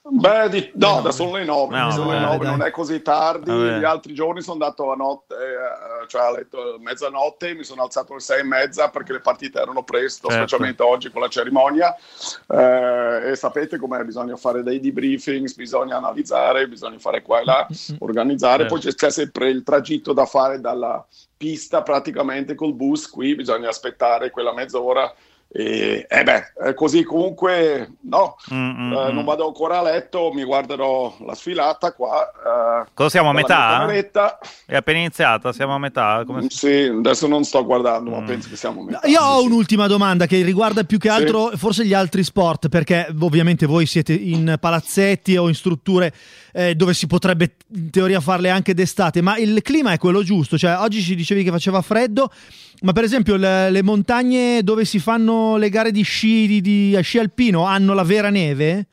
Beh, 0.07 0.51
di- 0.51 0.71
no, 0.75 1.01
da 1.01 1.11
sono 1.13 1.37
le 1.37 1.45
9, 1.45 1.79
No, 1.79 1.91
sono 1.91 2.11
le 2.13 2.19
vabbè, 2.19 2.27
9, 2.33 2.45
dai. 2.45 2.57
non 2.59 2.67
è 2.67 2.71
così 2.71 3.01
tardi. 3.01 3.51
Vabbè. 3.51 3.79
Gli 3.79 3.85
altri 3.85 4.13
giorni 4.13 4.43
sono 4.43 4.53
andato 4.53 4.93
a 4.93 4.97
notte, 4.97 5.35
eh, 5.35 6.07
cioè 6.09 6.23
a 6.27 6.31
letto 6.31 6.61
a 6.61 6.77
mezzanotte, 6.79 7.55
mi 7.55 7.65
sono 7.65 7.85
alzato 7.85 8.13
alle 8.13 8.21
6 8.21 8.41
e 8.41 8.43
mezza 8.45 8.91
perché 8.91 9.13
le 9.13 9.21
partite 9.21 9.61
erano 9.61 9.83
presto, 9.83 10.29
Certo. 10.29 10.43
specialmente 10.47 10.83
oggi 10.83 11.11
con 11.11 11.23
la 11.23 11.29
cerimonia. 11.29 11.97
Eh, 12.49 13.31
e 13.31 13.35
sapete 13.37 13.79
com'è, 13.79 14.05
bisogna 14.05 14.37
fare 14.37 14.63
dei 14.63 14.79
debriefings, 14.79 15.55
bisogna 15.55 15.97
analizzare, 15.97 16.69
bisogna 16.69 16.99
fare 16.99 17.23
qua 17.23 17.41
e 17.41 17.45
là, 17.45 17.67
organizzare. 18.01 18.69
Certo. 18.69 18.79
Poi 18.79 18.93
c'è 18.93 19.11
sempre 19.11 19.49
il 19.49 19.63
tragitto 19.63 20.13
da 20.13 20.27
fare 20.27 20.61
dalla 20.61 21.03
pista 21.35 21.83
praticamente 21.83 22.55
col 22.55 22.75
bus 22.75 23.09
qui, 23.09 23.35
bisogna 23.35 23.71
aspettare 23.71 24.29
quella 24.31 24.53
mezz'ora. 24.53 25.11
E 25.57 26.05
eh 26.09 26.23
beh, 26.25 26.53
eh, 26.67 26.75
così 26.75 27.05
comunque 27.05 27.93
no, 28.03 28.35
Mm, 28.53 28.57
mm, 28.57 28.93
eh, 28.93 29.13
mm. 29.13 29.15
non 29.15 29.25
vado 29.25 29.47
ancora 29.47 29.79
a 29.79 29.83
letto, 29.83 30.33
mi 30.33 30.43
guarderò 30.43 31.15
la 31.25 31.35
sfilata 31.37 31.93
qua. 31.93 32.29
eh, 32.85 32.91
Cosa 32.93 33.09
siamo 33.09 33.29
a 33.29 33.33
metà? 33.33 33.77
cameretta. 33.79 34.39
È 34.67 34.75
appena 34.75 34.99
iniziata, 34.99 35.53
siamo 35.53 35.75
a 35.75 35.79
metà. 35.79 36.25
Come... 36.27 36.47
Sì, 36.49 36.91
adesso 36.93 37.29
non 37.29 37.45
sto 37.45 37.65
guardando, 37.65 38.11
Mm. 38.11 38.15
ma 38.15 38.23
penso 38.23 38.49
che 38.49 38.57
siamo 38.57 38.81
a 38.81 38.85
metà. 38.85 39.01
Io 39.07 39.21
ho 39.21 39.45
un'ultima 39.45 39.87
domanda 39.87 40.27
che 40.27 40.43
riguarda 40.43 40.83
più 40.83 40.99
che 40.99 41.09
altro 41.09 41.51
forse 41.55 41.87
gli 41.87 41.95
altri 41.95 42.25
sport, 42.25 42.69
perché 42.69 43.07
ovviamente 43.21 43.67
voi 43.67 43.87
siete 43.87 44.13
in 44.13 44.57
palazzetti 44.59 45.37
o 45.37 45.47
in 45.47 45.55
strutture 45.55 46.13
eh, 46.53 46.75
dove 46.75 46.95
si 46.95 47.07
potrebbe 47.07 47.57
in 47.75 47.91
teoria 47.91 48.21
farle 48.21 48.51
anche 48.51 48.75
d'estate, 48.75 49.21
ma 49.23 49.37
il 49.39 49.63
clima 49.63 49.93
è 49.93 49.99
quello 49.99 50.23
giusto, 50.25 50.59
cioè 50.59 50.77
oggi 50.79 51.01
ci 51.01 51.15
dicevi 51.15 51.43
che 51.45 51.51
faceva 51.51 51.81
freddo, 51.83 52.31
ma 52.85 52.93
per 52.93 53.05
esempio 53.05 53.37
le, 53.37 53.71
le 53.71 53.83
montagne 53.83 54.63
dove 54.63 54.85
si 54.85 54.99
fanno 54.99 55.57
le 55.57 55.71
gare 55.71 55.91
di 55.91 56.03
sci, 56.03 56.47
di, 56.47 56.61
di- 56.61 56.99
sci 57.03 57.19
alpino 57.19 57.65
hanno 57.65 57.95
la 57.95 58.03
vera 58.05 58.29
neve? 58.31 58.89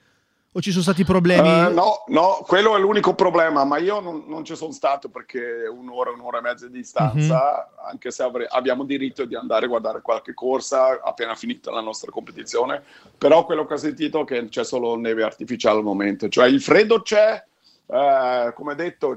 O 0.53 0.59
ci 0.61 0.71
sono 0.71 0.83
stati 0.83 1.05
problemi? 1.05 1.47
Eh, 1.47 1.69
no, 1.73 2.03
no, 2.07 2.43
quello 2.45 2.75
è 2.75 2.79
l'unico 2.79 3.15
problema, 3.15 3.63
ma 3.63 3.77
io 3.77 4.01
non, 4.01 4.25
non 4.27 4.43
ci 4.43 4.55
sono 4.57 4.73
stato 4.73 5.07
perché 5.07 5.39
un'ora, 5.71 6.11
un'ora 6.11 6.39
e 6.39 6.41
mezza 6.41 6.67
di 6.67 6.73
distanza, 6.79 7.69
Mhm. 7.79 7.87
anche 7.89 8.11
se 8.11 8.21
avre- 8.23 8.47
abbiamo 8.49 8.83
diritto 8.83 9.23
di 9.23 9.33
andare 9.35 9.65
a 9.65 9.69
guardare 9.69 10.01
qualche 10.01 10.33
corsa 10.33 10.99
appena 11.01 11.35
finita 11.35 11.71
la 11.71 11.79
nostra 11.79 12.11
competizione, 12.11 12.83
però 13.17 13.45
quello 13.45 13.65
che 13.65 13.75
ho 13.75 13.77
sentito 13.77 14.21
è 14.21 14.25
che 14.25 14.49
c'è 14.49 14.65
solo 14.65 14.97
neve 14.97 15.23
artificiale 15.23 15.77
al 15.77 15.83
momento, 15.85 16.27
cioè 16.27 16.47
il 16.47 16.61
freddo 16.61 17.01
c'è, 17.01 17.41
eh, 17.87 18.51
come 18.53 18.75
detto, 18.75 19.15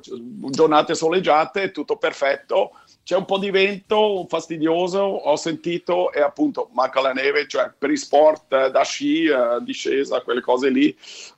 giornate 0.51 0.95
soleggiate, 0.95 1.73
tutto 1.73 1.97
perfetto, 1.97 2.71
c'è 3.05 3.17
un 3.17 3.27
po' 3.27 3.39
di 3.39 3.51
vento 3.51 4.27
fastidioso, 4.29 4.99
ho 4.99 5.37
sentito, 5.37 6.11
e 6.11 6.21
appunto 6.23 6.71
manca 6.73 7.03
la 7.03 7.13
neve, 7.13 7.47
cioè 7.47 7.71
per 7.77 7.91
i 7.91 7.99
sport 7.99 8.53
eh, 8.53 8.71
da 8.71 8.83
sci, 8.83 9.27
eh, 9.27 9.61
discesa, 9.61 10.23
quelle 10.23 10.41
cose 10.41 10.71
lì, 10.71 10.89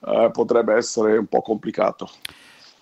eh, 0.07 0.31
potrebbe 0.33 0.75
essere 0.75 1.17
un 1.17 1.27
po' 1.27 1.43
complicato. 1.43 2.09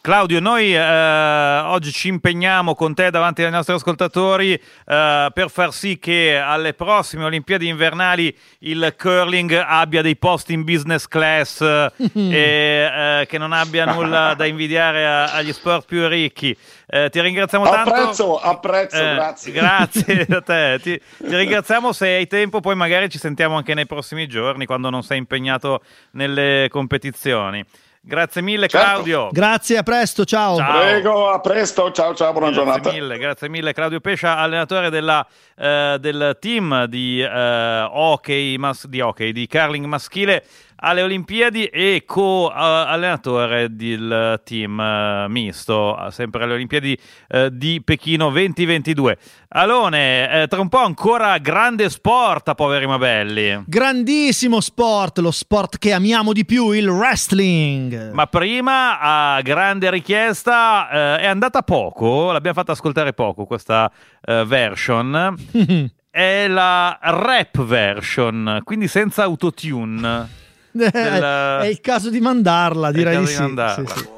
Claudio, 0.05 0.39
noi 0.39 0.77
eh, 0.77 1.61
oggi 1.65 1.91
ci 1.91 2.09
impegniamo 2.09 2.75
con 2.75 2.93
te 2.93 3.09
davanti 3.09 3.43
ai 3.43 3.51
nostri 3.51 3.73
ascoltatori 3.73 4.53
eh, 4.53 5.31
per 5.33 5.49
far 5.49 5.73
sì 5.73 5.99
che 5.99 6.37
alle 6.37 6.75
prossime 6.75 7.25
Olimpiadi 7.25 7.67
invernali 7.69 8.37
il 8.59 8.95
curling 8.99 9.65
abbia 9.67 10.03
dei 10.03 10.17
posti 10.17 10.53
in 10.53 10.63
business 10.63 11.07
class 11.09 11.63
eh, 11.63 11.91
e 12.15 13.21
eh, 13.23 13.27
che 13.27 13.39
non 13.39 13.53
abbia 13.53 13.87
nulla 13.87 14.35
da 14.37 14.45
invidiare 14.45 15.07
a- 15.07 15.33
agli 15.33 15.55
sport 15.55 15.87
più 15.87 16.07
ricchi. 16.07 16.55
Eh, 16.87 17.09
ti 17.09 17.23
ringraziamo 17.23 17.65
tanto. 17.65 17.95
Apprezzo, 17.95 18.39
apprezzo, 18.39 18.97
Eh, 18.97 19.15
grazie. 19.15 19.53
Grazie 19.53 20.27
a 20.37 20.41
te. 20.43 20.79
Ti, 20.83 21.01
ti 21.17 21.35
ringraziamo 21.35 21.93
se 21.93 22.09
hai 22.09 22.27
tempo, 22.27 22.61
poi 22.61 22.75
magari 22.75 23.09
ci 23.09 23.17
sentiamo 23.17 23.57
anche 23.57 23.73
nei 23.73 23.87
prossimi 23.87 24.27
giorni 24.27 24.67
quando 24.67 24.91
non 24.91 25.03
sei 25.03 25.17
impegnato 25.17 25.81
nelle 26.11 26.67
competizioni. 26.69 27.65
Grazie 28.07 28.43
mille 28.43 28.69
Certo. 28.69 28.87
Claudio. 28.87 29.29
Grazie, 29.33 29.79
a 29.79 29.83
presto, 29.83 30.27
ciao. 30.27 30.57
Ciao. 30.59 30.79
Prego, 30.81 31.31
a 31.31 31.41
presto, 31.41 31.91
ciao 31.91 32.15
ciao, 32.15 32.33
buona 32.33 32.51
Grazie 32.51 32.65
giornata. 32.65 32.93
mille, 32.93 33.17
grazie 33.19 33.49
mille 33.49 33.73
Claudio 33.73 34.01
Pescia, 34.01 34.37
allenatore 34.37 34.91
della, 34.91 35.27
eh, 35.57 35.97
del 35.99 36.37
team 36.39 36.85
di, 36.85 37.23
eh, 37.23 37.89
hockey 37.91 38.59
mas- 38.59 38.87
di 38.89 39.01
hockey, 39.01 39.33
di 39.33 39.47
curling 39.47 39.87
maschile 39.87 40.45
alle 40.85 41.03
Olimpiadi 41.03 41.65
e 41.65 42.03
co-allenatore 42.07 43.75
del 43.75 44.41
team 44.45 44.79
eh, 44.79 45.27
misto, 45.29 45.97
sempre 46.11 46.45
alle 46.45 46.53
Olimpiadi 46.53 46.97
eh, 47.29 47.49
di 47.51 47.81
Pechino 47.83 48.29
2022. 48.31 49.17
Alone, 49.49 50.43
eh, 50.43 50.47
tra 50.47 50.61
un 50.61 50.69
po' 50.69 50.81
ancora 50.81 51.39
grande 51.39 51.89
sport 51.89 52.49
a 52.49 52.55
Poveri 52.55 52.87
Mabelli. 52.87 53.65
Grandissimo 53.67 54.61
sport, 54.61 55.19
lo 55.19 55.31
sport 55.31 55.79
che 55.79 55.93
amiamo 55.93 56.35
di 56.35 56.45
più, 56.45 56.71
il 56.73 56.89
wrestling. 56.89 58.13
Ma 58.13 58.27
prima, 58.27 59.01
a 59.01 59.41
grande 59.41 59.89
richiesta, 59.91 61.17
è 61.19 61.27
andata 61.27 61.63
poco, 61.63 62.31
l'abbiamo 62.31 62.57
fatta 62.57 62.73
ascoltare 62.73 63.15
poco 63.15 63.47
questa 63.47 63.91
version. 64.21 65.35
È 66.15 66.47
la 66.47 66.97
rap 67.01 67.61
version, 67.65 68.61
quindi 68.63 68.87
senza 68.87 69.25
autotune. 69.25 70.43
Del... 70.77 70.91
Eh, 70.93 71.61
è 71.61 71.67
il 71.67 71.81
caso 71.81 72.11
di 72.11 72.19
mandarla, 72.21 72.91
direi 72.91 73.21
di, 73.21 73.27
sì. 73.27 73.41
Mandarla. 73.41 73.87
sì, 73.87 74.01
sì. 74.01 74.09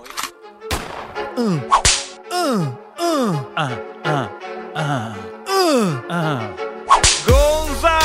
Uh, 1.37 1.61
uh, 2.31 2.79
uh. 2.97 3.47
Ah, 3.53 3.83
ah, 4.03 4.31
ah. 4.73 5.17
Uh. 5.47 6.05
Ah. 6.09 6.66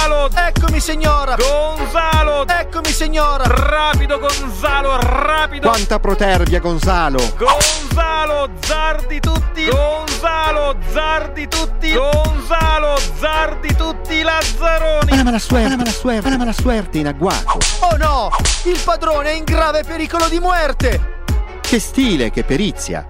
Gonzalo, 0.02 0.30
eccomi 0.34 0.80
signora. 0.80 1.36
Gonzalo, 1.36 2.48
eccomi 2.48 2.92
signora. 2.92 3.44
Rapido 3.46 4.18
Gonzalo, 4.18 4.98
rapido. 5.00 5.70
Quanta 5.70 6.00
protervia 6.00 6.60
Gonzalo. 6.60 7.20
Gonzalo, 7.38 8.50
zardi 8.62 9.20
tutti. 9.20 9.66
Gonzalo, 9.66 10.76
zardi 10.92 11.48
tutti. 11.48 11.94
Gonzalo, 11.94 12.98
zardi 13.20 13.76
tutti 13.76 14.24
Lazzaroni. 14.24 15.10
Panama 15.10 15.30
la 15.30 15.40
suerte, 15.40 15.68
Panama 15.70 15.84
la 15.84 15.92
suerte, 15.92 16.22
Panama 16.22 16.46
la 16.46 16.54
suerte 16.54 16.98
in 16.98 17.08
agguato. 17.08 17.60
Oh 17.82 17.96
no, 17.98 18.32
il 18.64 18.80
padrone 18.84 19.30
è 19.30 19.36
in 19.36 19.44
grave 19.44 19.84
pericolo 19.84 20.28
di 20.30 20.40
muerte. 20.40 21.20
Che 21.62 21.80
stile, 21.80 22.32
che 22.32 22.44
perizia. 22.44 23.06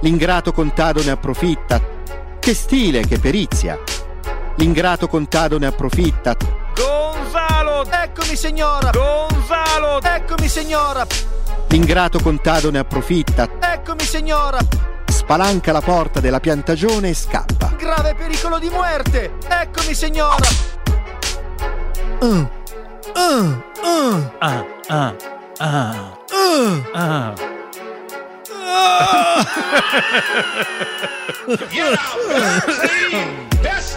L'ingrato 0.00 0.52
contado 0.52 1.02
ne 1.02 1.10
approfitta. 1.10 1.80
Che 2.38 2.54
stile, 2.54 3.04
che 3.04 3.18
perizia. 3.18 3.76
L'ingrato 4.56 5.06
contado 5.06 5.58
ne 5.58 5.66
approfitta. 5.66 6.34
Gonzalo, 6.74 7.84
eccomi 7.90 8.36
signora. 8.36 8.90
Gonzalo, 8.90 10.00
eccomi 10.02 10.48
signora. 10.48 11.06
L'ingrato 11.68 12.18
contado 12.20 12.70
ne 12.70 12.78
approfitta. 12.78 13.46
Eccomi 13.60 14.00
signora. 14.00 14.58
Spalanca 15.06 15.72
la 15.72 15.82
porta 15.82 16.20
della 16.20 16.40
piantagione 16.40 17.10
e 17.10 17.14
scappa. 17.14 17.74
Grave 17.76 18.14
pericolo 18.14 18.58
di 18.58 18.70
morte. 18.70 19.34
Eccomi 19.46 19.92
signora. 19.92 20.48
Uh, 22.20 22.48
uh, 23.14 23.62
uh. 23.82 24.30
Ah, 24.38 24.64
ah, 24.88 25.14
ah. 25.58 26.18
Uh. 26.32 26.82
Ah. 26.94 27.34
Get 31.70 31.96
out! 31.98 33.46
That's 33.62 33.96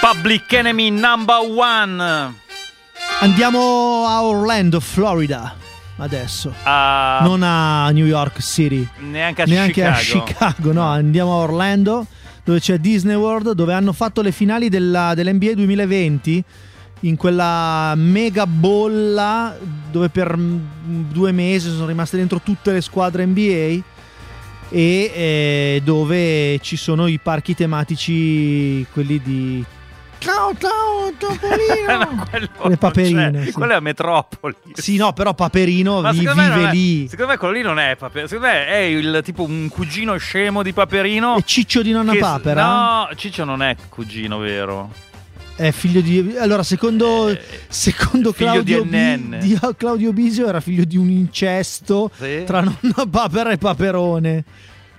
Public 0.00 0.52
Enemy 0.52 0.90
number 0.90 1.36
one. 1.38 2.34
Andiamo 3.20 4.04
a 4.06 4.22
Orlando, 4.22 4.80
Florida. 4.80 5.54
Adesso. 5.96 6.52
A- 6.64 7.20
Non 7.22 7.42
a 7.42 7.88
New 7.90 8.06
York 8.06 8.40
City. 8.42 8.86
Neanche 8.98 9.42
a 9.42 9.44
Neanche 9.44 9.84
a 9.84 9.92
Chicago. 9.94 10.24
Chicago, 10.26 10.72
no. 10.72 10.82
Andiamo 10.86 11.32
a 11.32 11.36
Orlando, 11.42 12.06
dove 12.42 12.58
c'è 12.58 12.78
Disney 12.78 13.14
World, 13.14 13.52
dove 13.52 13.72
hanno 13.72 13.92
fatto 13.92 14.20
le 14.22 14.32
finali 14.32 14.68
della- 14.68 15.14
dell'NBA 15.14 15.52
2020. 15.54 16.42
In 17.04 17.16
quella 17.16 17.94
mega 17.96 18.46
bolla 18.46 19.56
dove 19.90 20.08
per 20.08 20.36
due 20.36 21.32
mesi 21.32 21.68
sono 21.70 21.86
rimaste 21.86 22.16
dentro 22.16 22.40
tutte 22.40 22.72
le 22.72 22.80
squadre 22.80 23.26
NBA 23.26 23.80
e 24.72 25.12
eh, 25.14 25.80
dove 25.84 26.58
ci 26.60 26.76
sono 26.76 27.06
i 27.06 27.18
parchi 27.22 27.54
tematici, 27.54 28.84
quelli 28.92 29.20
di 29.22 29.64
Ciao, 30.18 30.52
ciao, 30.56 31.12
Topolino! 31.18 32.24
Le 32.68 32.76
paperine, 32.76 33.46
sì. 33.46 33.50
Quello 33.52 33.74
è 33.74 33.80
Metropoli. 33.80 34.54
Sì, 34.74 34.96
no, 34.96 35.12
però 35.12 35.34
Paperino 35.34 36.00
vi- 36.12 36.18
vive 36.20 36.68
è- 36.68 36.70
lì. 36.70 37.08
Secondo 37.08 37.32
me 37.32 37.38
quello 37.38 37.54
lì 37.54 37.62
non 37.62 37.80
è 37.80 37.96
Paperino. 37.96 38.28
Secondo 38.28 38.48
me 38.52 38.66
è 38.68 38.76
il 38.76 39.20
tipo 39.24 39.42
un 39.42 39.68
cugino 39.68 40.16
scemo 40.16 40.62
di 40.62 40.72
Paperino. 40.72 41.36
E 41.38 41.42
Ciccio 41.44 41.82
di 41.82 41.90
Nonna 41.90 42.12
che- 42.12 42.18
Papera? 42.20 42.64
No, 42.64 43.08
Ciccio 43.16 43.42
non 43.44 43.62
è 43.62 43.74
cugino, 43.88 44.38
vero? 44.38 44.90
È 45.62 45.70
figlio 45.70 46.00
di. 46.00 46.34
Allora, 46.40 46.64
secondo, 46.64 47.36
secondo 47.68 48.30
Eh, 48.30 48.32
figlio 48.32 48.50
Claudio, 48.64 48.82
di 48.82 49.38
di- 49.38 49.58
Claudio 49.76 50.12
Bisio 50.12 50.48
era 50.48 50.58
figlio 50.60 50.82
di 50.84 50.96
un 50.96 51.08
incesto 51.08 52.10
Sì? 52.18 52.42
tra 52.44 52.62
Nonna 52.62 53.06
Papera 53.08 53.50
e 53.50 53.58
Paperone. 53.58 54.44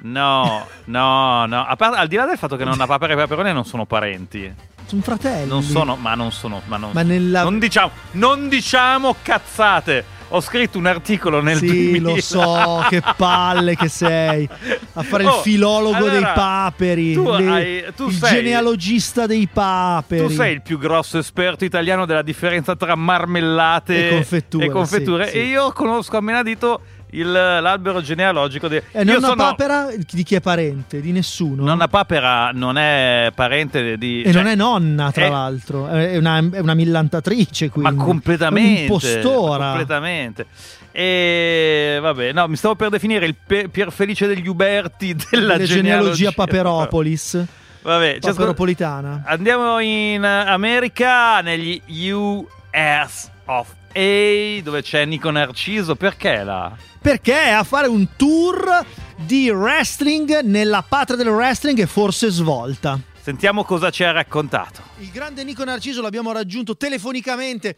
No, 0.03 0.65
no, 0.85 1.45
no. 1.45 1.65
A 1.65 1.75
parte- 1.75 1.97
al 1.97 2.07
di 2.07 2.15
là 2.15 2.25
del 2.25 2.37
fatto 2.37 2.55
che 2.55 2.63
Nonna 2.63 2.85
Papera 2.87 3.11
e 3.11 3.15
Paperone 3.17 3.51
non 3.51 3.65
sono 3.65 3.85
parenti. 3.85 4.49
Sono 4.85 5.01
fratelli. 5.01 5.47
Non 5.49 5.63
sono, 5.63 5.97
ma 5.97 6.13
non 6.15 6.31
sono. 6.31 6.61
Ma 6.65 6.77
non, 6.77 6.91
Ma 6.93 7.01
nella- 7.03 7.43
non 7.43 7.59
diciamo, 7.59 7.91
non 8.11 8.47
diciamo 8.47 9.15
cazzate. 9.21 10.05
Ho 10.35 10.41
scritto 10.41 10.79
un 10.79 10.87
articolo 10.87 11.41
nel 11.43 11.57
Sì, 11.57 11.67
2000. 11.67 12.09
lo 12.09 12.19
so, 12.21 12.85
che 12.89 13.03
palle 13.15 13.75
che 13.75 13.87
sei. 13.87 14.49
A 14.93 15.03
fare 15.03 15.25
Oh, 15.25 15.35
il 15.37 15.41
filologo 15.43 15.95
allora, 15.95 16.11
dei 16.11 16.23
paperi. 16.23 17.13
tu 17.13 17.29
le- 17.31 17.49
hai- 17.51 17.83
tu 17.95 18.07
il 18.07 18.13
sei- 18.15 18.37
genealogista 18.37 19.27
dei 19.27 19.47
paperi. 19.51 20.25
Tu 20.25 20.33
sei 20.33 20.53
il 20.53 20.61
più 20.63 20.79
grosso 20.79 21.19
esperto 21.19 21.65
italiano 21.65 22.05
della 22.07 22.23
differenza 22.23 22.75
tra 22.75 22.95
marmellate 22.95 24.07
E 24.07 24.09
confetture, 24.09 24.65
e, 24.65 24.69
confetture. 24.69 25.25
sì, 25.25 25.31
sì. 25.33 25.37
E 25.37 25.43
io 25.45 25.71
conosco 25.71 26.17
a 26.17 26.21
menadito 26.21 26.81
il- 27.13 27.31
l'albero 27.31 28.01
genealogico. 28.01 28.67
De... 28.67 28.83
E 28.91 28.99
io 29.03 29.13
nonna 29.13 29.19
sono- 29.27 29.35
Papera 29.35 29.87
di 29.97 30.23
chi 30.23 30.35
è 30.35 30.41
parente? 30.41 31.01
Di 31.01 31.11
nessuno. 31.11 31.63
Nonna 31.63 31.87
Papera 31.87 32.51
non 32.53 32.77
è 32.77 33.31
parente 33.33 33.97
di... 33.97 34.21
E 34.21 34.31
cioè, 34.31 34.41
non 34.41 34.51
è 34.51 34.55
nonna, 34.55 35.11
tra 35.11 35.25
è- 35.25 35.29
l'altro, 35.29 35.87
è 35.87 36.17
una, 36.17 36.37
è 36.51 36.59
una 36.59 36.73
millantatrice. 36.73 37.69
Quindi. 37.69 37.95
Ma 37.95 38.03
completamente. 38.03 38.69
È 38.69 38.73
un'impostora. 38.75 39.67
Completamente. 39.69 40.45
E 40.91 41.97
vabbè, 42.01 42.33
no, 42.33 42.47
mi 42.47 42.55
stavo 42.55 42.75
per 42.75 42.89
definire 42.89 43.25
il 43.25 43.35
pe- 43.45 43.67
Pier 43.69 43.91
Felice 43.91 44.27
degli 44.27 44.47
Uberti 44.47 45.15
della 45.15 45.53
Delle 45.53 45.65
genealogia 45.65 46.31
Paperopolis. 46.31 47.43
Vabbè, 47.81 48.11
ci 48.13 48.17
ascol- 48.19 48.33
Paperopolitana. 48.35 49.23
Andiamo 49.25 49.79
in 49.79 50.23
America, 50.23 51.41
negli 51.41 51.81
US 52.11 53.29
of 53.45 53.73
A, 53.93 54.61
dove 54.63 54.81
c'è 54.83 55.03
Nico 55.05 55.29
Narciso. 55.31 55.95
Perché 55.95 56.43
là? 56.43 56.71
Perché 57.03 57.33
è 57.33 57.49
a 57.49 57.65
fare 57.65 57.87
un 57.87 58.07
tour 58.15 58.85
di 59.17 59.49
wrestling 59.49 60.39
nella 60.39 60.85
patria 60.87 61.17
del 61.17 61.27
wrestling 61.27 61.77
e 61.77 61.85
forse 61.85 62.29
svolta. 62.29 62.97
Sentiamo 63.21 63.65
cosa 63.65 63.89
ci 63.89 64.05
ha 64.05 64.11
raccontato. 64.11 64.81
Il 64.99 65.11
grande 65.11 65.43
Nico 65.43 65.65
Narciso 65.65 66.01
l'abbiamo 66.01 66.31
raggiunto 66.31 66.77
telefonicamente 66.77 67.75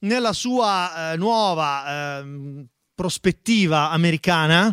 nella 0.00 0.32
sua 0.32 1.12
eh, 1.12 1.16
nuova 1.16 2.20
ehm, 2.20 2.66
prospettiva 2.94 3.90
americana, 3.90 4.72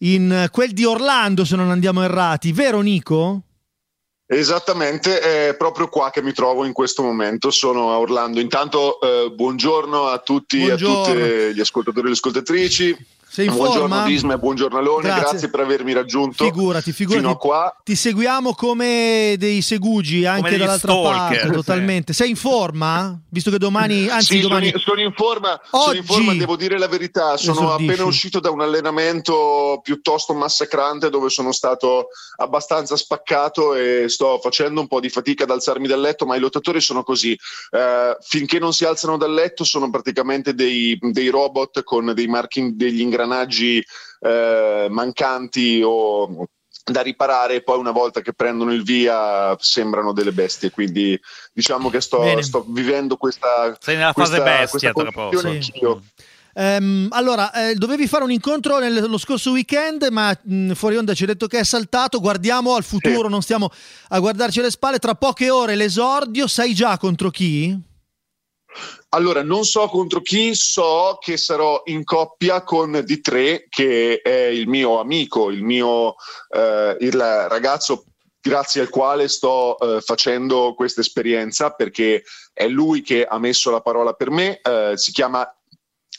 in 0.00 0.30
eh, 0.30 0.50
quel 0.50 0.72
di 0.72 0.84
Orlando, 0.84 1.46
se 1.46 1.56
non 1.56 1.70
andiamo 1.70 2.02
errati. 2.02 2.52
Vero 2.52 2.82
Nico? 2.82 3.40
Esattamente, 4.26 5.48
è 5.48 5.54
proprio 5.56 5.88
qua 5.88 6.10
che 6.10 6.20
mi 6.20 6.34
trovo 6.34 6.66
in 6.66 6.74
questo 6.74 7.02
momento, 7.02 7.50
sono 7.50 7.90
a 7.90 7.98
Orlando. 7.98 8.38
Intanto 8.38 9.00
eh, 9.00 9.30
buongiorno 9.30 10.08
a 10.08 10.18
tutti 10.18 10.66
e 10.66 10.72
a 10.72 10.76
tutte 10.76 11.54
gli 11.54 11.60
ascoltatori 11.60 12.04
e 12.04 12.08
le 12.08 12.14
ascoltatrici. 12.14 13.14
Sei 13.36 13.48
in 13.48 13.52
buongiorno 13.52 13.88
forma? 13.88 14.04
Disma, 14.06 14.38
buongiorno 14.38 14.78
Alone, 14.78 15.08
Grazie. 15.08 15.28
grazie. 15.28 15.50
per 15.50 15.60
avermi 15.60 15.92
raggiunto. 15.92 16.42
Figurati, 16.42 16.90
figurati. 16.90 17.20
Fino 17.20 17.34
a 17.34 17.36
qua. 17.36 17.76
Ti 17.84 17.94
seguiamo 17.94 18.54
come 18.54 19.34
dei 19.36 19.60
segugi 19.60 20.24
anche 20.24 20.56
dall'altra 20.56 20.90
stalker, 20.94 21.12
parte, 21.12 21.40
sì. 21.40 21.50
totalmente. 21.52 22.12
Sei 22.14 22.30
in 22.30 22.36
forma? 22.36 23.20
Visto 23.28 23.50
che 23.50 23.58
domani, 23.58 24.08
anzi 24.08 24.36
Sì, 24.36 24.40
domani... 24.40 24.68
sono, 24.68 24.78
in, 24.78 24.82
sono 24.82 25.00
in 25.02 25.12
forma, 25.12 25.60
sono 25.70 25.92
in 25.92 25.98
Oggi 25.98 26.06
forma, 26.06 26.32
devo 26.32 26.56
dire 26.56 26.78
la 26.78 26.88
verità. 26.88 27.36
Sono 27.36 27.60
esordisci. 27.60 27.90
appena 27.90 28.08
uscito 28.08 28.40
da 28.40 28.50
un 28.50 28.62
allenamento 28.62 29.80
piuttosto 29.82 30.32
massacrante 30.32 31.10
dove 31.10 31.28
sono 31.28 31.52
stato 31.52 32.06
abbastanza 32.36 32.96
spaccato 32.96 33.74
e 33.74 34.08
sto 34.08 34.38
facendo 34.42 34.80
un 34.80 34.86
po' 34.86 34.98
di 34.98 35.10
fatica 35.10 35.44
ad 35.44 35.50
alzarmi 35.50 35.86
dal 35.86 36.00
letto, 36.00 36.24
ma 36.24 36.36
i 36.36 36.40
lottatori 36.40 36.80
sono 36.80 37.02
così. 37.02 37.38
Eh, 37.70 38.16
finché 38.22 38.58
non 38.58 38.72
si 38.72 38.86
alzano 38.86 39.18
dal 39.18 39.34
letto 39.34 39.62
sono 39.62 39.90
praticamente 39.90 40.54
dei, 40.54 40.98
dei 41.02 41.28
robot 41.28 41.82
con 41.82 42.14
dei 42.14 42.28
marchi, 42.28 42.74
degli 42.74 43.00
ingranaggi 43.00 43.24
eh, 44.20 44.86
mancanti 44.90 45.82
o 45.84 46.46
da 46.88 47.00
riparare 47.00 47.56
e 47.56 47.62
poi 47.62 47.78
una 47.78 47.90
volta 47.90 48.20
che 48.20 48.32
prendono 48.32 48.72
il 48.72 48.84
via 48.84 49.56
sembrano 49.58 50.12
delle 50.12 50.30
bestie 50.30 50.70
quindi 50.70 51.18
diciamo 51.52 51.90
che 51.90 52.00
sto, 52.00 52.40
sto 52.42 52.64
vivendo 52.68 53.16
questa 53.16 53.76
Sei 53.80 53.96
nella 53.96 54.12
fase 54.12 54.40
questa- 54.40 54.58
bestia, 54.58 54.92
questa 54.92 55.10
tra 55.10 55.10
poco. 55.10 55.38
Sì. 55.40 55.46
anch'io. 55.48 56.02
Ehm, 56.58 57.08
allora, 57.10 57.52
eh, 57.52 57.74
dovevi 57.74 58.06
fare 58.06 58.24
un 58.24 58.30
incontro 58.30 58.78
nel- 58.78 59.04
lo 59.10 59.18
scorso 59.18 59.50
weekend, 59.50 60.06
ma 60.10 60.34
mh, 60.42 60.72
fuori 60.72 60.96
onda 60.96 61.12
ci 61.12 61.22
hai 61.24 61.28
detto 61.28 61.48
che 61.48 61.58
è 61.58 61.64
saltato. 61.64 62.18
Guardiamo 62.20 62.74
al 62.76 62.82
futuro, 62.84 63.28
non 63.28 63.42
stiamo 63.42 63.68
a 64.08 64.18
guardarci 64.20 64.60
alle 64.60 64.70
spalle. 64.70 64.98
Tra 64.98 65.14
poche 65.16 65.50
ore 65.50 65.74
l'esordio, 65.74 66.46
sai 66.46 66.72
già 66.72 66.96
contro 66.96 67.28
chi? 67.30 67.76
Allora, 69.16 69.42
non 69.42 69.64
so 69.64 69.88
contro 69.88 70.20
chi, 70.20 70.54
so 70.54 71.16
che 71.18 71.38
sarò 71.38 71.80
in 71.86 72.04
coppia 72.04 72.62
con 72.62 72.92
D3, 72.92 73.64
che 73.70 74.20
è 74.20 74.44
il 74.48 74.68
mio 74.68 75.00
amico, 75.00 75.50
il 75.50 75.62
mio 75.62 76.16
eh, 76.50 76.98
il 77.00 77.18
ragazzo 77.18 78.04
grazie 78.38 78.82
al 78.82 78.90
quale 78.90 79.28
sto 79.28 79.78
eh, 79.78 80.02
facendo 80.02 80.74
questa 80.74 81.00
esperienza, 81.00 81.70
perché 81.70 82.24
è 82.52 82.68
lui 82.68 83.00
che 83.00 83.24
ha 83.24 83.38
messo 83.38 83.70
la 83.70 83.80
parola 83.80 84.12
per 84.12 84.28
me, 84.28 84.60
eh, 84.60 84.92
si 84.96 85.12
chiama 85.12 85.50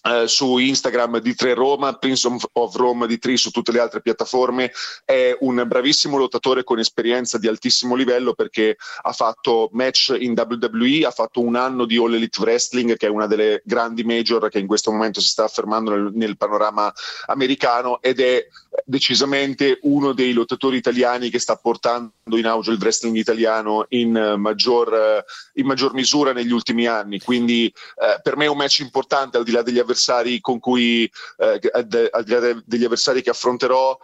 eh, 0.04 0.28
su 0.28 0.58
Instagram 0.58 1.20
di 1.20 1.36
3 1.36 1.54
Roma, 1.54 1.94
Prince 1.94 2.28
of- 2.28 2.76
Rome 2.76 3.08
di 3.08 3.18
3 3.18 3.38
su 3.38 3.52
tutte 3.52 3.72
le 3.72 3.80
altre 3.80 4.02
piattaforme, 4.02 4.72
è 5.04 5.36
un 5.42 5.64
bravissimo 5.66 6.18
lottatore 6.18 6.64
con 6.64 6.80
esperienza 6.80 7.38
di 7.38 7.48
altissimo 7.48 7.96
livello 7.96 8.34
perché 8.34 8.78
ha 9.02 9.12
fatto 9.12 9.70
match 9.74 10.16
in 10.18 10.34
WWE, 10.36 11.06
ha 11.06 11.12
fatto 11.12 11.42
un 11.42 11.56
anno 11.56 11.86
di 11.86 11.98
All 11.98 12.14
Elite 12.14 12.42
Wrestling 12.42 12.96
che 12.98 13.08
è 13.08 13.10
una 13.10 13.28
delle 13.28 13.62
grandi 13.64 14.04
major 14.04 14.50
che 14.50 14.60
in 14.60 14.68
questo 14.68 14.92
momento 14.92 15.22
si 15.22 15.28
sta 15.28 15.44
affermando 15.44 15.92
nel, 15.92 16.12
nel 16.14 16.38
panorama 16.38 16.92
americano 17.26 18.02
ed 18.02 18.20
è 18.20 18.46
decisamente 18.86 19.80
uno 19.84 20.14
dei 20.14 20.34
lottatori 20.34 20.78
italiani 20.78 21.30
che 21.30 21.40
sta 21.40 21.56
portando 21.56 22.12
in 22.26 22.46
auge 22.46 22.72
il 22.72 22.78
wrestling 22.80 23.16
italiano 23.16 23.86
in 23.90 24.16
eh, 24.16 24.36
maggior, 24.36 24.94
eh, 24.94 25.24
in 25.60 25.66
maggior 25.66 25.94
misura 25.94 26.34
negli 26.34 26.52
ultimi 26.52 26.86
anni. 26.86 27.20
Quindi 27.20 27.66
eh, 27.66 28.20
per 28.22 28.38
me 28.38 28.46
è 28.46 28.50
un 28.50 28.58
match 28.58 28.80
importante 28.80 29.38
al 29.38 29.44
di 29.44 29.52
là 29.52 29.62
degli 29.62 29.80
avversari 29.80 30.40
con 30.42 30.60
cui 30.60 31.10
ad- 31.38 32.10
al 32.12 32.24
di 32.24 32.32
là 32.32 32.40
de- 32.40 32.64
degli 32.66 32.84
avversari 32.84 33.22
che 33.22 33.30
affronterò, 33.30 33.98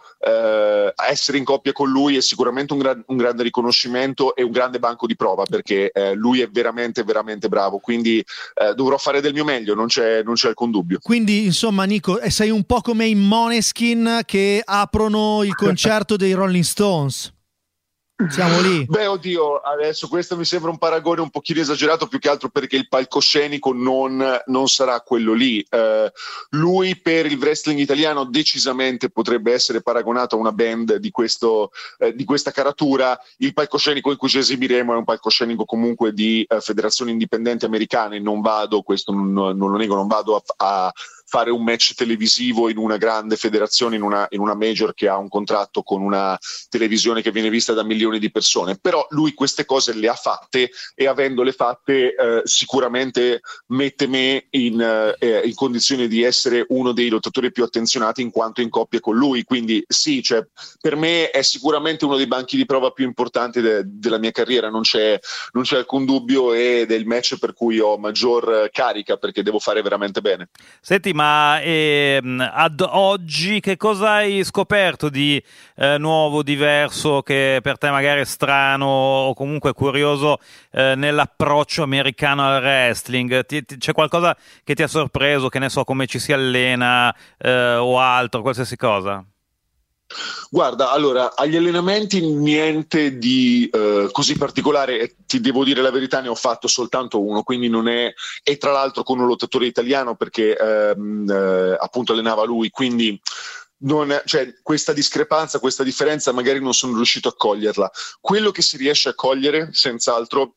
essere 1.06 1.38
in 1.38 1.44
coppia 1.44 1.72
con 1.72 1.90
lui 1.90 2.16
è 2.16 2.20
sicuramente 2.20 2.72
un, 2.72 2.78
gran- 2.78 3.04
un 3.06 3.16
grande 3.16 3.42
riconoscimento 3.42 4.34
e 4.34 4.42
un 4.42 4.50
grande 4.50 4.78
banco 4.78 5.06
di 5.06 5.16
prova 5.16 5.44
perché 5.44 5.92
lui 6.14 6.40
è 6.40 6.48
veramente, 6.48 7.02
veramente 7.04 7.48
bravo. 7.48 7.78
Quindi 7.78 8.24
dovrò 8.74 8.96
fare 8.96 9.20
del 9.20 9.32
mio 9.32 9.44
meglio, 9.44 9.74
non 9.74 9.86
c'è, 9.86 10.22
non 10.22 10.34
c'è 10.34 10.48
alcun 10.48 10.70
dubbio. 10.70 10.98
Quindi, 11.02 11.44
insomma, 11.44 11.84
Nico, 11.84 12.18
sei 12.28 12.50
un 12.50 12.64
po' 12.64 12.80
come 12.80 13.06
i 13.06 13.14
Moneskin 13.14 14.22
che 14.24 14.62
aprono 14.64 15.42
il 15.42 15.54
concerto 15.56 16.16
dei 16.16 16.32
Rolling 16.32 16.64
Stones. 16.64 17.32
Siamo 18.28 18.60
lì. 18.60 18.84
Beh, 18.86 19.08
oddio, 19.08 19.56
adesso 19.56 20.06
questo 20.06 20.36
mi 20.36 20.44
sembra 20.44 20.70
un 20.70 20.78
paragone 20.78 21.20
un 21.20 21.30
pochino 21.30 21.60
esagerato, 21.60 22.06
più 22.06 22.20
che 22.20 22.28
altro 22.28 22.48
perché 22.48 22.76
il 22.76 22.86
palcoscenico 22.86 23.72
non, 23.72 24.40
non 24.46 24.68
sarà 24.68 25.00
quello 25.00 25.32
lì. 25.32 25.60
Eh, 25.68 26.12
lui 26.50 26.96
per 27.00 27.26
il 27.26 27.36
wrestling 27.36 27.80
italiano 27.80 28.24
decisamente 28.24 29.10
potrebbe 29.10 29.52
essere 29.52 29.82
paragonato 29.82 30.36
a 30.36 30.38
una 30.38 30.52
band 30.52 30.94
di, 30.96 31.10
questo, 31.10 31.72
eh, 31.98 32.14
di 32.14 32.24
questa 32.24 32.52
caratura. 32.52 33.18
Il 33.38 33.52
palcoscenico 33.52 34.12
in 34.12 34.16
cui 34.16 34.28
ci 34.28 34.38
esibiremo 34.38 34.94
è 34.94 34.96
un 34.96 35.04
palcoscenico 35.04 35.64
comunque 35.64 36.12
di 36.12 36.46
eh, 36.48 36.60
federazioni 36.60 37.10
indipendenti 37.10 37.64
americane. 37.64 38.20
Non 38.20 38.40
vado, 38.40 38.82
questo 38.82 39.10
non, 39.10 39.32
non 39.32 39.70
lo 39.72 39.76
nego, 39.76 39.96
non 39.96 40.06
vado 40.06 40.36
a, 40.36 40.42
a 40.56 40.92
fare 41.24 41.50
un 41.50 41.64
match 41.64 41.94
televisivo 41.94 42.68
in 42.68 42.78
una 42.78 42.96
grande 42.96 43.36
federazione, 43.36 43.96
in 43.96 44.02
una, 44.02 44.26
in 44.30 44.40
una 44.40 44.54
major 44.54 44.94
che 44.94 45.08
ha 45.08 45.16
un 45.16 45.28
contratto 45.28 45.82
con 45.82 46.02
una 46.02 46.38
televisione 46.68 47.22
che 47.22 47.30
viene 47.30 47.50
vista 47.50 47.72
da 47.72 47.82
milioni 47.82 48.18
di 48.18 48.30
persone, 48.30 48.76
però 48.80 49.06
lui 49.10 49.34
queste 49.34 49.64
cose 49.64 49.94
le 49.94 50.08
ha 50.08 50.14
fatte 50.14 50.70
e 50.94 51.06
avendole 51.06 51.52
fatte 51.52 52.14
eh, 52.14 52.42
sicuramente 52.44 53.40
mette 53.68 54.06
me 54.06 54.46
in, 54.50 54.80
eh, 55.18 55.42
in 55.44 55.54
condizione 55.54 56.06
di 56.08 56.22
essere 56.22 56.64
uno 56.68 56.92
dei 56.92 57.08
lottatori 57.08 57.50
più 57.52 57.64
attenzionati 57.64 58.22
in 58.22 58.30
quanto 58.30 58.60
in 58.60 58.68
coppia 58.68 59.00
con 59.00 59.16
lui, 59.16 59.44
quindi 59.44 59.82
sì, 59.86 60.22
cioè, 60.22 60.46
per 60.80 60.96
me 60.96 61.30
è 61.30 61.42
sicuramente 61.42 62.04
uno 62.04 62.16
dei 62.16 62.26
banchi 62.26 62.56
di 62.56 62.66
prova 62.66 62.90
più 62.90 63.04
importanti 63.04 63.60
de- 63.60 63.82
della 63.84 64.18
mia 64.18 64.30
carriera, 64.30 64.68
non 64.68 64.82
c'è, 64.82 65.18
non 65.52 65.62
c'è 65.62 65.78
alcun 65.78 66.04
dubbio 66.04 66.52
ed 66.52 66.90
è 66.90 66.94
il 66.94 67.06
match 67.06 67.38
per 67.38 67.54
cui 67.54 67.78
ho 67.78 67.96
maggior 67.96 68.52
eh, 68.52 68.70
carica 68.70 69.16
perché 69.16 69.42
devo 69.42 69.58
fare 69.58 69.82
veramente 69.82 70.20
bene. 70.20 70.50
Senti, 70.80 71.12
ma 71.14 71.60
ehm, 71.62 72.50
ad 72.52 72.80
oggi 72.86 73.60
che 73.60 73.76
cosa 73.76 74.10
hai 74.14 74.44
scoperto 74.44 75.08
di 75.08 75.42
eh, 75.76 75.96
nuovo, 75.98 76.42
diverso, 76.42 77.22
che 77.22 77.60
per 77.62 77.78
te 77.78 77.90
magari 77.90 78.20
è 78.20 78.24
strano 78.24 78.86
o 78.86 79.34
comunque 79.34 79.72
curioso 79.72 80.38
eh, 80.72 80.94
nell'approccio 80.96 81.82
americano 81.82 82.46
al 82.46 82.60
wrestling? 82.60 83.46
Ti- 83.46 83.64
ti- 83.64 83.76
c'è 83.78 83.92
qualcosa 83.92 84.36
che 84.64 84.74
ti 84.74 84.82
ha 84.82 84.88
sorpreso, 84.88 85.48
che 85.48 85.58
ne 85.60 85.68
so, 85.68 85.84
come 85.84 86.06
ci 86.06 86.18
si 86.18 86.32
allena 86.32 87.14
eh, 87.38 87.76
o 87.76 87.98
altro, 87.98 88.42
qualsiasi 88.42 88.76
cosa? 88.76 89.24
Guarda, 90.50 90.90
allora, 90.90 91.34
agli 91.34 91.56
allenamenti 91.56 92.20
niente 92.20 93.18
di 93.18 93.68
eh, 93.72 94.08
così 94.12 94.36
particolare, 94.36 95.16
ti 95.26 95.40
devo 95.40 95.64
dire 95.64 95.82
la 95.82 95.90
verità, 95.90 96.20
ne 96.20 96.28
ho 96.28 96.34
fatto 96.34 96.68
soltanto 96.68 97.20
uno, 97.20 97.42
quindi 97.42 97.68
non 97.68 97.88
è, 97.88 98.12
e 98.42 98.56
tra 98.56 98.72
l'altro 98.72 99.02
con 99.02 99.18
un 99.18 99.26
lottatore 99.26 99.66
italiano 99.66 100.14
perché 100.14 100.56
ehm, 100.56 101.28
eh, 101.28 101.76
appunto 101.78 102.12
allenava 102.12 102.44
lui, 102.44 102.70
quindi 102.70 103.20
non, 103.78 104.22
cioè, 104.24 104.54
questa 104.62 104.92
discrepanza, 104.92 105.58
questa 105.58 105.82
differenza 105.82 106.32
magari 106.32 106.60
non 106.60 106.74
sono 106.74 106.94
riuscito 106.94 107.28
a 107.28 107.34
coglierla. 107.36 107.90
Quello 108.20 108.50
che 108.50 108.62
si 108.62 108.76
riesce 108.76 109.10
a 109.10 109.14
cogliere, 109.14 109.70
senz'altro, 109.72 110.56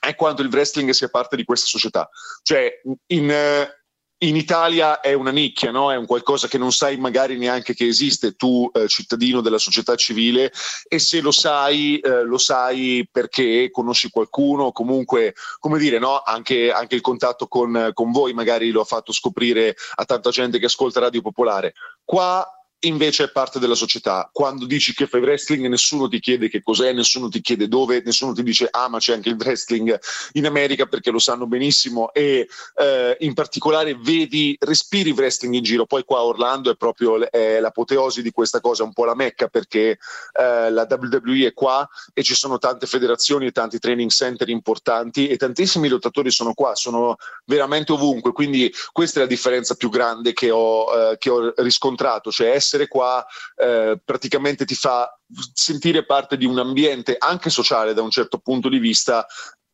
è 0.00 0.14
quando 0.14 0.42
il 0.42 0.48
wrestling 0.48 0.90
sia 0.90 1.08
parte 1.08 1.36
di 1.36 1.44
questa 1.44 1.66
società. 1.66 2.08
Cioè, 2.42 2.82
in, 3.06 3.30
eh, 3.30 3.77
in 4.20 4.34
Italia 4.34 5.00
è 5.00 5.12
una 5.12 5.30
nicchia, 5.30 5.70
no? 5.70 5.92
è 5.92 5.96
un 5.96 6.06
qualcosa 6.06 6.48
che 6.48 6.58
non 6.58 6.72
sai 6.72 6.96
magari 6.96 7.36
neanche 7.36 7.74
che 7.74 7.86
esiste, 7.86 8.34
tu 8.34 8.68
eh, 8.72 8.88
cittadino 8.88 9.40
della 9.40 9.58
società 9.58 9.94
civile, 9.94 10.52
e 10.88 10.98
se 10.98 11.20
lo 11.20 11.30
sai, 11.30 11.98
eh, 11.98 12.24
lo 12.24 12.38
sai 12.38 13.08
perché 13.10 13.70
conosci 13.70 14.10
qualcuno, 14.10 14.72
comunque, 14.72 15.34
come 15.60 15.78
dire, 15.78 16.00
no? 16.00 16.20
anche, 16.24 16.72
anche 16.72 16.96
il 16.96 17.00
contatto 17.00 17.46
con, 17.46 17.90
con 17.92 18.10
voi 18.10 18.32
magari 18.32 18.70
lo 18.70 18.80
ha 18.80 18.84
fatto 18.84 19.12
scoprire 19.12 19.76
a 19.94 20.04
tanta 20.04 20.30
gente 20.30 20.58
che 20.58 20.66
ascolta 20.66 21.00
Radio 21.00 21.20
Popolare. 21.20 21.74
Qua 22.04 22.57
invece 22.80 23.24
è 23.24 23.30
parte 23.30 23.58
della 23.58 23.74
società. 23.74 24.28
Quando 24.32 24.66
dici 24.66 24.94
che 24.94 25.06
fai 25.06 25.20
wrestling, 25.20 25.66
nessuno 25.66 26.08
ti 26.08 26.20
chiede 26.20 26.48
che 26.48 26.62
cos'è, 26.62 26.92
nessuno 26.92 27.28
ti 27.28 27.40
chiede 27.40 27.66
dove, 27.66 28.02
nessuno 28.04 28.32
ti 28.32 28.42
dice 28.42 28.68
ah, 28.70 28.88
ma 28.88 28.98
c'è 28.98 29.14
anche 29.14 29.30
il 29.30 29.36
wrestling 29.38 29.98
in 30.32 30.46
America 30.46 30.86
perché 30.86 31.10
lo 31.10 31.18
sanno 31.18 31.46
benissimo 31.46 32.12
e 32.12 32.48
eh, 32.76 33.16
in 33.20 33.34
particolare 33.34 33.96
vedi, 33.96 34.56
respiri 34.60 35.10
wrestling 35.10 35.54
in 35.54 35.62
giro. 35.62 35.86
Poi 35.86 36.04
qua 36.04 36.22
Orlando 36.22 36.70
è 36.70 36.76
proprio 36.76 37.28
è 37.30 37.58
l'apoteosi 37.58 38.22
di 38.22 38.30
questa 38.30 38.60
cosa, 38.60 38.84
un 38.84 38.92
po' 38.92 39.04
la 39.04 39.16
mecca 39.16 39.48
perché 39.48 39.98
eh, 40.38 40.70
la 40.70 40.86
WWE 40.88 41.46
è 41.46 41.54
qua 41.54 41.88
e 42.14 42.22
ci 42.22 42.34
sono 42.34 42.58
tante 42.58 42.86
federazioni 42.86 43.46
e 43.46 43.52
tanti 43.52 43.78
training 43.78 44.10
center 44.10 44.48
importanti 44.48 45.28
e 45.28 45.36
tantissimi 45.36 45.88
lottatori 45.88 46.30
sono 46.30 46.54
qua, 46.54 46.76
sono 46.76 47.16
veramente 47.44 47.90
ovunque. 47.92 48.32
Quindi 48.32 48.72
questa 48.92 49.18
è 49.18 49.22
la 49.22 49.28
differenza 49.28 49.74
più 49.74 49.88
grande 49.88 50.32
che 50.32 50.50
ho, 50.52 50.86
eh, 50.94 51.18
che 51.18 51.30
ho 51.30 51.52
riscontrato, 51.56 52.30
cioè 52.30 52.50
essere 52.50 52.67
qua 52.88 53.24
eh, 53.56 53.98
praticamente 54.04 54.64
ti 54.64 54.74
fa 54.74 55.10
sentire 55.52 56.04
parte 56.04 56.36
di 56.36 56.44
un 56.44 56.58
ambiente 56.58 57.16
anche 57.18 57.48
sociale 57.48 57.94
da 57.94 58.02
un 58.02 58.10
certo 58.10 58.38
punto 58.38 58.68
di 58.68 58.78
vista 58.78 59.26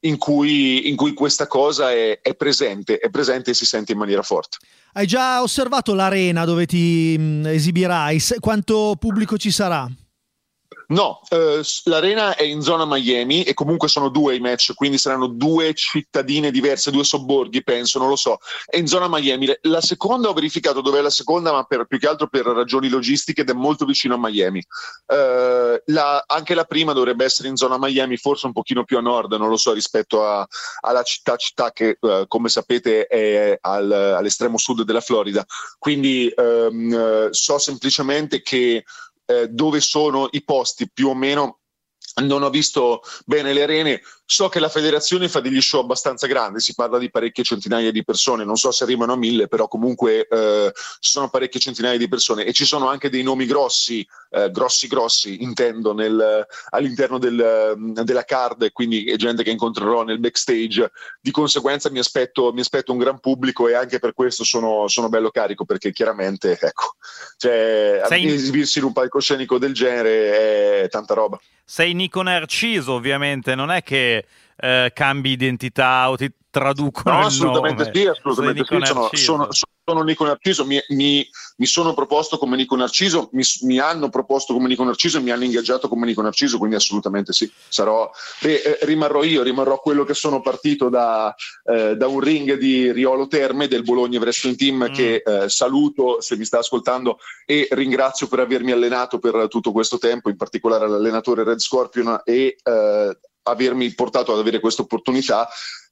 in 0.05 0.19
cui, 0.19 0.89
in 0.89 0.97
cui 0.97 1.15
questa 1.15 1.47
cosa 1.47 1.91
è, 1.91 2.21
è 2.21 2.35
presente, 2.35 2.99
è 2.99 3.11
presente 3.11 3.51
e 3.51 3.55
si 3.55 3.67
sente 3.67 3.93
in 3.93 3.99
maniera 3.99 4.23
forte. 4.23 4.59
Hai 4.93 5.07
già 5.07 5.43
osservato 5.43 5.95
l'arena 5.95 6.45
dove 6.45 6.67
ti 6.67 7.17
mh, 7.19 7.47
esibirai? 7.47 8.23
Quanto 8.39 8.97
pubblico 8.99 9.37
ci 9.37 9.51
sarà? 9.51 9.89
No, 10.89 11.21
eh, 11.31 11.63
l'arena 11.85 12.35
è 12.37 12.43
in 12.43 12.61
zona 12.61 12.85
Miami 12.85 13.43
e 13.43 13.55
comunque 13.55 13.89
sono 13.89 14.09
due 14.11 14.35
i 14.35 14.41
match, 14.41 14.75
quindi 14.75 14.99
saranno 14.99 15.29
due 15.29 15.73
cittadine 15.75 16.51
diverse, 16.51 16.91
due 16.91 17.05
sobborghi, 17.05 17.63
penso, 17.63 17.99
non 17.99 18.09
lo 18.09 18.17
so. 18.17 18.39
È 18.67 18.77
in 18.77 18.87
zona 18.87 19.09
Miami. 19.09 19.51
La 19.63 19.81
seconda 19.81 20.29
ho 20.29 20.33
verificato 20.33 20.81
dove 20.81 20.99
è 20.99 21.03
la 21.03 21.11
seconda, 21.11 21.53
ma 21.53 21.65
per- 21.65 21.87
più 21.87 21.99
che 21.99 22.07
altro 22.09 22.29
per 22.29 22.45
ragioni 22.47 22.89
logistiche 22.89 23.41
ed 23.43 23.51
è 23.51 23.55
molto 23.55 23.85
vicino 23.85 24.15
a 24.15 24.19
Miami. 24.19 24.63
Eh, 25.07 25.83
la- 25.87 26.23
anche 26.27 26.55
la 26.55 26.65
prima 26.65 26.93
dovrebbe 26.93 27.25
essere 27.25 27.49
in 27.49 27.57
zona 27.57 27.79
Miami, 27.79 28.17
forse 28.17 28.47
un 28.47 28.53
pochino 28.53 28.85
più 28.85 28.99
a 28.99 29.01
nord, 29.01 29.33
non 29.35 29.49
lo 29.49 29.57
so, 29.57 29.73
rispetto 29.73 30.27
a- 30.27 30.47
alla 30.81 31.03
città, 31.03 31.37
città 31.37 31.73
che 31.73 31.97
eh, 32.01 32.25
come 32.29 32.49
sapete 32.49 33.07
è 33.07 33.57
al- 33.61 33.91
all'estremo 33.91 34.59
sud 34.59 34.83
della 34.83 35.01
Florida. 35.01 35.45
Quindi 35.79 36.29
ehm, 36.29 36.93
eh, 36.93 37.29
so 37.31 37.59
semplicemente 37.59 38.43
che 38.43 38.85
eh, 39.27 39.49
dove 39.49 39.81
sono 39.81 40.29
i 40.33 40.43
posti 40.45 40.91
più 40.91 41.09
o 41.09 41.15
meno 41.15 41.61
non 42.23 42.43
ho 42.43 42.51
visto 42.51 43.03
bene 43.25 43.53
le 43.53 43.63
arene, 43.63 44.01
so 44.27 44.49
che 44.49 44.59
la 44.59 44.69
federazione 44.69 45.29
fa 45.29 45.41
degli 45.41 45.61
show 45.61 45.81
abbastanza 45.81 46.27
grandi, 46.27 46.61
si 46.61 46.75
parla 46.75 46.99
di 46.99 47.11
parecchie 47.11 47.45
centinaia 47.45 47.91
di 47.91 48.05
persone, 48.05 48.45
non 48.45 48.57
so 48.57 48.71
se 48.71 48.85
arrivano 48.85 49.13
a 49.13 49.17
mille, 49.17 49.49
però 49.49 49.69
comunque 49.69 50.27
eh, 50.27 50.73
ci 51.01 51.11
sono 51.11 51.29
parecchie 51.29 51.61
centinaia 51.61 51.99
di 51.99 52.09
persone 52.09 52.45
e 52.45 52.53
ci 52.53 52.65
sono 52.65 52.89
anche 52.89 53.11
dei 53.11 53.23
nomi 53.23 53.45
grossi, 53.45 54.07
eh, 54.31 54.51
grossi 54.51 54.87
grossi, 54.87 55.43
intendo, 55.43 55.93
nel- 55.93 56.47
all'interno 56.71 57.19
del, 57.19 57.75
della 58.03 58.25
card, 58.25 58.63
e 58.63 58.73
quindi 58.73 59.05
è 59.05 59.17
gente 59.17 59.43
che 59.43 59.51
incontrerò 59.51 60.05
nel 60.05 60.19
backstage, 60.19 60.91
di 61.21 61.31
conseguenza 61.31 61.91
mi 61.91 61.99
aspetto, 61.99 62.53
mi 62.53 62.61
aspetto 62.61 62.93
un 62.93 62.99
gran 62.99 63.21
pubblico 63.21 63.69
e 63.69 63.75
anche 63.75 63.99
per 63.99 64.15
questo 64.15 64.43
sono, 64.43 64.89
sono 64.89 65.09
bello 65.09 65.31
carico 65.31 65.65
perché 65.65 65.93
chiaramente, 65.93 66.59
ecco, 66.61 66.97
cioè, 67.37 68.03
Sei- 68.07 68.27
esibirsi 68.27 68.79
in 68.79 68.85
un 68.85 68.93
palcoscenico 68.93 69.59
del 69.59 69.75
genere 69.75 70.83
è 70.83 70.89
tanta 70.89 71.15
roba. 71.15 71.39
Sei 71.67 71.95
Nico 71.95 72.21
Narciso, 72.21 72.93
ovviamente, 72.93 73.55
non 73.55 73.71
è 73.71 73.83
che 73.83 74.14
eh, 74.57 74.91
cambi 74.95 75.31
identità 75.31 76.11
o 76.11 76.17
ti 76.17 76.31
traducono 76.51 77.19
No, 77.19 77.27
assolutamente 77.27 77.91
sì, 77.93 78.07
assolutamente 78.07 78.65
sì. 78.65 78.85
Sono, 78.87 79.09
sono- 79.13 79.49
sono 79.87 80.03
Nico 80.03 80.25
Narciso, 80.25 80.65
mi, 80.65 80.79
mi- 80.91 81.29
mi 81.57 81.67
sono 81.67 81.93
proposto 81.95 82.39
come 82.39 82.57
Nico 82.57 82.75
Narciso, 82.77 83.29
mi, 83.33 83.43
mi 83.63 83.79
hanno 83.79 84.09
proposto 84.09 84.55
come 84.55 84.69
Nico 84.69 84.85
Narciso 84.85 85.19
e 85.19 85.21
mi 85.21 85.31
hanno 85.31 85.45
ingaggiato 85.45 85.89
come 85.89 86.07
Nico 86.07 86.23
Narciso, 86.23 86.57
quindi 86.59 86.77
assolutamente 86.77 87.33
sì. 87.33 87.51
Sarò, 87.69 88.09
eh, 88.43 88.79
rimarrò 88.83 89.25
io, 89.25 89.43
rimarrò 89.43 89.79
quello 89.81 90.05
che 90.05 90.15
sono 90.15 90.41
partito 90.41 90.89
da, 90.89 91.35
eh, 91.65 91.97
da 91.97 92.07
un 92.07 92.21
ring 92.21 92.55
di 92.55 92.93
Riolo 92.93 93.27
Terme 93.27 93.67
del 93.69 93.83
Bologna 93.83 94.21
Wrestling 94.21 94.57
Team 94.57 94.91
che 94.93 95.23
eh, 95.27 95.49
saluto 95.49 96.21
se 96.21 96.37
mi 96.37 96.45
sta 96.45 96.59
ascoltando 96.61 97.19
e 97.45 97.67
ringrazio 97.73 98.27
per 98.29 98.39
avermi 98.39 98.71
allenato 98.71 99.19
per 99.19 99.49
tutto 99.49 99.73
questo 99.73 99.99
tempo, 99.99 100.31
in 100.31 100.37
particolare 100.37 100.89
l'allenatore 100.89 101.45
Red 101.45 101.59
Scorpion 101.59 102.21
e 102.25 102.57
eh, 102.63 103.19
avermi 103.45 103.93
portato 103.95 104.33
ad 104.33 104.39
avere 104.39 104.61
questa 104.61 104.83
opportunità 104.83 105.49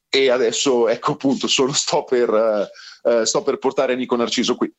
e 0.08 0.30
adesso 0.30 0.88
ecco 0.88 1.12
appunto 1.12 1.46
solo 1.46 1.72
sto 1.72 2.04
per, 2.04 2.28
eh, 2.28 3.20
eh, 3.20 3.26
sto 3.26 3.42
per 3.42 3.58
portare 3.58 3.96
Nico 3.96 4.16
Narciso 4.16 4.56
qui. 4.56 4.72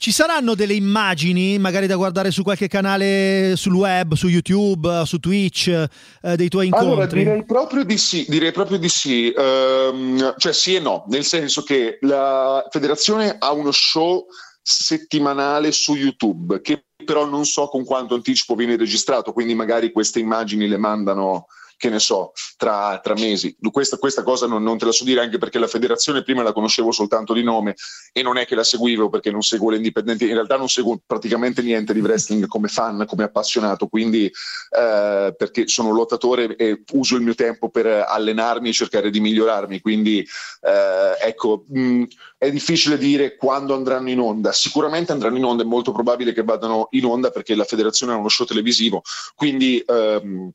Ci 0.00 0.12
saranno 0.12 0.54
delle 0.54 0.74
immagini, 0.74 1.58
magari 1.58 1.88
da 1.88 1.96
guardare 1.96 2.30
su 2.30 2.44
qualche 2.44 2.68
canale 2.68 3.54
sul 3.56 3.74
web, 3.74 4.14
su 4.14 4.28
YouTube, 4.28 5.02
su 5.04 5.18
Twitch, 5.18 5.66
eh, 5.66 6.36
dei 6.36 6.48
tuoi 6.48 6.66
incontri? 6.66 6.90
Allora 6.90 7.06
direi 7.06 7.44
proprio 7.44 7.84
di 7.84 7.98
sì, 7.98 8.24
direi 8.28 8.52
proprio 8.52 8.78
di 8.78 8.88
sì, 8.88 9.32
Ehm, 9.32 10.34
cioè 10.36 10.52
sì 10.52 10.76
e 10.76 10.80
no, 10.80 11.04
nel 11.08 11.24
senso 11.24 11.62
che 11.62 11.98
la 12.02 12.64
federazione 12.70 13.36
ha 13.38 13.50
uno 13.50 13.72
show 13.72 14.26
settimanale 14.62 15.72
su 15.72 15.94
YouTube 15.94 16.60
che 16.60 16.84
però 17.04 17.24
non 17.24 17.46
so 17.46 17.68
con 17.68 17.84
quanto 17.84 18.14
anticipo 18.14 18.54
viene 18.54 18.76
registrato, 18.76 19.32
quindi 19.32 19.54
magari 19.54 19.92
queste 19.92 20.18
immagini 20.18 20.68
le 20.68 20.76
mandano 20.76 21.46
che 21.78 21.88
ne 21.88 22.00
so, 22.00 22.32
tra, 22.56 22.98
tra 23.00 23.14
mesi. 23.14 23.56
Questa, 23.70 23.96
questa 23.98 24.24
cosa 24.24 24.46
non, 24.46 24.62
non 24.64 24.76
te 24.76 24.84
la 24.84 24.90
so 24.90 25.04
dire 25.04 25.20
anche 25.20 25.38
perché 25.38 25.60
la 25.60 25.68
federazione 25.68 26.24
prima 26.24 26.42
la 26.42 26.52
conoscevo 26.52 26.90
soltanto 26.90 27.32
di 27.32 27.44
nome 27.44 27.76
e 28.12 28.20
non 28.20 28.36
è 28.36 28.46
che 28.46 28.56
la 28.56 28.64
seguivo 28.64 29.08
perché 29.08 29.30
non 29.30 29.42
seguo 29.42 29.70
le 29.70 29.76
indipendenti, 29.76 30.24
in 30.24 30.34
realtà 30.34 30.56
non 30.56 30.68
seguo 30.68 31.00
praticamente 31.06 31.62
niente 31.62 31.94
di 31.94 32.00
wrestling 32.00 32.46
come 32.48 32.66
fan, 32.66 33.06
come 33.06 33.22
appassionato, 33.22 33.86
quindi 33.86 34.26
eh, 34.26 35.34
perché 35.36 35.68
sono 35.68 35.92
lottatore 35.92 36.56
e 36.56 36.82
uso 36.92 37.14
il 37.14 37.22
mio 37.22 37.34
tempo 37.34 37.70
per 37.70 37.86
allenarmi 37.86 38.70
e 38.70 38.72
cercare 38.72 39.10
di 39.10 39.20
migliorarmi, 39.20 39.80
quindi 39.80 40.18
eh, 40.18 41.26
ecco, 41.26 41.64
mh, 41.68 42.02
è 42.36 42.50
difficile 42.50 42.98
dire 42.98 43.36
quando 43.36 43.74
andranno 43.74 44.10
in 44.10 44.18
onda, 44.18 44.50
sicuramente 44.50 45.12
andranno 45.12 45.36
in 45.36 45.44
onda, 45.44 45.62
è 45.62 45.66
molto 45.66 45.92
probabile 45.92 46.32
che 46.32 46.42
vadano 46.42 46.88
in 46.90 47.04
onda 47.04 47.30
perché 47.30 47.54
la 47.54 47.64
federazione 47.64 48.14
ha 48.14 48.16
uno 48.16 48.28
show 48.28 48.44
televisivo, 48.44 49.02
quindi... 49.36 49.80
ehm, 49.86 50.50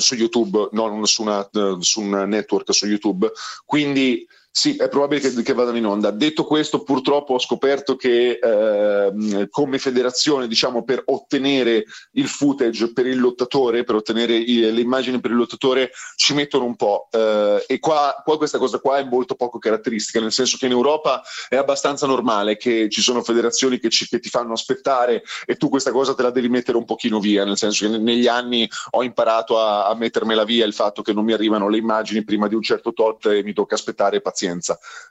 su 0.00 0.14
YouTube, 0.14 0.68
non 0.72 1.06
su, 1.06 1.22
una- 1.22 1.48
eh, 1.52 1.76
su 1.80 2.00
un 2.00 2.10
network 2.28 2.72
su 2.72 2.86
YouTube. 2.86 3.30
Quindi 3.64 4.26
Sì, 4.54 4.76
è 4.76 4.86
probabile 4.90 5.20
che, 5.22 5.42
che 5.42 5.54
vadano 5.54 5.78
in 5.78 5.86
onda. 5.86 6.10
Detto 6.10 6.44
questo, 6.44 6.82
purtroppo 6.82 7.32
ho 7.32 7.38
scoperto 7.38 7.96
che 7.96 8.38
ehm, 8.38 9.48
come 9.48 9.78
federazione, 9.78 10.46
diciamo, 10.46 10.84
per 10.84 11.02
ottenere 11.06 11.84
il 12.12 12.28
footage 12.28 12.92
per 12.92 13.06
il 13.06 13.18
lottatore, 13.18 13.82
per 13.82 13.94
ottenere 13.94 14.34
i- 14.36 14.70
le 14.70 14.80
immagini 14.82 15.20
per 15.20 15.30
il 15.30 15.38
lottatore, 15.38 15.90
ci 16.16 16.34
mettono 16.34 16.66
un 16.66 16.76
po'. 16.76 17.08
Eh, 17.10 17.64
e 17.66 17.78
qua, 17.78 18.20
qua 18.22 18.36
questa 18.36 18.58
cosa 18.58 18.78
qua 18.78 18.98
è 18.98 19.04
molto 19.04 19.36
poco 19.36 19.58
caratteristica, 19.58 20.20
nel 20.20 20.32
senso 20.32 20.58
che 20.58 20.66
in 20.66 20.72
Europa 20.72 21.22
è 21.48 21.56
abbastanza 21.56 22.06
normale 22.06 22.58
che 22.58 22.90
ci 22.90 23.00
sono 23.00 23.22
federazioni 23.22 23.78
che, 23.78 23.88
ci- 23.88 24.06
che 24.06 24.18
ti 24.20 24.28
fanno 24.28 24.52
aspettare 24.52 25.22
e 25.46 25.56
tu 25.56 25.70
questa 25.70 25.92
cosa 25.92 26.12
te 26.14 26.22
la 26.24 26.30
devi 26.30 26.50
mettere 26.50 26.76
un 26.76 26.84
pochino 26.84 27.20
via, 27.20 27.46
nel 27.46 27.56
senso 27.56 27.86
che 27.86 27.92
ne- 27.92 27.98
negli 27.98 28.26
anni 28.26 28.68
ho 28.90 29.02
imparato 29.02 29.58
a, 29.58 29.86
a 29.88 29.94
mettermela 29.94 30.44
via 30.44 30.66
il 30.66 30.74
fatto 30.74 31.00
che 31.00 31.14
non 31.14 31.24
mi 31.24 31.32
arrivano 31.32 31.70
le 31.70 31.78
immagini 31.78 32.22
prima 32.22 32.48
di 32.48 32.54
un 32.54 32.62
certo 32.62 32.92
tot 32.92 33.24
e 33.26 33.42
mi 33.42 33.54
tocca 33.54 33.76
aspettare 33.76 34.20
pazienza. 34.20 34.40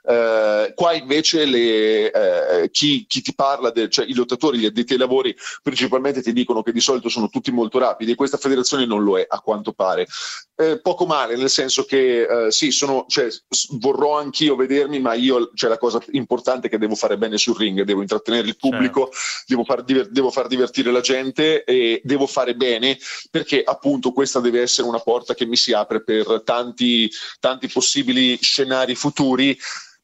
Eh, 0.04 0.72
qua 0.74 0.92
invece 0.94 1.44
le, 1.44 2.10
eh, 2.10 2.70
chi, 2.70 3.04
chi 3.06 3.22
ti 3.22 3.34
parla, 3.34 3.70
del- 3.70 3.90
cioè 3.90 4.06
i 4.06 4.14
lottatori, 4.14 4.58
gli 4.58 4.66
addetti 4.66 4.92
ai 4.92 4.98
lavori, 4.98 5.34
principalmente 5.62 6.22
ti 6.22 6.32
dicono 6.32 6.62
che 6.62 6.72
di 6.72 6.80
solito 6.80 7.08
sono 7.08 7.28
tutti 7.28 7.50
molto 7.50 7.78
rapidi 7.78 8.12
e 8.12 8.16
questa 8.16 8.36
federazione 8.36 8.86
non 8.86 9.02
lo 9.04 9.18
è 9.18 9.24
a 9.28 9.40
quanto 9.40 9.72
pare. 9.72 10.06
Eh, 10.54 10.80
poco 10.80 11.06
male, 11.06 11.36
nel 11.36 11.50
senso 11.50 11.84
che 11.84 12.46
eh, 12.46 12.50
sì, 12.52 12.70
sono, 12.70 13.06
cioè, 13.08 13.28
vorrò 13.80 14.18
anch'io 14.18 14.54
vedermi, 14.54 15.00
ma 15.00 15.14
io 15.14 15.50
cioè, 15.54 15.70
la 15.70 15.78
cosa 15.78 16.00
importante 16.10 16.66
è 16.66 16.70
che 16.70 16.78
devo 16.78 16.94
fare 16.94 17.16
bene 17.16 17.38
sul 17.38 17.56
ring, 17.56 17.82
devo 17.82 18.02
intrattenere 18.02 18.46
il 18.46 18.56
pubblico, 18.56 19.10
devo, 19.46 19.64
far 19.64 19.82
diver- 19.82 20.10
devo 20.10 20.30
far 20.30 20.46
divertire 20.46 20.92
la 20.92 21.00
gente 21.00 21.64
e 21.64 22.00
devo 22.04 22.26
fare 22.26 22.54
bene 22.54 22.98
perché 23.30 23.62
appunto 23.64 24.12
questa 24.12 24.40
deve 24.40 24.60
essere 24.60 24.86
una 24.86 24.98
porta 24.98 25.34
che 25.34 25.46
mi 25.46 25.56
si 25.56 25.72
apre 25.72 26.02
per 26.02 26.42
tanti, 26.44 27.10
tanti 27.40 27.68
possibili 27.68 28.38
scenari 28.40 28.94
futuri 28.94 29.20
futuri 29.22 29.58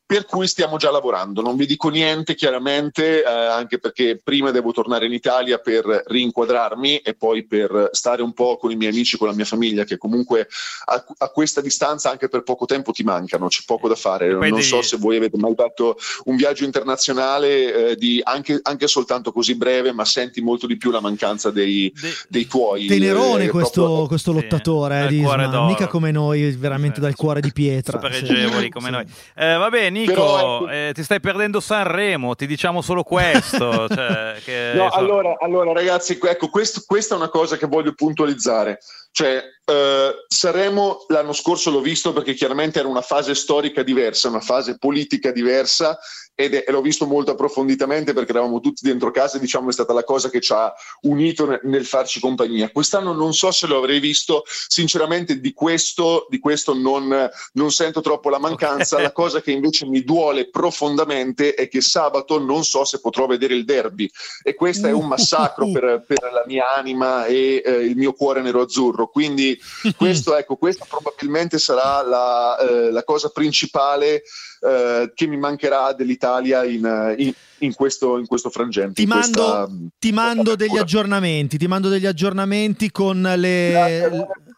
per 0.09 0.25
cui 0.25 0.47
stiamo 0.49 0.79
già 0.79 0.91
lavorando, 0.91 1.43
non 1.43 1.55
vi 1.55 1.67
dico 1.67 1.91
niente 1.91 2.35
chiaramente, 2.35 3.23
eh, 3.23 3.27
anche 3.29 3.79
perché 3.79 4.19
prima 4.25 4.51
devo 4.51 4.73
tornare 4.73 5.05
in 5.05 5.13
Italia 5.13 5.59
per 5.59 5.85
rinquadrarmi 6.07 6.97
e 7.01 7.13
poi 7.13 7.45
per 7.45 7.91
stare 7.93 8.23
un 8.23 8.33
po' 8.33 8.57
con 8.57 8.71
i 8.71 8.77
miei 8.77 8.91
amici, 8.91 9.19
con 9.19 9.29
la 9.29 9.35
mia 9.35 9.45
famiglia, 9.45 9.85
che 9.85 9.99
comunque 9.99 10.49
a, 10.87 11.05
a 11.19 11.29
questa 11.29 11.61
distanza 11.61 12.09
anche 12.11 12.31
per 12.31 12.43
poco 12.43 12.65
tempo 12.65 12.91
ti 12.93 13.03
mancano, 13.03 13.49
c'è 13.49 13.61
poco 13.67 13.87
da 13.87 13.97
fare. 13.97 14.29
Non 14.31 14.41
devi- 14.41 14.63
so 14.63 14.81
se 14.81 14.97
voi 14.97 15.19
avete 15.19 15.37
mai 15.37 15.53
fatto 15.55 15.99
un 16.25 16.37
viaggio 16.37 16.65
internazionale, 16.65 17.91
eh, 17.91 17.97
di 17.97 18.19
anche, 18.25 18.61
anche 18.63 18.87
soltanto 18.87 19.31
così 19.31 19.57
breve, 19.57 19.93
ma 19.93 20.07
senti 20.07 20.41
molto 20.41 20.67
di 20.67 20.79
più 20.79 20.91
la 20.91 21.01
mancanza 21.01 21.51
dei, 21.51 21.93
dei 22.29 22.47
tuoi. 22.47 22.87
Tenerone 22.87 23.45
eh, 23.45 23.49
questo, 23.51 23.83
proprio- 23.85 24.07
questo 24.07 24.33
lottatore, 24.33 24.97
eh, 24.97 25.01
dal 25.01 25.09
di 25.11 25.19
Isma, 25.19 25.67
mica 25.67 25.87
come 25.87 26.11
noi, 26.13 26.51
veramente 26.53 26.99
dal 26.99 27.15
cuore 27.15 27.43
di 27.43 27.53
pietra. 27.53 27.99
pregevoli 27.99 28.63
Sì. 28.65 28.69
come 28.71 28.87
Sì. 28.87 28.91
noi. 28.93 29.05
Eh, 29.35 29.57
vabbè, 29.59 29.91
Nico, 29.99 30.13
Però, 30.13 30.69
eh, 30.69 30.93
ti 30.95 31.03
stai 31.03 31.21
perdendo 31.21 31.61
Sanremo, 31.61 32.35
ti 32.35 32.47
diciamo 32.47 32.81
solo 32.83 33.03
questo. 33.03 33.89
cioè, 33.89 34.37
che, 34.45 34.73
No, 34.75 34.85
insomma, 34.85 35.03
allora, 35.03 35.35
allora, 35.39 35.73
ragazzi, 35.73 36.19
ecco, 36.23 36.49
questo- 36.49 36.83
questa 36.87 37.15
è 37.15 37.19
una 37.19 37.29
cosa 37.29 37.57
che 37.57 37.67
voglio 37.67 37.95
puntualizzare. 37.95 38.79
Cioè, 39.11 39.43
eh, 39.65 40.15
Sanremo 40.29 41.05
l'anno 41.09 41.33
scorso 41.33 41.71
l'ho 41.71 41.81
visto 41.81 42.13
perché 42.13 42.35
chiaramente 42.35 42.79
era 42.79 42.89
una 42.89 43.03
fase 43.03 43.35
storica 43.35 43.83
diversa, 43.83 44.29
una 44.29 44.41
fase 44.41 44.79
politica 44.79 45.33
diversa 45.33 45.99
ed 46.41 46.55
è- 46.55 46.65
e 46.69 46.71
l'ho 46.71 46.81
visto 46.81 47.05
molto 47.05 47.33
approfonditamente 47.33 48.13
perché 48.13 48.31
eravamo 48.31 48.61
tutti 48.61 48.87
dentro 48.87 49.11
casa 49.11 49.39
e 49.39 49.41
diciamo 49.41 49.71
è 49.71 49.73
stata 49.73 49.93
la 49.93 50.05
cosa 50.05 50.31
che 50.31 50.41
ci 50.41 50.53
ha 50.53 50.73
unito 51.03 51.47
ne- 51.47 51.59
nel 51.65 51.85
farci 51.85 52.21
compagnia. 52.21 52.71
Quest'anno 52.71 53.13
non 53.13 53.35
so 53.35 53.51
se 53.51 53.67
lo 53.67 53.79
avrei 53.79 53.99
visto, 53.99 54.45
sinceramente 54.47 55.41
di 55.41 55.53
questo, 55.53 56.29
di 56.31 56.39
questo 56.39 56.75
non, 56.75 57.29
non 57.55 57.71
sento 57.73 58.01
troppo 58.01 58.31
la 58.31 58.39
mancanza. 58.39 59.01
La 59.01 59.11
cosa 59.11 59.41
che 59.41 59.51
invece 59.51 59.85
mi 59.87 60.05
duole 60.05 60.49
profondamente 60.49 61.55
è 61.55 61.67
che 61.67 61.81
sabato 61.81 62.39
non 62.39 62.63
so 62.63 62.85
se 62.85 63.01
potrò 63.01 63.27
vedere 63.27 63.55
il 63.55 63.65
derby 63.65 64.09
e 64.45 64.55
questo 64.55 64.87
è 64.87 64.93
un 64.93 65.09
massacro 65.09 65.69
per, 65.73 66.05
per 66.07 66.31
la 66.33 66.45
mia 66.47 66.73
anima 66.73 67.25
e 67.27 67.63
eh, 67.65 67.73
il 67.81 67.97
mio 67.97 68.13
cuore 68.13 68.43
nero-azzurro. 68.43 69.09
Quindi 69.09 69.59
questo, 69.97 70.37
ecco, 70.37 70.55
questa 70.55 70.87
probabilmente 70.89 71.59
sarà 71.59 72.01
la, 72.03 72.57
eh, 72.59 72.93
la 72.93 73.03
cosa 73.03 73.31
principale 73.31 74.23
eh, 74.61 75.13
che 75.15 75.27
mi 75.27 75.37
mancherà 75.37 75.93
dell'Italia 75.93 76.65
in, 76.65 77.15
in- 77.19 77.33
in 77.61 77.75
questo, 77.75 78.19
in 78.19 78.27
questo 78.27 78.51
frangente. 78.51 78.93
Ti 79.03 79.07
mando, 79.07 79.43
questa- 79.43 79.69
ti 79.99 80.13
mando 80.13 80.55
degli 80.55 80.79
aggiornamenti, 80.79 81.59
ti 81.59 81.67
mando 81.67 81.89
degli 81.89 82.07
aggiornamenti 82.07 82.91
con 82.91 83.21
le, 83.21 84.09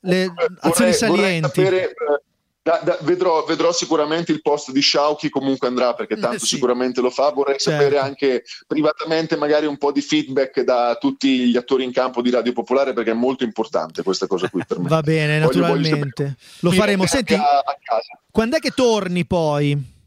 le 0.03 0.33
azioni 0.61 0.61
vorrei 0.61 0.93
salienti. 0.93 1.49
sapere, 1.63 1.85
eh, 1.91 2.23
da- 2.71 2.81
da- 2.85 2.99
vedrò, 3.03 3.45
vedrò 3.45 3.73
sicuramente 3.73 4.33
il 4.33 4.43
post 4.43 4.71
di 4.71 4.81
Sciauchi 4.81 5.29
comunque 5.29 5.67
andrà 5.69 5.95
perché 5.95 6.17
tanto 6.17 6.37
Eh, 6.37 6.39
sì. 6.39 6.47
sicuramente 6.47 7.01
lo 7.01 7.11
fa 7.11 7.31
vorrei 7.31 7.59
Certo. 7.59 7.79
sapere 7.83 7.99
anche 7.99 8.45
privatamente 8.67 9.37
magari 9.37 9.67
un 9.67 9.77
po' 9.79 9.93
di 9.93 10.01
feedback 10.01 10.61
da 10.63 10.97
tutti 11.01 11.49
gli 11.49 11.57
attori 11.57 11.85
in 11.85 11.93
campo 11.93 12.23
di 12.23 12.31
Radio 12.31 12.53
Popolare 12.53 12.93
perché 12.93 13.11
è 13.11 13.15
molto 13.15 13.45
importante 13.45 14.03
questa 14.03 14.27
cosa 14.27 14.49
qui 14.49 14.63
per 14.67 14.79
me 14.79 14.89
Va 14.89 15.01
bene, 15.03 15.41
Voglio- 15.41 15.61
voglio 15.67 15.73
naturalmente. 15.75 16.37
Lo 16.61 16.71
Mi 16.71 16.77
faremo. 16.77 17.07
Senti, 17.07 17.35
a, 17.35 17.41
a 17.59 17.75
quando 18.31 18.57
è 18.57 18.61
che 18.61 18.71
torni 18.71 19.25
poi? 19.27 19.99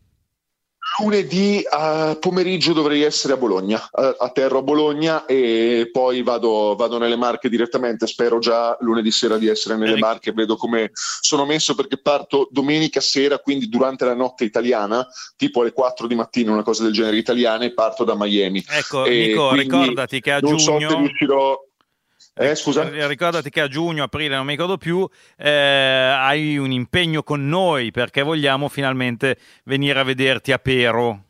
Lunedì 1.01 1.63
a 1.69 2.15
pomeriggio 2.19 2.73
dovrei 2.73 3.01
essere 3.01 3.33
a 3.33 3.37
Bologna 3.37 3.81
a- 3.91 4.15
atterro 4.19 4.59
a 4.59 4.61
Bologna 4.61 5.25
e 5.25 5.89
poi 5.91 6.21
vado, 6.23 6.75
vado 6.75 6.97
nelle 6.97 7.15
Marche 7.15 7.49
direttamente. 7.49 8.07
Spero 8.07 8.39
già 8.39 8.77
lunedì 8.81 9.11
sera 9.11 9.37
di 9.37 9.47
essere 9.47 9.75
nelle 9.75 9.97
Marche 9.97 10.31
vedo 10.31 10.55
come 10.55 10.91
sono 10.93 11.45
messo 11.45 11.75
perché 11.75 11.97
parto 11.97 12.47
domenica 12.51 12.99
sera 13.01 13.39
quindi 13.39 13.69
durante 13.69 14.05
la 14.05 14.13
notte 14.13 14.43
italiana 14.43 15.05
tipo 15.35 15.61
alle 15.61 15.71
4 15.73 16.07
di 16.07 16.15
mattina 16.15 16.51
una 16.51 16.63
cosa 16.63 16.83
del 16.83 16.93
genere 16.93 17.17
italiana 17.17 17.63
e 17.65 17.73
parto 17.73 18.03
da 18.03 18.15
Miami. 18.15 18.63
Ecco, 18.67 19.05
E 19.05 19.27
Nico, 19.27 19.51
ricordati 19.53 20.19
che 20.19 20.31
a 20.31 20.39
non 20.39 20.59
so 20.59 20.71
giugno- 20.73 20.89
se 20.89 20.95
riuscirò 20.97 21.57
eh, 22.35 22.55
scusa 22.55 22.89
Ricordati 23.07 23.49
che 23.49 23.61
a 23.61 23.67
giugno, 23.67 24.03
aprile, 24.03 24.35
non 24.35 24.45
mi 24.45 24.51
ricordo 24.53 24.77
più, 24.77 25.07
eh, 25.37 25.49
hai 25.49 26.57
un 26.57 26.71
impegno 26.71 27.23
con 27.23 27.47
noi 27.47 27.91
perché 27.91 28.21
vogliamo 28.23 28.69
finalmente 28.69 29.37
venire 29.65 29.99
a 29.99 30.03
vederti 30.03 30.51
a 30.51 30.57
Pero. 30.57 31.23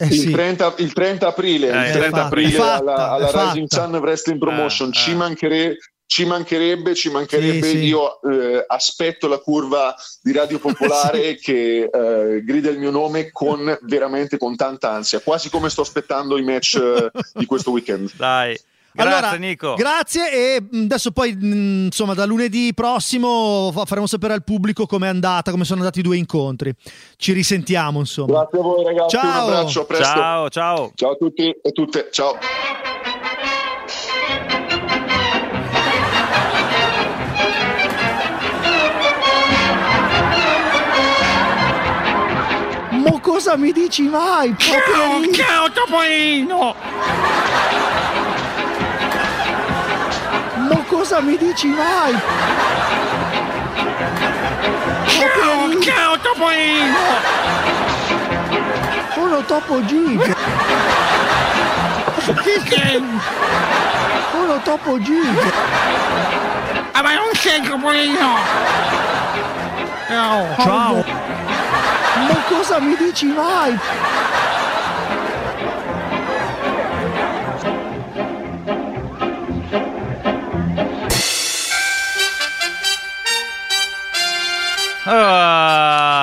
il, 0.00 0.30
30, 0.30 0.74
il 0.78 0.92
30 0.92 1.26
aprile, 1.28 1.68
Eh, 1.68 1.70
il 1.70 1.76
è 1.76 1.90
30 1.92 2.08
fatta, 2.10 2.24
aprile 2.24 2.50
fatta, 2.50 2.76
alla, 2.78 3.10
alla 3.10 3.30
Rising. 3.52 3.66
Sun 3.68 3.94
Wrestling 3.96 4.38
Promotion 4.38 4.88
Ah, 4.88 4.92
ci, 4.92 5.10
ah. 5.12 5.16
manchere- 5.16 5.76
ci 6.06 6.24
mancherebbe, 6.24 6.94
ci 6.94 7.08
mancherebbe. 7.10 7.66
Sì, 7.66 7.76
sì. 7.78 7.84
Io 7.84 8.20
eh, 8.22 8.64
aspetto 8.66 9.28
la 9.28 9.38
curva 9.38 9.94
di 10.20 10.32
Radio 10.32 10.58
Popolare 10.60 11.36
che 11.36 11.88
eh, 11.92 12.42
grida 12.44 12.68
il 12.68 12.78
mio 12.78 12.90
nome 12.90 13.30
con 13.30 13.78
veramente 13.82 14.36
con 14.36 14.56
tanta 14.56 14.90
ansia, 14.90 15.20
quasi 15.20 15.48
come 15.50 15.70
sto 15.70 15.82
aspettando 15.82 16.36
i 16.36 16.42
match 16.42 16.74
eh, 16.74 17.10
di 17.34 17.46
questo 17.46 17.70
weekend. 17.70 18.10
Dai, 18.16 18.58
grazie 18.92 19.14
allora, 19.16 19.34
Nico. 19.36 19.74
Grazie 19.74 20.32
e 20.56 20.62
mh, 20.68 20.82
adesso 20.84 21.10
poi 21.10 21.34
mh, 21.34 21.84
insomma 21.86 22.14
da 22.14 22.24
lunedì 22.26 22.72
prossimo 22.74 23.70
fa- 23.72 23.84
faremo 23.84 24.06
sapere 24.06 24.32
al 24.34 24.44
pubblico 24.44 24.86
com'è 24.86 25.08
andata, 25.08 25.50
come 25.50 25.64
sono 25.64 25.80
andati 25.80 26.00
i 26.00 26.02
due 26.02 26.16
incontri. 26.16 26.72
Ci 27.16 27.32
risentiamo 27.32 27.98
insomma. 28.00 28.32
Grazie 28.40 28.58
a 28.58 28.62
voi 28.62 28.84
ragazzi, 28.84 29.16
Ciao. 29.16 29.46
un 29.46 29.52
abbraccio, 29.54 29.80
a 29.80 29.84
presto. 29.84 30.04
Ciao, 30.04 30.48
ciao. 30.48 30.92
Ciao 30.94 31.10
a 31.12 31.16
tutti 31.16 31.50
e 31.62 31.72
tutte, 31.72 32.08
ciao. 32.10 32.38
Ma 43.02 43.18
cosa 43.20 43.56
mi 43.56 43.72
dici 43.72 44.02
mai? 44.02 44.54
Poverino? 44.54 45.32
Ciao 45.32 45.70
Topolino! 45.72 46.74
Ma 50.70 50.84
cosa 50.86 51.20
mi 51.20 51.36
dici 51.36 51.66
mai? 51.66 52.16
Poverino? 55.18 55.80
Ciao 55.82 56.16
Topolino! 56.18 56.96
Sono 59.12 59.42
topo 59.44 59.84
gig. 59.84 60.36
Sono 64.30 64.60
topo 64.62 65.00
gig. 65.00 65.52
Ah, 66.92 67.02
ma 67.02 67.14
non 67.14 67.34
sei 67.34 67.60
Topolino! 67.62 68.36
Ciao! 70.06 70.54
Ciao. 70.56 71.04
Ma 72.28 72.42
cosa 72.48 72.78
mi 72.78 72.96
dici 72.96 73.26
mai? 73.26 73.76
Ah, 85.12 86.19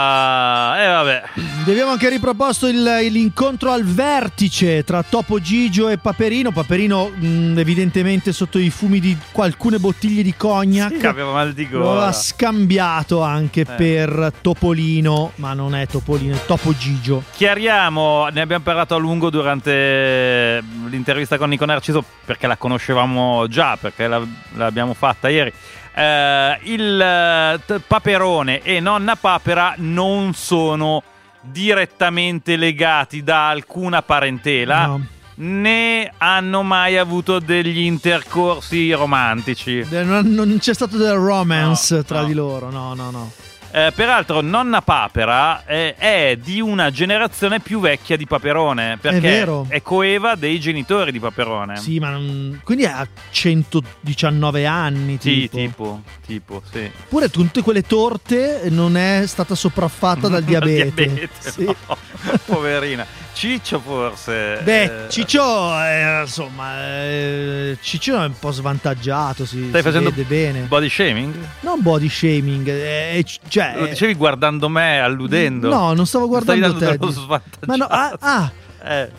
abbiamo 1.71 1.91
anche 1.91 2.09
riproposto 2.09 2.67
il- 2.67 2.81
l'incontro 3.11 3.71
al 3.71 3.83
vertice 3.83 4.83
tra 4.83 5.03
Topo 5.03 5.39
Gigio 5.39 5.89
e 5.89 5.97
Paperino. 5.97 6.51
Paperino, 6.51 7.09
mh, 7.09 7.57
evidentemente, 7.57 8.31
sotto 8.31 8.57
i 8.57 8.69
fumi 8.69 8.99
di 8.99 9.15
alcune 9.37 9.77
bottiglie 9.79 10.23
di 10.23 10.33
cognac. 10.35 10.97
Sì, 10.99 11.05
aveva 11.05 11.31
mal 11.33 11.53
di 11.53 11.67
Lo 11.69 11.79
gola. 11.79 11.91
aveva 11.97 12.11
scambiato 12.13 13.21
anche 13.21 13.61
Eh. 13.61 13.65
per 13.65 14.31
Topolino, 14.41 15.31
ma 15.35 15.53
non 15.53 15.75
è 15.75 15.87
Topolino, 15.87 16.35
è 16.35 16.45
Topo 16.45 16.75
Gigio. 16.77 17.23
Chiariamo, 17.35 18.27
ne 18.31 18.41
abbiamo 18.41 18.63
parlato 18.63 18.95
a 18.95 18.97
lungo 18.97 19.29
durante 19.29 20.63
l'intervista 20.87 21.37
con 21.37 21.49
Nico 21.49 21.65
Narciso 21.65 22.03
perché 22.25 22.47
la 22.47 22.55
conoscevamo 22.57 23.47
già, 23.47 23.77
perché 23.79 24.07
la- 24.07 24.25
l'abbiamo 24.55 24.93
fatta 24.93 25.27
ieri. 25.29 25.51
Eh, 25.93 26.59
il 26.63 27.01
eh, 27.01 27.59
t- 27.65 27.81
Paperone 27.85 28.61
e 28.61 28.79
Nonna 28.79 29.15
Papera 29.15 29.73
non 29.77 30.33
sono 30.35 31.01
direttamente 31.41 32.55
legati 32.55 33.23
da 33.23 33.49
alcuna 33.49 34.01
parentela. 34.01 34.85
No. 34.85 35.05
Né 35.39 36.11
hanno 36.17 36.63
mai 36.63 36.97
avuto 36.97 37.37
degli 37.37 37.79
intercorsi 37.81 38.91
romantici. 38.91 39.85
Eh, 39.87 40.03
Non, 40.03 40.33
non 40.33 40.57
c'è 40.59 40.73
stato 40.73 40.97
del 40.97 41.13
romance 41.13 41.95
No, 41.97 42.03
tra 42.03 42.21
no. 42.21 42.25
di 42.25 42.33
loro, 42.33 42.71
no, 42.71 42.95
no, 42.95 43.11
no. 43.11 43.31
Eh, 43.69 43.91
peraltro, 43.93 44.41
Nonna 44.41 44.81
Papera 44.81 45.65
eh, 45.65 45.93
è 45.95 46.37
di 46.41 46.59
una 46.61 46.89
generazione 46.89 47.59
più 47.59 47.79
vecchia 47.79 48.15
di 48.17 48.25
Paperone. 48.25 48.97
Perché 48.99 49.19
vero. 49.19 49.65
è 49.69 49.81
coeva 49.81 50.35
dei 50.35 50.59
genitori 50.59 51.11
di 51.11 51.19
Paperone. 51.19 51.75
Sì, 51.77 51.99
ma 51.99 52.09
non- 52.09 52.59
quindi 52.63 52.85
ha 52.85 53.05
119 53.29 54.65
anni. 54.65 55.17
Sì, 55.19 55.49
Tipo. 55.49 55.57
tipo, 55.57 56.01
tipo, 56.25 56.61
sì. 56.71 56.89
Pure 57.07 57.29
tutte 57.29 57.61
quelle 57.61 57.83
torte 57.83 58.63
non 58.69 58.95
è 58.97 59.23
stata 59.27 59.53
sopraffatta 59.53 60.27
dal 60.29 60.43
diabete. 60.43 61.29
Sì. 61.39 61.65
no. 61.65 61.75
Poverina. 62.45 63.05
Ciccio 63.37 63.79
forse. 63.79 64.61
Beh, 64.63 64.83
eh, 65.05 65.09
Ciccio, 65.09 65.43
eh, 65.83 66.21
insomma, 66.21 66.83
eh, 66.83 67.77
Ciccio 67.79 68.19
è 68.19 68.25
un 68.25 68.33
po' 68.39 68.49
svantaggiato, 68.49 69.45
si, 69.45 69.67
Stai 69.67 69.81
si 69.83 69.87
facendo 69.87 70.09
vede 70.09 70.23
bene. 70.23 70.59
body 70.61 70.89
shaming? 70.89 71.35
Non 71.59 71.79
body 71.83 72.09
shaming, 72.09 72.67
eh, 72.67 73.23
cioè... 73.47 73.75
Lo 73.77 73.85
dicevi 73.85 74.15
guardando 74.15 74.69
me, 74.69 74.99
alludendo. 74.99 75.69
No, 75.69 75.93
non 75.93 76.07
stavo 76.07 76.27
guardando 76.27 76.67
dando 76.79 76.79
te. 76.79 76.97
svantaggiato. 77.13 77.65
Ma 77.67 77.75
no, 77.75 77.85
ah, 77.85 78.17
ah, 78.19 78.51
Eh, 78.83 79.11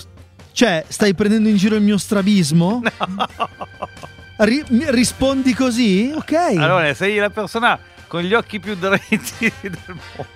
cioè, 0.50 0.84
stai 0.88 1.14
prendendo 1.14 1.48
in 1.48 1.56
giro 1.56 1.76
il 1.76 1.82
mio 1.82 1.96
strabismo? 1.96 2.82
Ri- 4.38 4.64
mi- 4.70 4.90
rispondi 4.90 5.54
così? 5.54 6.12
Ok. 6.12 6.32
Allora, 6.56 6.92
sei 6.92 7.16
la 7.18 7.30
persona 7.30 7.78
con 8.08 8.22
gli 8.22 8.34
occhi 8.34 8.58
più 8.58 8.74
dritti 8.74 9.52
del 9.62 9.78
mondo. 9.86 10.26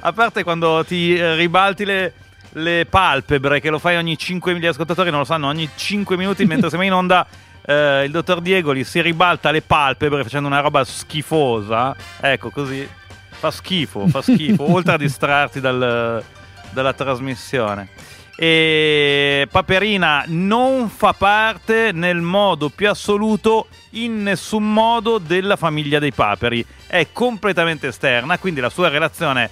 A 0.00 0.12
parte 0.12 0.42
quando 0.42 0.84
ti 0.84 1.16
eh, 1.16 1.36
ribalti 1.36 1.84
le, 1.84 2.12
le 2.52 2.86
palpebre, 2.88 3.60
che 3.60 3.70
lo 3.70 3.78
fai 3.78 3.96
ogni 3.96 4.16
5 4.16 4.52
minuti, 4.52 4.68
gli 4.68 4.72
ascoltatori 4.74 5.10
non 5.10 5.20
lo 5.20 5.24
sanno, 5.24 5.48
ogni 5.48 5.68
5 5.74 6.16
minuti 6.16 6.44
mentre 6.44 6.68
siamo 6.68 6.84
in 6.84 6.92
onda. 6.92 7.26
eh, 7.62 8.04
il 8.04 8.10
dottor 8.10 8.40
Diegoli 8.40 8.84
si 8.84 9.00
ribalta 9.00 9.50
le 9.50 9.62
palpebre 9.62 10.22
facendo 10.22 10.48
una 10.48 10.60
roba 10.60 10.84
schifosa. 10.84 11.94
Ecco 12.20 12.50
così. 12.50 12.88
Fa 13.28 13.50
schifo, 13.50 14.06
fa 14.08 14.20
schifo, 14.20 14.68
oltre 14.72 14.94
a 14.94 14.98
distrarti 14.98 15.60
dal- 15.60 16.22
dalla 16.70 16.92
trasmissione. 16.92 17.88
E 18.36 19.46
Paperina 19.50 20.24
non 20.28 20.88
fa 20.88 21.12
parte 21.12 21.90
nel 21.92 22.20
modo 22.20 22.70
più 22.70 22.88
assoluto, 22.88 23.68
in 23.90 24.22
nessun 24.22 24.72
modo, 24.72 25.18
della 25.18 25.56
famiglia 25.56 25.98
dei 25.98 26.12
paperi. 26.12 26.64
È 26.86 27.08
completamente 27.12 27.88
esterna, 27.88 28.38
quindi 28.38 28.60
la 28.60 28.70
sua 28.70 28.88
relazione 28.88 29.50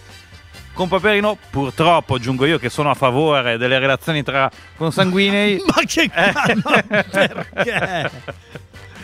con 0.79 0.87
Paperino, 0.87 1.37
purtroppo 1.51 2.15
aggiungo 2.15 2.47
io 2.47 2.57
che 2.61 2.69
sono 2.71 2.89
a 2.89 2.95
favore 2.95 3.59
delle 3.59 3.81
relazioni 3.81 4.23
tra 4.23 4.49
consanguinei. 4.77 5.61
Ma 5.67 5.83
che 5.85 6.03
Eh. 6.03 6.33
ma 6.63 6.83
perché? 6.87 8.11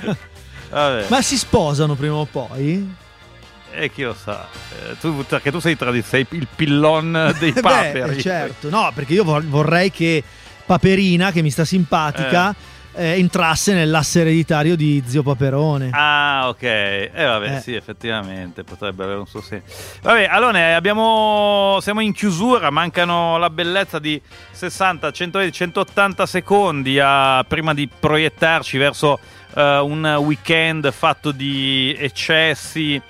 Vabbè. 0.70 1.06
Ma 1.08 1.20
si 1.20 1.36
sposano 1.36 1.96
prima 1.96 2.14
o 2.14 2.26
poi? 2.26 2.94
E 3.72 3.90
chi 3.90 4.02
lo 4.04 4.14
sa? 4.14 4.46
Eh, 4.70 4.96
tu, 5.00 5.24
perché 5.26 5.50
tu 5.50 5.58
sei, 5.58 5.76
tradi- 5.76 6.02
sei 6.02 6.24
il 6.30 6.46
pillon 6.54 7.34
dei 7.40 7.50
Eh 7.56 7.60
paperi. 7.60 8.14
Beh, 8.14 8.20
certo, 8.20 8.70
no, 8.70 8.92
perché 8.94 9.14
io 9.14 9.24
vor- 9.24 9.44
vorrei 9.44 9.90
che 9.90 10.22
Paperina, 10.64 11.32
che 11.32 11.42
mi 11.42 11.50
sta 11.50 11.64
simpatica, 11.64 12.50
eh, 12.50 12.54
entrasse 12.96 13.74
nell'asse 13.74 14.20
ereditario 14.20 14.76
di 14.76 15.02
zio 15.06 15.22
Paperone. 15.22 15.90
Ah, 15.92 16.48
ok. 16.48 16.62
E 16.62 17.10
vabbè, 17.14 17.56
Eh. 17.56 17.60
sì, 17.60 17.74
effettivamente 17.74 18.64
potrebbe 18.64 19.02
avere 19.04 19.18
un 19.18 19.26
suo 19.26 19.40
senso. 19.40 19.74
Vabbè, 20.02 20.26
allora 20.30 20.74
abbiamo, 20.76 21.78
siamo 21.80 22.00
in 22.00 22.12
chiusura, 22.12 22.70
mancano 22.70 23.36
la 23.38 23.50
bellezza 23.50 23.98
di 23.98 24.20
60, 24.52 25.10
120, 25.10 25.52
180 25.52 26.26
secondi 26.26 26.98
a- 27.00 27.44
prima 27.46 27.74
di 27.74 27.88
proiettarci 27.88 28.78
verso 28.78 29.18
eh, 29.56 29.78
un 29.78 30.04
weekend 30.24 30.90
fatto 30.92 31.30
di 31.30 31.94
eccessi 31.98 33.00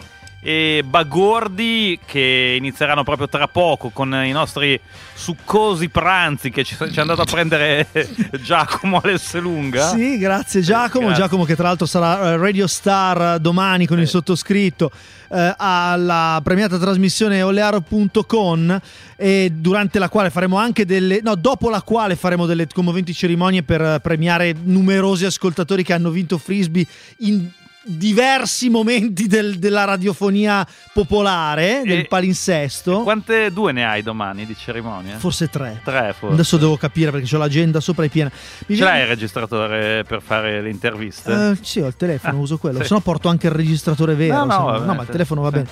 e 0.46 0.84
bagordi 0.86 1.98
che 2.04 2.56
inizieranno 2.58 3.02
proprio 3.02 3.30
tra 3.30 3.48
poco 3.48 3.88
con 3.88 4.12
i 4.12 4.30
nostri 4.30 4.78
succosi 5.14 5.88
pranzi 5.88 6.50
che 6.50 6.64
ci, 6.64 6.76
ci 6.76 6.98
è 6.98 7.00
andato 7.00 7.22
a 7.22 7.24
prendere 7.24 7.88
Giacomo 8.42 9.00
Alesselunga. 9.02 9.88
Sì, 9.88 10.18
grazie 10.18 10.60
Giacomo. 10.60 11.06
Grazie. 11.06 11.22
Giacomo 11.22 11.44
che 11.44 11.56
tra 11.56 11.68
l'altro 11.68 11.86
sarà 11.86 12.32
eh, 12.32 12.36
Radio 12.36 12.66
Star 12.66 13.38
domani 13.38 13.86
con 13.86 13.98
il 13.98 14.06
sottoscritto 14.06 14.90
eh, 15.30 15.54
alla 15.56 16.38
premiata 16.44 16.76
trasmissione 16.76 17.40
olearo.com 17.40 18.78
e 19.16 19.50
durante 19.50 19.98
la 19.98 20.10
quale 20.10 20.28
faremo 20.28 20.58
anche 20.58 20.84
delle 20.84 21.20
no, 21.22 21.36
dopo 21.36 21.70
la 21.70 21.80
quale 21.80 22.16
faremo 22.16 22.44
delle 22.44 22.66
commoventi 22.70 23.14
cerimonie 23.14 23.62
per 23.62 23.80
eh, 23.80 24.00
premiare 24.00 24.54
numerosi 24.62 25.24
ascoltatori 25.24 25.82
che 25.82 25.94
hanno 25.94 26.10
vinto 26.10 26.36
frisbee 26.36 26.86
in 27.20 27.48
diversi 27.86 28.68
momenti 28.70 29.26
del- 29.26 29.58
della 29.58 29.84
radiofonia 29.84 30.66
popolare 30.92 31.82
del 31.84 32.00
E- 32.00 32.04
palinsesto. 32.06 33.02
Quante 33.02 33.52
due 33.52 33.72
ne 33.72 33.84
hai 33.86 34.02
domani 34.02 34.46
di 34.46 34.56
cerimonie? 34.56 35.16
Forse 35.16 35.48
tre. 35.48 35.80
Tre, 35.84 36.14
forse. 36.18 36.34
Adesso 36.34 36.56
devo 36.56 36.76
capire 36.76 37.10
perché 37.10 37.34
ho 37.34 37.38
l'agenda 37.38 37.80
sopra 37.80 38.04
e 38.04 38.08
piena. 38.08 38.30
Mi 38.32 38.76
Ce 38.76 38.82
viene- 38.82 38.90
l'hai 38.90 39.00
il 39.02 39.06
registratore 39.08 40.04
per 40.04 40.22
fare 40.22 40.60
le 40.62 40.70
interviste? 40.70 41.50
Eh, 41.50 41.58
sì, 41.62 41.80
ho 41.80 41.86
il 41.86 41.96
telefono, 41.96 42.36
Ah, 42.38 42.40
uso 42.40 42.58
quello. 42.58 42.78
sì. 42.80 42.86
Se 42.86 42.94
no 42.94 43.00
porto 43.00 43.28
anche 43.28 43.46
il 43.48 43.52
registratore 43.52 44.14
vero. 44.14 44.44
No, 44.44 44.44
no, 44.44 44.70
no, 44.70 44.78
no, 44.84 44.94
ma 44.94 45.02
il 45.02 45.08
telefono 45.08 45.40
va 45.42 45.48
Sì. 45.48 45.54
bene. 45.54 45.68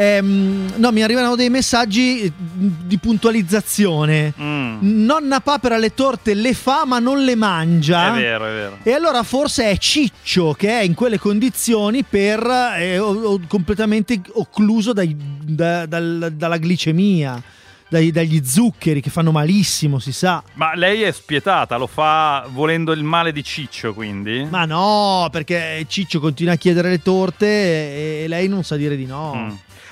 Ehm, 0.00 0.74
no, 0.76 0.92
mi 0.92 1.02
arrivano 1.02 1.34
dei 1.34 1.50
messaggi 1.50 2.20
eh, 2.20 2.32
di 2.36 2.98
puntualizzazione. 2.98 4.32
Mm, 4.40 4.78
Nonna 5.04 5.40
Papera 5.40 5.76
le 5.76 5.92
torte 5.92 6.34
le 6.34 6.54
fa 6.54 6.84
ma 6.86 7.00
non 7.00 7.24
le 7.24 7.34
mangia. 7.34 8.14
è 8.14 8.20
vero, 8.20 8.44
è 8.46 8.50
vero. 8.52 8.78
E 8.84 8.92
allora 8.92 9.24
forse 9.24 9.68
è 9.70 9.76
Ciccio 9.76 10.52
che 10.52 10.68
è 10.68 10.82
in 10.82 10.94
quelle 10.94 11.18
condizioni 11.18 12.04
per 12.04 12.46
eh, 12.78 12.98
o- 12.98 13.12
o- 13.32 13.40
completamente 13.48 14.20
occluso 14.34 14.92
dai- 14.92 15.16
da- 15.18 15.84
dal- 15.86 16.32
dalla 16.32 16.58
glicemia, 16.58 17.42
dai- 17.88 18.12
dagli 18.12 18.40
zuccheri 18.44 19.00
che 19.00 19.10
fanno 19.10 19.32
malissimo, 19.32 19.98
si 19.98 20.12
sa. 20.12 20.40
Ma 20.54 20.74
lei 20.76 21.02
è 21.02 21.10
spietata, 21.10 21.76
lo 21.76 21.88
fa 21.88 22.46
volendo 22.52 22.92
il 22.92 23.02
male 23.02 23.32
di 23.32 23.42
Ciccio, 23.42 23.94
quindi? 23.94 24.46
Ma 24.48 24.64
no, 24.64 25.28
perché 25.32 25.84
Ciccio 25.88 26.20
continua 26.20 26.52
a 26.52 26.56
chiedere 26.56 26.88
le 26.90 27.02
torte 27.02 27.46
e, 27.46 28.20
e 28.24 28.28
lei 28.28 28.46
non 28.46 28.62
sa 28.62 28.76
dire 28.76 28.94
di 28.94 29.06
no. 29.06 29.34
Mm. 29.34 29.48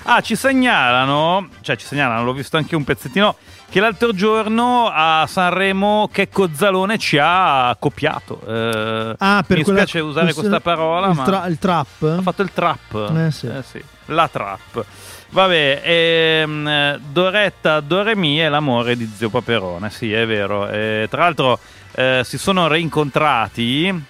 Ah, 0.09 0.21
ci 0.21 0.37
segnalano, 0.37 1.49
cioè 1.59 1.75
ci 1.75 1.85
segnalano, 1.85 2.23
l'ho 2.23 2.31
visto 2.31 2.55
anche 2.55 2.77
un 2.77 2.85
pezzettino, 2.85 3.35
che 3.69 3.81
l'altro 3.81 4.13
giorno 4.13 4.89
a 4.89 5.25
Sanremo 5.27 6.09
Checco 6.13 6.47
Zalone 6.53 6.97
ci 6.97 7.17
ha 7.21 7.75
copiato. 7.77 8.39
Eh, 8.47 9.15
Ah, 9.17 9.43
per 9.45 9.57
mi 9.57 9.63
quella- 9.63 9.79
spiace 9.81 9.99
usare 9.99 10.33
questa 10.33 10.61
parola, 10.61 11.07
il, 11.07 11.13
ma 11.15 11.23
tra- 11.23 11.45
il 11.47 11.59
trap? 11.59 12.03
ha 12.03 12.21
fatto 12.21 12.41
il 12.41 12.51
trap. 12.53 13.11
Eh, 13.17 13.31
sì. 13.31 13.83
La 14.05 14.29
trap. 14.29 14.85
Vabbè, 15.31 15.81
ehm, 15.83 16.65
eh, 16.67 16.99
Doretta 17.11 17.81
Doremi 17.81 18.37
è 18.37 18.47
l'amore 18.47 18.95
di 18.95 19.11
Zio 19.13 19.29
Paperone, 19.29 19.89
sì, 19.89 20.13
è 20.13 20.25
vero. 20.25 20.69
Eh, 20.69 21.07
tra 21.09 21.23
l'altro 21.23 21.59
eh, 21.95 22.21
si 22.23 22.37
sono 22.37 22.69
rincontrati 22.69 24.03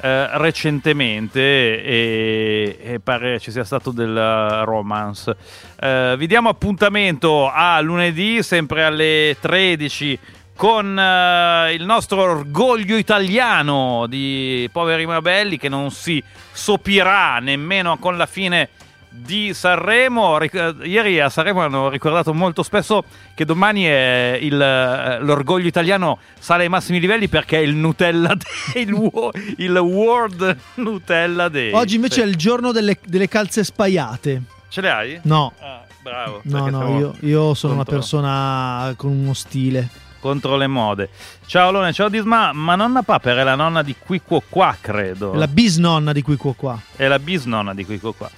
eh, 0.00 0.38
recentemente 0.38 1.40
e, 1.82 2.78
e 2.80 3.00
pare 3.00 3.38
ci 3.40 3.50
sia 3.50 3.64
stato 3.64 3.90
del 3.90 4.62
romance. 4.64 5.36
Eh, 5.80 6.14
vi 6.18 6.26
diamo 6.26 6.48
appuntamento 6.48 7.50
a 7.50 7.80
lunedì, 7.80 8.42
sempre 8.42 8.84
alle 8.84 9.36
13 9.40 10.18
con 10.56 10.98
eh, 10.98 11.72
il 11.72 11.84
nostro 11.84 12.22
orgoglio 12.22 12.96
italiano 12.96 14.06
di 14.08 14.68
Poveri 14.72 15.04
ma 15.04 15.20
Belli 15.20 15.58
che 15.58 15.68
non 15.68 15.90
si 15.90 16.22
sopirà 16.52 17.38
nemmeno 17.40 17.98
con 17.98 18.16
la 18.16 18.26
fine 18.26 18.68
di 19.14 19.54
Sanremo. 19.54 20.40
Eh, 20.40 20.74
ieri 20.82 21.20
a 21.20 21.28
Sanremo 21.28 21.60
hanno 21.60 21.88
ricordato 21.88 22.34
molto 22.34 22.62
spesso 22.62 23.04
che 23.34 23.44
domani 23.44 23.84
il, 23.84 24.60
eh, 24.60 25.20
l'orgoglio 25.20 25.68
italiano 25.68 26.18
sale 26.38 26.64
ai 26.64 26.68
massimi 26.68 26.98
livelli 26.98 27.28
perché 27.28 27.58
è 27.58 27.62
il 27.62 27.74
Nutella 27.74 28.34
Day, 28.72 28.82
il, 28.82 29.30
il 29.58 29.76
World 29.76 30.56
Nutella 30.74 31.48
Day. 31.48 31.72
Oggi 31.72 31.94
invece 31.94 32.22
è 32.22 32.26
il 32.26 32.36
giorno 32.36 32.72
delle, 32.72 32.98
delle 33.06 33.28
calze 33.28 33.62
spaiate. 33.62 34.42
Ce 34.68 34.80
le 34.80 34.90
hai? 34.90 35.20
No. 35.22 35.52
Ah, 35.60 35.84
bravo. 36.02 36.40
No, 36.44 36.68
no, 36.68 36.98
io, 36.98 37.14
io 37.20 37.54
sono 37.54 37.74
contro... 37.74 37.74
una 37.74 37.84
persona 37.84 38.94
con 38.96 39.10
uno 39.10 39.32
stile. 39.32 39.88
Contro 40.18 40.56
le 40.56 40.66
mode. 40.66 41.10
Ciao 41.44 41.70
Lone, 41.70 41.92
ciao 41.92 42.08
Disma, 42.08 42.52
ma 42.52 42.74
nonna 42.74 43.02
Paper 43.02 43.36
è 43.36 43.42
la 43.44 43.54
nonna 43.54 43.82
di 43.82 43.94
Quiquo 43.96 44.42
Qua, 44.48 44.74
credo. 44.80 45.34
È 45.34 45.36
la 45.36 45.46
bisnonna 45.46 46.12
di 46.12 46.22
Quiquo 46.22 46.54
Qua. 46.54 46.80
È 46.96 47.06
la 47.06 47.18
bisnonna 47.18 47.74
di 47.74 47.84
Quiquo 47.84 48.14
Qua. 48.14 48.30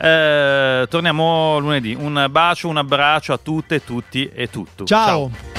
Eh, 0.00 0.86
torniamo 0.88 1.58
lunedì. 1.58 1.94
Un 1.98 2.26
bacio, 2.30 2.68
un 2.68 2.76
abbraccio 2.76 3.32
a 3.32 3.38
tutte, 3.38 3.84
tutti 3.84 4.30
e 4.32 4.48
tutto. 4.48 4.84
Ciao. 4.84 5.30
Ciao. 5.30 5.57